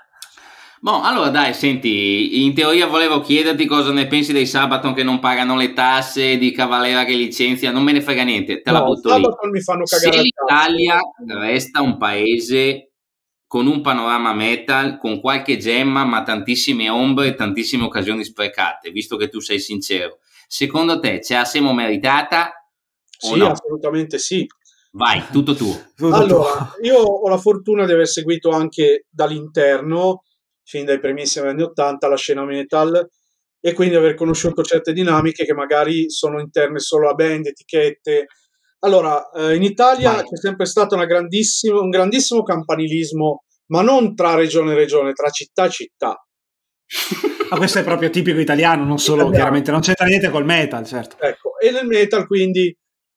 Boh, 0.81 1.01
allora 1.01 1.29
dai, 1.29 1.53
senti, 1.53 2.45
in 2.45 2.53
teoria 2.53 2.87
volevo 2.87 3.19
chiederti 3.19 3.65
cosa 3.65 3.91
ne 3.91 4.07
pensi 4.07 4.31
dei 4.31 4.45
Sabaton 4.45 4.93
che 4.93 5.03
non 5.03 5.19
pagano 5.19 5.57
le 5.57 5.73
tasse, 5.73 6.37
di 6.37 6.51
Cavalera 6.51 7.03
che 7.03 7.15
licenzia, 7.15 7.71
non 7.71 7.83
me 7.83 7.91
ne 7.91 8.01
frega 8.01 8.23
niente, 8.23 8.61
te 8.61 8.71
no, 8.71 8.77
la 8.77 8.83
butto 8.85 9.09
Sabaton 9.09 9.49
lì. 9.49 9.51
mi 9.51 9.61
fanno 9.61 9.83
cagare 9.83 10.15
Se 10.15 10.21
l'Italia 10.21 10.99
resta 11.27 11.81
un 11.81 11.97
paese 11.97 12.91
con 13.45 13.67
un 13.67 13.81
panorama 13.81 14.33
metal, 14.33 14.97
con 14.99 15.19
qualche 15.19 15.57
gemma, 15.57 16.05
ma 16.05 16.23
tantissime 16.23 16.87
ombre 16.87 17.27
e 17.27 17.35
tantissime 17.35 17.83
occasioni 17.83 18.23
sprecate, 18.23 18.91
visto 18.91 19.17
che 19.17 19.27
tu 19.27 19.41
sei 19.41 19.59
sincero, 19.59 20.19
secondo 20.47 20.99
te 21.01 21.21
ce 21.21 21.33
la 21.33 21.45
siamo 21.45 21.73
meritata? 21.73 22.53
Sì, 23.17 23.35
no? 23.35 23.51
assolutamente 23.51 24.17
sì. 24.17 24.47
Vai, 24.91 25.23
tutto 25.29 25.55
tuo. 25.55 25.77
Allora, 26.13 26.71
io 26.81 26.99
ho 26.99 27.27
la 27.27 27.37
fortuna 27.37 27.85
di 27.85 27.91
aver 27.91 28.07
seguito 28.07 28.51
anche 28.51 29.07
dall'interno 29.09 30.21
fin 30.69 30.85
dai 30.85 30.99
primissimi 30.99 31.47
anni 31.47 31.63
80 31.63 32.07
la 32.07 32.15
scena 32.15 32.45
metal 32.45 33.09
e 33.59 33.73
quindi 33.73 33.95
aver 33.95 34.13
conosciuto 34.13 34.61
certe 34.61 34.93
dinamiche 34.93 35.43
che 35.43 35.53
magari 35.55 36.11
sono 36.11 36.39
interne 36.39 36.77
solo 36.77 37.09
a 37.09 37.15
band, 37.15 37.47
etichette. 37.47 38.27
Allora, 38.81 39.31
eh, 39.31 39.55
in 39.55 39.63
Italia 39.63 40.11
Vai. 40.11 40.23
c'è 40.23 40.37
sempre 40.37 40.67
stato 40.67 40.95
un 40.95 41.89
grandissimo 41.89 42.43
campanilismo, 42.43 43.43
ma 43.71 43.81
non 43.81 44.15
tra 44.15 44.35
regione 44.35 44.73
e 44.73 44.75
regione, 44.75 45.13
tra 45.13 45.29
città 45.29 45.65
e 45.65 45.69
città. 45.71 46.23
Ma 47.49 47.57
questo 47.57 47.79
è 47.79 47.83
proprio 47.83 48.11
tipico 48.11 48.39
italiano, 48.39 48.85
non 48.85 48.99
solo 48.99 49.21
italiano. 49.21 49.35
chiaramente, 49.35 49.71
non 49.71 49.81
c'entra 49.81 50.05
niente 50.05 50.29
col 50.29 50.45
metal, 50.45 50.85
certo. 50.85 51.17
Ecco, 51.19 51.57
e 51.59 51.71
nel 51.71 51.87
metal 51.87 52.27
quindi 52.27 52.73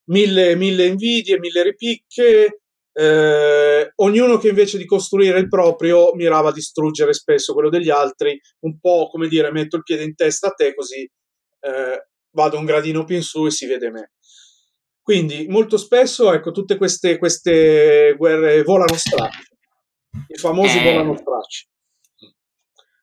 mille, 0.06 0.56
mille 0.56 0.86
invidie, 0.86 1.38
mille 1.38 1.62
ripicche, 1.62 2.61
eh, 2.92 3.92
ognuno 3.96 4.36
che 4.36 4.48
invece 4.48 4.76
di 4.76 4.84
costruire 4.84 5.38
il 5.38 5.48
proprio 5.48 6.14
mirava 6.14 6.50
a 6.50 6.52
distruggere 6.52 7.12
spesso 7.14 7.52
quello 7.54 7.70
degli 7.70 7.90
altri, 7.90 8.38
un 8.60 8.78
po' 8.78 9.08
come 9.08 9.28
dire 9.28 9.50
metto 9.50 9.76
il 9.76 9.82
piede 9.82 10.04
in 10.04 10.14
testa 10.14 10.48
a 10.48 10.52
te 10.52 10.74
così 10.74 11.08
eh, 11.60 12.06
vado 12.32 12.58
un 12.58 12.64
gradino 12.64 13.04
più 13.04 13.16
in 13.16 13.22
su 13.22 13.46
e 13.46 13.50
si 13.50 13.66
vede 13.66 13.90
me. 13.90 14.12
Quindi 15.00 15.46
molto 15.48 15.76
spesso 15.78 16.32
ecco 16.32 16.52
tutte 16.52 16.76
queste, 16.76 17.18
queste 17.18 18.14
guerre 18.16 18.62
volano 18.62 18.96
stracci, 18.96 19.56
i 20.28 20.38
famosi 20.38 20.78
eh. 20.78 20.82
volano 20.82 21.16
stracci. 21.16 21.70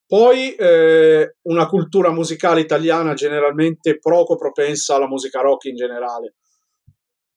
Poi 0.06 0.56
eh, 0.56 1.36
una 1.44 1.68
cultura 1.68 2.12
musicale 2.12 2.62
italiana 2.62 3.14
generalmente 3.14 4.00
poco 4.00 4.38
propensa 4.38 4.96
alla 4.96 5.08
musica 5.08 5.42
rock 5.42 5.66
in 5.66 5.76
generale 5.76 6.36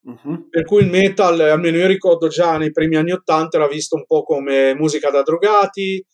Uh-huh. 0.04 0.48
Per 0.48 0.64
cui 0.64 0.82
il 0.82 0.90
metal, 0.90 1.38
almeno 1.40 1.76
io 1.76 1.86
ricordo 1.86 2.28
già 2.28 2.56
nei 2.56 2.72
primi 2.72 2.96
anni 2.96 3.12
Ottanta, 3.12 3.56
era 3.56 3.68
visto 3.68 3.96
un 3.96 4.04
po' 4.04 4.22
come 4.22 4.74
musica 4.74 5.10
da 5.10 5.22
drogati, 5.22 6.04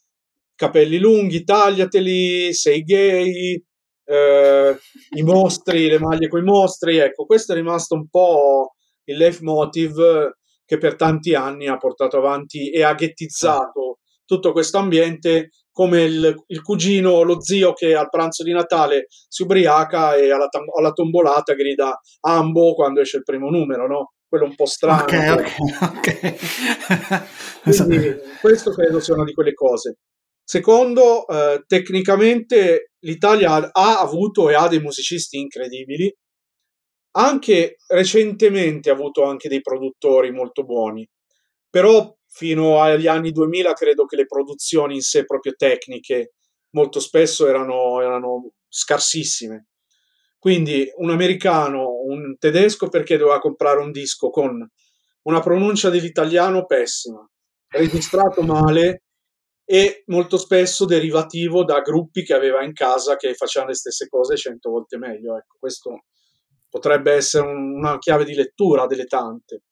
capelli 0.55 0.99
lunghi, 0.99 1.45
tagliateli, 1.45 2.53
sei 2.53 2.82
gay, 2.82 3.62
eh, 4.05 4.78
i 5.16 5.22
mostri, 5.22 5.89
le 5.89 5.99
maglie 5.99 6.28
con 6.28 6.41
i 6.41 6.45
mostri. 6.45 6.99
Ecco, 6.99 7.24
questo 7.24 7.53
è 7.53 7.55
rimasto 7.55 7.95
un 7.95 8.09
po' 8.09 8.74
il 9.05 9.16
leitmotiv 9.16 10.32
che 10.64 10.78
per 10.78 10.97
tanti 10.97 11.34
anni 11.34 11.66
ha 11.66 11.78
portato 11.78 12.18
avanti 12.18 12.70
e 12.70 12.82
ha 12.82 12.93
ghettizzato 12.93 14.01
tutto 14.26 14.53
questo 14.53 14.76
ambiente 14.76 15.51
come 15.79 16.03
il, 16.03 16.45
il, 16.49 16.61
cugino 16.61 17.12
o 17.12 17.22
lo 17.22 17.41
zio 17.41 17.72
che 17.72 17.95
al 17.95 18.09
pranzo 18.09 18.43
di 18.43 18.51
Natale 18.51 19.07
si 19.29 19.45
ubriaca 19.45 20.16
e 20.16 20.33
alla, 20.33 20.49
tam- 20.49 20.76
alla 20.76 20.91
tombolata 20.91 21.55
grida 21.55 22.01
Ambo 22.22 22.74
quando 22.74 23.01
esce 23.01 23.18
il 23.18 23.22
primo 23.22 23.49
numero, 23.49 23.87
no? 23.87 24.14
Quello 24.26 24.47
un 24.47 24.57
po' 24.57 24.66
strano. 24.66 25.03
Ok, 25.03 25.12
ok, 25.12 26.35
ok. 27.62 27.62
Quindi, 27.62 28.16
questo 28.41 28.72
credo 28.72 28.99
sia 28.99 29.14
una 29.14 29.22
di 29.22 29.33
quelle 29.33 29.55
cose. 29.55 29.99
Secondo, 30.43 31.29
eh, 31.29 31.62
tecnicamente 31.64 32.91
l'Italia 33.05 33.70
ha 33.70 34.01
avuto 34.01 34.51
e 34.51 34.55
ha 34.55 34.66
dei 34.66 34.81
musicisti 34.81 35.39
incredibili. 35.39 36.12
Anche 37.12 37.76
recentemente 37.87 38.91
ha 38.91 38.95
avuto 38.95 39.22
anche 39.22 39.49
dei 39.49 39.61
produttori 39.61 40.33
molto 40.33 40.64
buoni. 40.64 41.09
Però 41.70 42.18
fino 42.39 42.80
agli 42.80 43.09
anni 43.09 43.32
2000 43.32 43.72
credo 43.72 44.07
che 44.07 44.14
le 44.14 44.26
produzioni 44.26 44.95
in 44.95 45.01
sé 45.01 45.24
proprio 45.24 45.55
tecniche 45.57 46.34
molto 46.70 47.01
spesso 47.01 47.49
erano, 47.49 48.01
erano 48.01 48.53
scarsissime. 48.68 49.66
Quindi 50.39 50.89
un 50.99 51.11
americano, 51.11 52.01
un 52.05 52.36
tedesco 52.39 52.89
perché 52.89 53.16
doveva 53.16 53.41
comprare 53.41 53.80
un 53.80 53.91
disco 53.91 54.30
con 54.30 54.64
una 55.22 55.41
pronuncia 55.41 55.91
dell'italiano 55.91 56.64
pessima, 56.64 57.28
registrato 57.70 58.43
male 58.43 59.03
e 59.64 60.05
molto 60.07 60.39
spesso 60.39 60.84
derivativo 60.84 61.64
da 61.64 61.80
gruppi 61.80 62.22
che 62.22 62.34
aveva 62.34 62.62
in 62.62 62.72
casa 62.72 63.16
che 63.16 63.34
facevano 63.34 63.72
le 63.72 63.76
stesse 63.76 64.07
cose 64.07 64.36
cento 64.36 64.70
volte 64.70 64.97
meglio. 64.97 65.36
Ecco, 65.36 65.57
questo 65.59 66.05
potrebbe 66.68 67.14
essere 67.14 67.49
una 67.49 67.99
chiave 67.99 68.24
di 68.24 68.34
lettura 68.34 68.86
delle 68.86 69.07
tante. 69.07 69.62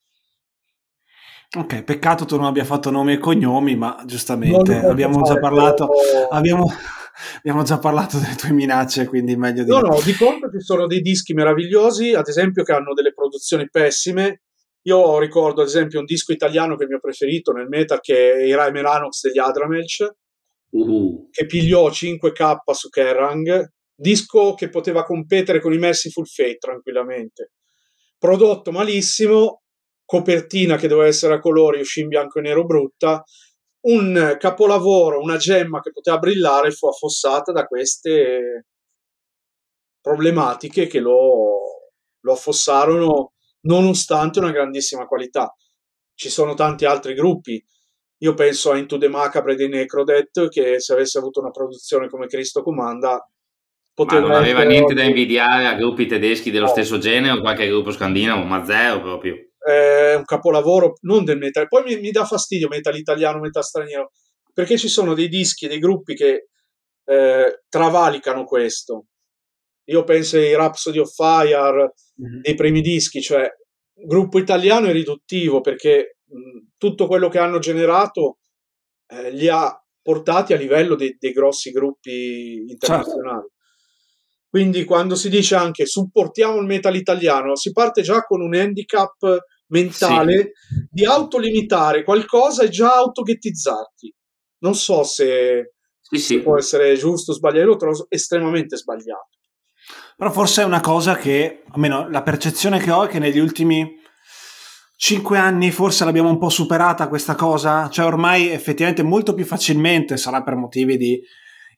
Ok, 1.55 1.83
peccato 1.83 2.25
tu 2.25 2.35
non 2.35 2.45
abbia 2.45 2.65
fatto 2.65 2.91
nomi 2.91 3.13
e 3.13 3.17
cognomi, 3.19 3.77
ma 3.77 4.03
giustamente 4.05 4.75
abbiamo 4.75 5.21
già 5.21 5.39
parlato, 5.39 5.87
abbiamo, 6.29 6.67
abbiamo 7.39 7.63
già 7.63 7.79
parlato 7.79 8.17
delle 8.17 8.35
tue 8.35 8.51
minacce, 8.51 9.05
quindi 9.05 9.37
meglio 9.37 9.63
di 9.63 9.69
No, 9.69 9.79
no, 9.79 10.01
di 10.03 10.13
contro 10.13 10.51
ci 10.51 10.59
sono 10.59 10.87
dei 10.87 10.99
dischi 10.99 11.33
meravigliosi, 11.33 12.13
ad 12.13 12.27
esempio, 12.27 12.63
che 12.63 12.73
hanno 12.73 12.93
delle 12.93 13.13
produzioni 13.13 13.69
pessime. 13.69 14.41
Io 14.83 15.19
ricordo, 15.19 15.61
ad 15.61 15.67
esempio, 15.67 15.99
un 15.99 16.05
disco 16.05 16.33
italiano 16.33 16.75
che 16.75 16.81
è 16.81 16.83
il 16.83 16.91
mio 16.91 16.99
preferito 16.99 17.53
nel 17.53 17.69
metal, 17.69 18.01
che 18.01 18.33
è 18.33 18.43
i 18.43 18.53
Rai 18.53 18.71
Melanox 18.71 19.21
degli 19.21 19.39
Adramelch, 19.39 20.15
uh. 20.71 21.29
che 21.31 21.45
pigliò 21.45 21.89
5K 21.89 22.55
su 22.73 22.89
Kerrang, 22.89 23.71
disco 23.95 24.53
che 24.53 24.67
poteva 24.67 25.03
competere 25.03 25.61
con 25.61 25.71
i 25.71 25.77
Merciful 25.77 26.27
Fate 26.27 26.57
tranquillamente. 26.57 27.53
Prodotto 28.17 28.71
malissimo, 28.71 29.61
copertina 30.07 30.77
che 30.77 30.87
doveva 30.87 31.09
essere 31.09 31.33
a 31.33 31.39
colori, 31.39 31.81
uscì 31.81 31.99
in 31.99 32.07
bianco 32.07 32.39
e 32.39 32.41
nero 32.41 32.65
brutta, 32.65 33.21
un 33.87 34.37
capolavoro, 34.39 35.19
una 35.19 35.35
gemma 35.35 35.81
che 35.81 35.91
poteva 35.91 36.17
brillare 36.17 36.71
fu 36.71 36.87
affossata 36.87 37.51
da 37.51 37.65
queste 37.65 38.67
problematiche 39.99 40.87
che 40.87 41.01
lo, 41.01 41.59
lo 42.21 42.31
affossarono 42.31 43.33
nonostante 43.67 44.39
una 44.39 44.51
grandissima 44.51 45.05
qualità. 45.05 45.53
Ci 46.15 46.29
sono 46.29 46.53
tanti 46.53 46.85
altri 46.85 47.13
gruppi. 47.13 47.61
Io 48.19 48.33
penso 48.33 48.71
a 48.71 48.77
Into 48.77 48.97
the 48.97 49.09
Macabre 49.09 49.55
dei 49.55 49.67
Necrodet 49.67 50.47
che 50.47 50.79
se 50.79 50.93
avesse 50.93 51.17
avuto 51.17 51.41
una 51.41 51.51
produzione 51.51 52.07
come 52.07 52.27
Cristo 52.27 52.63
Comanda 52.63 53.29
poteva 53.93 54.21
ma 54.21 54.27
non 54.27 54.37
aveva 54.37 54.63
niente 54.63 54.93
da 54.93 55.03
invidiare 55.03 55.65
a 55.65 55.75
gruppi 55.75 56.05
tedeschi 56.05 56.49
dello 56.49 56.65
no. 56.65 56.71
stesso 56.71 56.97
genere 56.97 57.37
o 57.37 57.41
qualche 57.41 57.67
gruppo 57.67 57.91
scandinavo, 57.91 58.43
ma 58.43 58.63
zero 58.63 59.01
proprio 59.01 59.46
è 59.67 60.15
un 60.15 60.23
capolavoro 60.23 60.93
non 61.01 61.25
del 61.25 61.37
metal. 61.37 61.67
Poi 61.67 61.83
mi, 61.83 61.99
mi, 61.99 62.11
dà 62.11 62.25
fastidio 62.25 62.67
metal 62.69 62.95
italiano, 62.95 63.39
metal 63.39 63.63
straniero, 63.63 64.11
perché 64.53 64.77
ci 64.77 64.87
sono 64.87 65.13
dei 65.13 65.27
dischi, 65.27 65.67
dei 65.67 65.79
gruppi 65.79 66.15
che 66.15 66.47
eh, 67.03 67.63
travalicano 67.67 68.45
questo. 68.45 69.07
Io 69.89 70.03
penso 70.03 70.37
ai 70.37 70.55
Rhapsody 70.55 70.99
of 70.99 71.13
Fire, 71.13 71.93
mm-hmm. 72.21 72.41
dei 72.41 72.55
primi 72.55 72.81
dischi, 72.81 73.21
cioè 73.21 73.49
gruppo 73.93 74.37
italiano 74.39 74.87
è 74.87 74.91
riduttivo 74.91 75.59
perché 75.61 76.17
mh, 76.25 76.75
tutto 76.77 77.07
quello 77.07 77.29
che 77.29 77.39
hanno 77.39 77.59
generato 77.59 78.37
eh, 79.07 79.31
li 79.31 79.47
ha 79.47 79.73
portati 80.01 80.53
a 80.53 80.57
livello 80.57 80.95
dei, 80.95 81.17
dei 81.19 81.31
grossi 81.31 81.71
gruppi 81.71 82.63
internazionali. 82.67 83.39
Certo. 83.39 83.51
Quindi 84.49 84.85
quando 84.85 85.15
si 85.15 85.29
dice 85.29 85.55
anche 85.55 85.85
supportiamo 85.85 86.57
il 86.57 86.65
metal 86.65 86.95
italiano, 86.95 87.55
si 87.57 87.71
parte 87.73 88.01
già 88.01 88.21
con 88.21 88.41
un 88.41 88.55
handicap 88.55 89.45
mentale 89.67 90.53
sì. 90.53 90.87
di 90.89 91.05
autolimitare 91.05 92.03
qualcosa 92.03 92.63
e 92.63 92.69
già 92.69 92.95
autoghettizzarti. 92.95 94.13
Non 94.59 94.75
so 94.75 95.03
se, 95.03 95.73
sì, 95.99 96.17
se 96.17 96.41
può 96.41 96.57
essere 96.57 96.95
giusto 96.95 97.31
o 97.31 97.35
sbagliato, 97.35 97.67
lo 97.67 97.75
trovo 97.75 98.05
estremamente 98.09 98.77
sbagliato. 98.77 99.29
Però 100.15 100.31
forse 100.31 100.63
è 100.63 100.65
una 100.65 100.79
cosa 100.79 101.15
che, 101.15 101.63
almeno 101.71 102.09
la 102.09 102.23
percezione 102.23 102.79
che 102.79 102.91
ho 102.91 103.05
è 103.05 103.07
che 103.07 103.19
negli 103.19 103.39
ultimi 103.39 103.95
cinque 104.95 105.37
anni 105.37 105.69
forse 105.69 106.05
l'abbiamo 106.05 106.29
un 106.29 106.39
po' 106.39 106.49
superata 106.49 107.07
questa 107.07 107.35
cosa, 107.35 107.87
cioè 107.89 108.05
ormai 108.05 108.49
effettivamente 108.49 109.03
molto 109.03 109.35
più 109.35 109.45
facilmente, 109.45 110.17
sarà 110.17 110.41
per 110.41 110.55
motivi 110.55 110.97
di, 110.97 111.21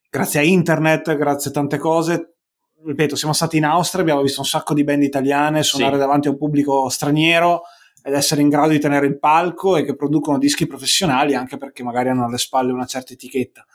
grazie 0.10 0.40
a 0.40 0.44
internet, 0.44 1.18
grazie 1.18 1.50
a 1.50 1.54
tante 1.54 1.78
cose, 1.78 2.38
ripeto, 2.82 3.18
siamo 3.18 3.34
stati 3.34 3.58
in 3.58 3.66
Austria, 3.66 4.04
abbiamo 4.04 4.22
visto 4.22 4.40
un 4.40 4.46
sacco 4.46 4.74
di 4.74 4.86
band 4.86 5.04
italiane 5.04 5.64
suonare 5.64 5.96
sì. 5.96 6.00
davanti 6.00 6.28
a 6.30 6.32
un 6.32 6.38
pubblico 6.38 6.88
straniero 6.88 7.64
ed 8.04 8.14
essere 8.14 8.42
in 8.42 8.50
grado 8.50 8.70
di 8.70 8.80
tenere 8.80 9.08
il 9.08 9.20
palco 9.20 9.76
e 9.76 9.84
che 9.84 9.96
producono 9.96 10.38
dischi 10.38 10.68
professionali 10.68 11.36
anche 11.36 11.58
perché 11.58 11.84
magari 11.84 12.10
hanno 12.10 12.26
alle 12.26 12.38
spalle 12.38 12.72
una 12.72 12.86
certa 12.86 13.14
etichetta. 13.14 13.66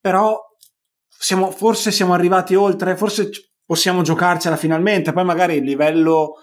Però 0.00 0.38
siamo, 1.08 1.50
forse 1.50 1.90
siamo 1.90 2.14
arrivati 2.14 2.54
oltre, 2.54 2.96
forse 2.96 3.30
possiamo 3.64 4.02
giocarcela 4.02 4.56
finalmente, 4.56 5.12
poi 5.12 5.24
magari 5.24 5.56
il 5.56 5.64
livello 5.64 6.34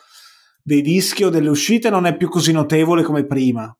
dei 0.62 0.82
dischi 0.82 1.24
o 1.24 1.30
delle 1.30 1.50
uscite 1.50 1.90
non 1.90 2.06
è 2.06 2.16
più 2.16 2.30
così 2.30 2.52
notevole 2.52 3.04
come 3.04 3.26
prima. 3.26 3.76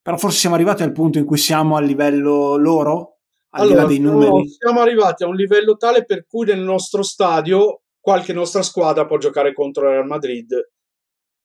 Però 0.00 0.16
forse 0.16 0.38
siamo 0.38 0.54
arrivati 0.54 0.82
al 0.82 0.92
punto 0.92 1.18
in 1.18 1.24
cui 1.24 1.36
siamo 1.36 1.76
a 1.76 1.80
livello 1.80 2.56
loro, 2.56 3.18
al 3.50 3.68
allora, 3.68 3.84
dei 3.84 3.98
numeri. 3.98 4.48
Siamo 4.48 4.80
arrivati 4.80 5.24
a 5.24 5.26
un 5.26 5.34
livello 5.34 5.76
tale 5.76 6.04
per 6.04 6.26
cui 6.26 6.46
nel 6.46 6.60
nostro 6.60 7.02
stadio 7.02 7.82
qualche 8.00 8.32
nostra 8.32 8.62
squadra 8.62 9.06
può 9.06 9.18
giocare 9.18 9.52
contro 9.52 9.84
il 9.84 9.90
Real 9.90 10.06
Madrid 10.06 10.52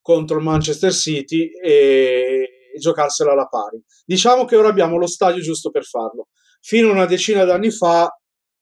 contro 0.03 0.37
il 0.37 0.43
Manchester 0.43 0.93
City 0.93 1.47
e, 1.47 2.69
e 2.75 2.77
giocarsela 2.77 3.31
alla 3.31 3.47
pari. 3.47 3.81
Diciamo 4.05 4.45
che 4.45 4.55
ora 4.55 4.67
abbiamo 4.67 4.97
lo 4.97 5.07
stadio 5.07 5.41
giusto 5.41 5.71
per 5.71 5.85
farlo. 5.85 6.27
Fino 6.61 6.89
a 6.89 6.91
una 6.91 7.05
decina 7.05 7.43
d'anni 7.45 7.71
fa 7.71 8.15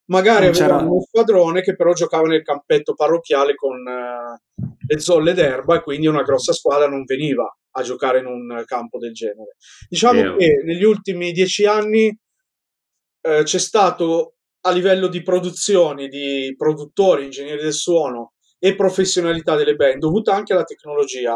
magari 0.06 0.48
avevamo 0.48 0.92
uno 0.92 1.02
squadrone 1.02 1.62
che 1.62 1.76
però 1.76 1.94
giocava 1.94 2.28
nel 2.28 2.44
campetto 2.44 2.94
parrocchiale 2.94 3.56
con 3.56 3.78
uh, 3.78 4.76
le 4.86 5.00
zolle 5.00 5.34
d'erba 5.34 5.76
e 5.76 5.82
quindi 5.82 6.08
una 6.08 6.24
grossa 6.24 6.54
squadra 6.54 6.88
non 6.88 7.04
veniva 7.06 7.46
a 7.72 7.82
giocare 7.82 8.20
in 8.20 8.26
un 8.26 8.64
campo 8.66 8.98
del 8.98 9.14
genere. 9.14 9.56
Diciamo 9.90 10.20
yeah. 10.20 10.36
che 10.36 10.62
negli 10.64 10.84
ultimi 10.84 11.32
dieci 11.32 11.66
anni 11.66 12.08
uh, 12.08 13.44
c'è 13.44 13.60
stato 13.60 14.36
a 14.64 14.72
livello 14.72 15.08
di 15.08 15.24
produzioni, 15.24 16.08
di 16.08 16.54
produttori, 16.56 17.24
ingegneri 17.24 17.64
del 17.64 17.74
suono 17.74 18.34
e 18.64 18.76
professionalità 18.76 19.56
delle 19.56 19.74
band, 19.74 19.98
dovuta 19.98 20.36
anche 20.36 20.54
alla 20.54 20.64
tecnologia 20.64 21.36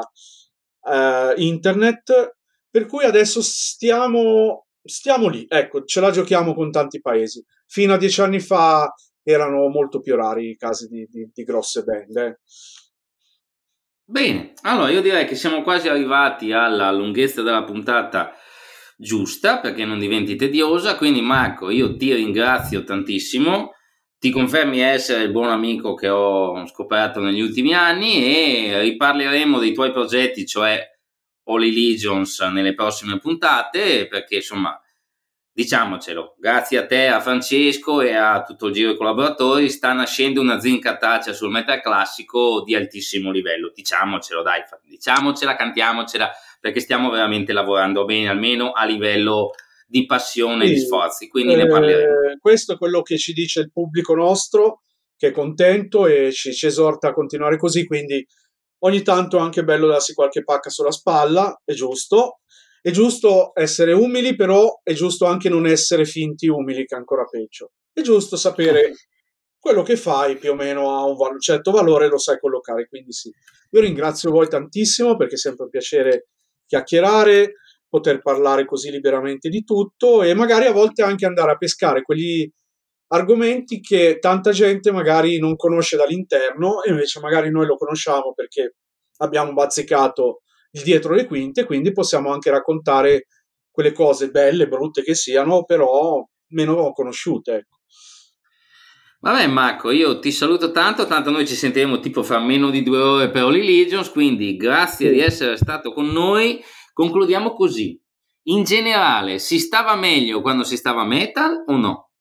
eh, 0.87 1.33
internet, 1.37 2.35
per 2.69 2.85
cui 2.85 3.03
adesso 3.03 3.41
stiamo, 3.41 4.67
stiamo 4.83 5.27
lì, 5.27 5.43
ecco, 5.49 5.83
ce 5.85 6.01
la 6.01 6.11
giochiamo 6.11 6.53
con 6.53 6.69
tanti 6.69 7.01
paesi. 7.01 7.43
Fino 7.65 7.95
a 7.95 7.97
dieci 7.97 8.21
anni 8.21 8.39
fa 8.39 8.93
erano 9.23 9.69
molto 9.69 10.01
più 10.01 10.15
rari 10.15 10.51
i 10.51 10.55
casi 10.55 10.87
di, 10.87 11.07
di, 11.09 11.27
di 11.33 11.43
grosse 11.43 11.81
band. 11.81 12.15
Eh. 12.15 12.39
Bene, 14.03 14.53
allora 14.61 14.91
io 14.91 15.01
direi 15.01 15.25
che 15.25 15.33
siamo 15.33 15.63
quasi 15.63 15.87
arrivati 15.87 16.51
alla 16.51 16.91
lunghezza 16.91 17.41
della 17.41 17.63
puntata 17.63 18.33
giusta 18.97 19.59
perché 19.59 19.83
non 19.83 19.97
diventi 19.97 20.35
tediosa, 20.35 20.95
quindi 20.95 21.21
Marco 21.21 21.71
io 21.71 21.97
ti 21.97 22.13
ringrazio 22.13 22.83
tantissimo 22.83 23.71
ti 24.25 24.31
confermi 24.31 24.79
essere 24.79 25.21
il 25.21 25.29
buon 25.29 25.49
amico 25.49 25.93
che 25.93 26.09
ho 26.09 26.65
scoperto 26.65 27.19
negli 27.19 27.41
ultimi 27.41 27.75
anni 27.75 28.25
e 28.25 28.79
riparleremo 28.79 29.59
dei 29.59 29.71
tuoi 29.71 29.91
progetti, 29.91 30.47
cioè 30.47 30.83
Holy 31.43 31.71
Legions, 31.71 32.39
nelle 32.39 32.73
prossime 32.73 33.19
puntate, 33.19 34.07
perché 34.07 34.37
insomma, 34.37 34.81
diciamocelo, 35.53 36.37
grazie 36.39 36.79
a 36.79 36.87
te, 36.87 37.05
a 37.05 37.19
Francesco 37.19 38.01
e 38.01 38.15
a 38.15 38.41
tutto 38.41 38.65
il 38.65 38.73
giro 38.73 38.93
di 38.93 38.97
collaboratori 38.97 39.69
sta 39.69 39.93
nascendo 39.93 40.41
una 40.41 40.59
zincataccia 40.59 41.31
sul 41.31 41.51
metal 41.51 41.79
classico 41.79 42.63
di 42.63 42.73
altissimo 42.73 43.29
livello, 43.29 43.71
diciamocelo 43.75 44.41
dai, 44.41 44.63
diciamocela, 44.85 45.55
cantiamocela, 45.55 46.31
perché 46.59 46.79
stiamo 46.79 47.11
veramente 47.11 47.53
lavorando 47.53 48.05
bene, 48.05 48.29
almeno 48.29 48.71
a 48.71 48.85
livello 48.85 49.51
di 49.85 50.05
passione 50.05 50.65
e 50.65 50.69
di 50.69 50.79
sforzi, 50.79 51.27
quindi 51.27 51.53
eh, 51.53 51.57
ne 51.57 51.67
parleremo. 51.67 52.37
Questo 52.39 52.73
è 52.73 52.77
quello 52.77 53.01
che 53.01 53.17
ci 53.17 53.33
dice 53.33 53.59
il 53.59 53.71
pubblico 53.71 54.15
nostro, 54.15 54.81
che 55.15 55.27
è 55.27 55.31
contento 55.31 56.07
e 56.07 56.31
ci, 56.31 56.53
ci 56.53 56.65
esorta 56.65 57.09
a 57.09 57.13
continuare 57.13 57.57
così, 57.57 57.85
quindi 57.85 58.25
ogni 58.79 59.01
tanto 59.01 59.37
è 59.37 59.41
anche 59.41 59.63
bello 59.63 59.87
darsi 59.87 60.13
qualche 60.13 60.43
pacca 60.43 60.69
sulla 60.69 60.91
spalla, 60.91 61.61
è 61.63 61.73
giusto. 61.73 62.39
È 62.85 62.91
giusto 62.91 63.51
essere 63.55 63.93
umili, 63.93 64.35
però 64.35 64.81
è 64.83 64.93
giusto 64.93 65.25
anche 65.25 65.49
non 65.49 65.65
essere 65.65 66.05
finti 66.05 66.47
umili, 66.47 66.85
che 66.85 66.93
è 66.93 66.99
ancora 66.99 67.23
peggio. 67.23 67.71
È 67.91 68.01
giusto 68.01 68.35
sapere 68.35 68.93
quello 69.57 69.81
che 69.81 69.97
fai 69.97 70.37
più 70.37 70.51
o 70.51 70.53
meno 70.53 70.95
ha 70.95 71.03
un, 71.03 71.15
val- 71.15 71.41
certo 71.41 71.71
valore, 71.71 72.07
lo 72.07 72.19
sai 72.19 72.37
collocare. 72.39 72.87
Quindi 72.87 73.11
sì, 73.11 73.31
io 73.71 73.81
ringrazio 73.81 74.29
voi 74.29 74.47
tantissimo 74.47 75.17
perché 75.17 75.33
è 75.33 75.37
sempre 75.39 75.63
un 75.63 75.71
piacere 75.71 76.27
chiacchierare, 76.67 77.53
poter 77.87 78.21
parlare 78.21 78.65
così 78.65 78.91
liberamente 78.91 79.49
di 79.49 79.63
tutto 79.63 80.23
e 80.23 80.33
magari 80.33 80.65
a 80.65 80.71
volte 80.71 81.03
anche 81.03 81.25
andare 81.25 81.51
a 81.51 81.57
pescare 81.57 82.01
quegli 82.01 82.49
argomenti 83.07 83.79
che 83.79 84.17
tanta 84.19 84.51
gente 84.51 84.91
magari 84.91 85.37
non 85.37 85.55
conosce 85.55 85.95
dall'interno 85.95 86.81
e 86.83 86.89
invece 86.89 87.19
magari 87.19 87.49
noi 87.51 87.67
lo 87.67 87.77
conosciamo 87.77 88.33
perché 88.33 88.75
abbiamo 89.17 89.53
bazzicato 89.53 90.41
il 90.71 90.81
dietro 90.81 91.13
le 91.13 91.25
quinte, 91.25 91.65
quindi 91.65 91.91
possiamo 91.93 92.31
anche 92.31 92.49
raccontare 92.49 93.27
quelle 93.71 93.93
cose 93.93 94.29
belle, 94.29 94.67
brutte 94.67 95.03
che 95.03 95.15
siano, 95.15 95.63
però 95.63 96.25
meno 96.49 96.91
conosciute. 96.91 97.53
Ecco. 97.53 97.77
Vabbè 99.21 99.47
Marco, 99.47 99.91
io 99.91 100.19
ti 100.19 100.31
saluto 100.31 100.71
tanto, 100.71 101.07
tanto 101.07 101.31
noi 101.31 101.47
ci 101.47 101.55
sentiremo 101.55 101.99
tipo 101.99 102.21
fra 102.23 102.39
meno 102.39 102.69
di 102.69 102.83
due 102.83 102.99
ore 102.99 103.31
per 103.31 103.43
Holy 103.43 103.65
Legions, 103.65 104.11
quindi 104.11 104.55
grazie 104.55 105.07
sì. 105.07 105.13
di 105.13 105.19
essere 105.19 105.57
stato 105.57 105.93
con 105.93 106.07
noi 106.07 106.61
Concludiamo 106.95 107.53
così. 107.55 108.01
In 108.43 108.63
generale, 108.63 109.37
si 109.37 109.59
stava 109.59 109.97
meglio 109.97 110.39
quando 110.39 110.63
si 110.63 110.77
stava 110.77 111.03
metal 111.03 111.65
o 111.67 111.75
no? 111.75 112.11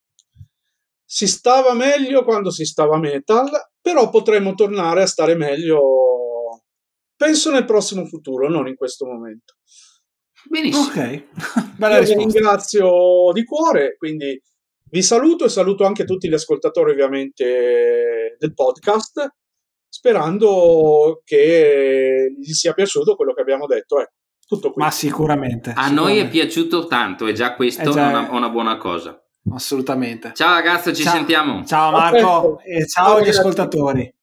Si 1.05 1.27
stava 1.27 1.73
meglio 1.73 2.25
quando 2.25 2.51
si 2.51 2.65
stava 2.65 2.97
metal, 2.97 3.49
però 3.79 4.09
potremmo 4.09 4.53
tornare 4.53 5.03
a 5.03 5.07
stare 5.07 5.35
meglio, 5.35 5.79
penso 7.15 7.51
nel 7.51 7.63
prossimo 7.63 8.05
futuro, 8.05 8.49
non 8.49 8.67
in 8.67 8.75
questo 8.75 9.05
momento. 9.05 9.53
Benissimo. 10.49 10.87
Ok, 10.87 11.23
Bella 11.79 11.99
Io 11.99 12.07
vi 12.07 12.15
ringrazio 12.15 13.31
di 13.31 13.45
cuore, 13.45 13.95
quindi 13.97 14.41
Vi 14.89 15.01
saluto 15.01 15.45
e 15.45 15.49
saluto 15.49 15.85
anche 15.85 16.03
tutti 16.03 16.27
gli 16.27 16.33
ascoltatori 16.33 16.91
ovviamente 16.91 18.35
del 18.37 18.53
podcast, 18.53 19.25
sperando 19.87 21.21
che 21.23 22.33
gli 22.37 22.51
sia 22.51 22.73
piaciuto 22.73 23.15
quello 23.15 23.33
che 23.33 23.41
abbiamo 23.41 23.67
detto. 23.67 23.99
Ecco, 24.01 24.14
tutto 24.45 24.71
qui. 24.71 24.83
Ma 24.83 24.91
sicuramente. 24.91 25.71
A 25.71 25.83
sicuramente. 25.85 26.01
noi 26.01 26.17
è 26.19 26.27
piaciuto 26.29 26.87
tanto 26.87 27.27
e 27.27 27.33
già 27.33 27.53
questo 27.55 27.89
Eh 27.89 27.93
già, 27.93 28.05
è 28.05 28.09
una, 28.09 28.27
una 28.31 28.49
buona 28.49 28.77
cosa. 28.77 29.19
Assolutamente. 29.53 30.31
Ciao 30.33 30.53
ragazzi, 30.53 30.95
ci 30.95 31.03
Ciao. 31.03 31.13
sentiamo. 31.13 31.63
Ciao 31.65 31.91
Marco 31.91 32.55
Perfetto. 32.55 32.59
e 32.63 32.87
ciao 32.87 33.03
Ciao, 33.05 33.13
agli 33.13 33.19
ragazzi. 33.19 33.39
ascoltatori. 33.39 34.13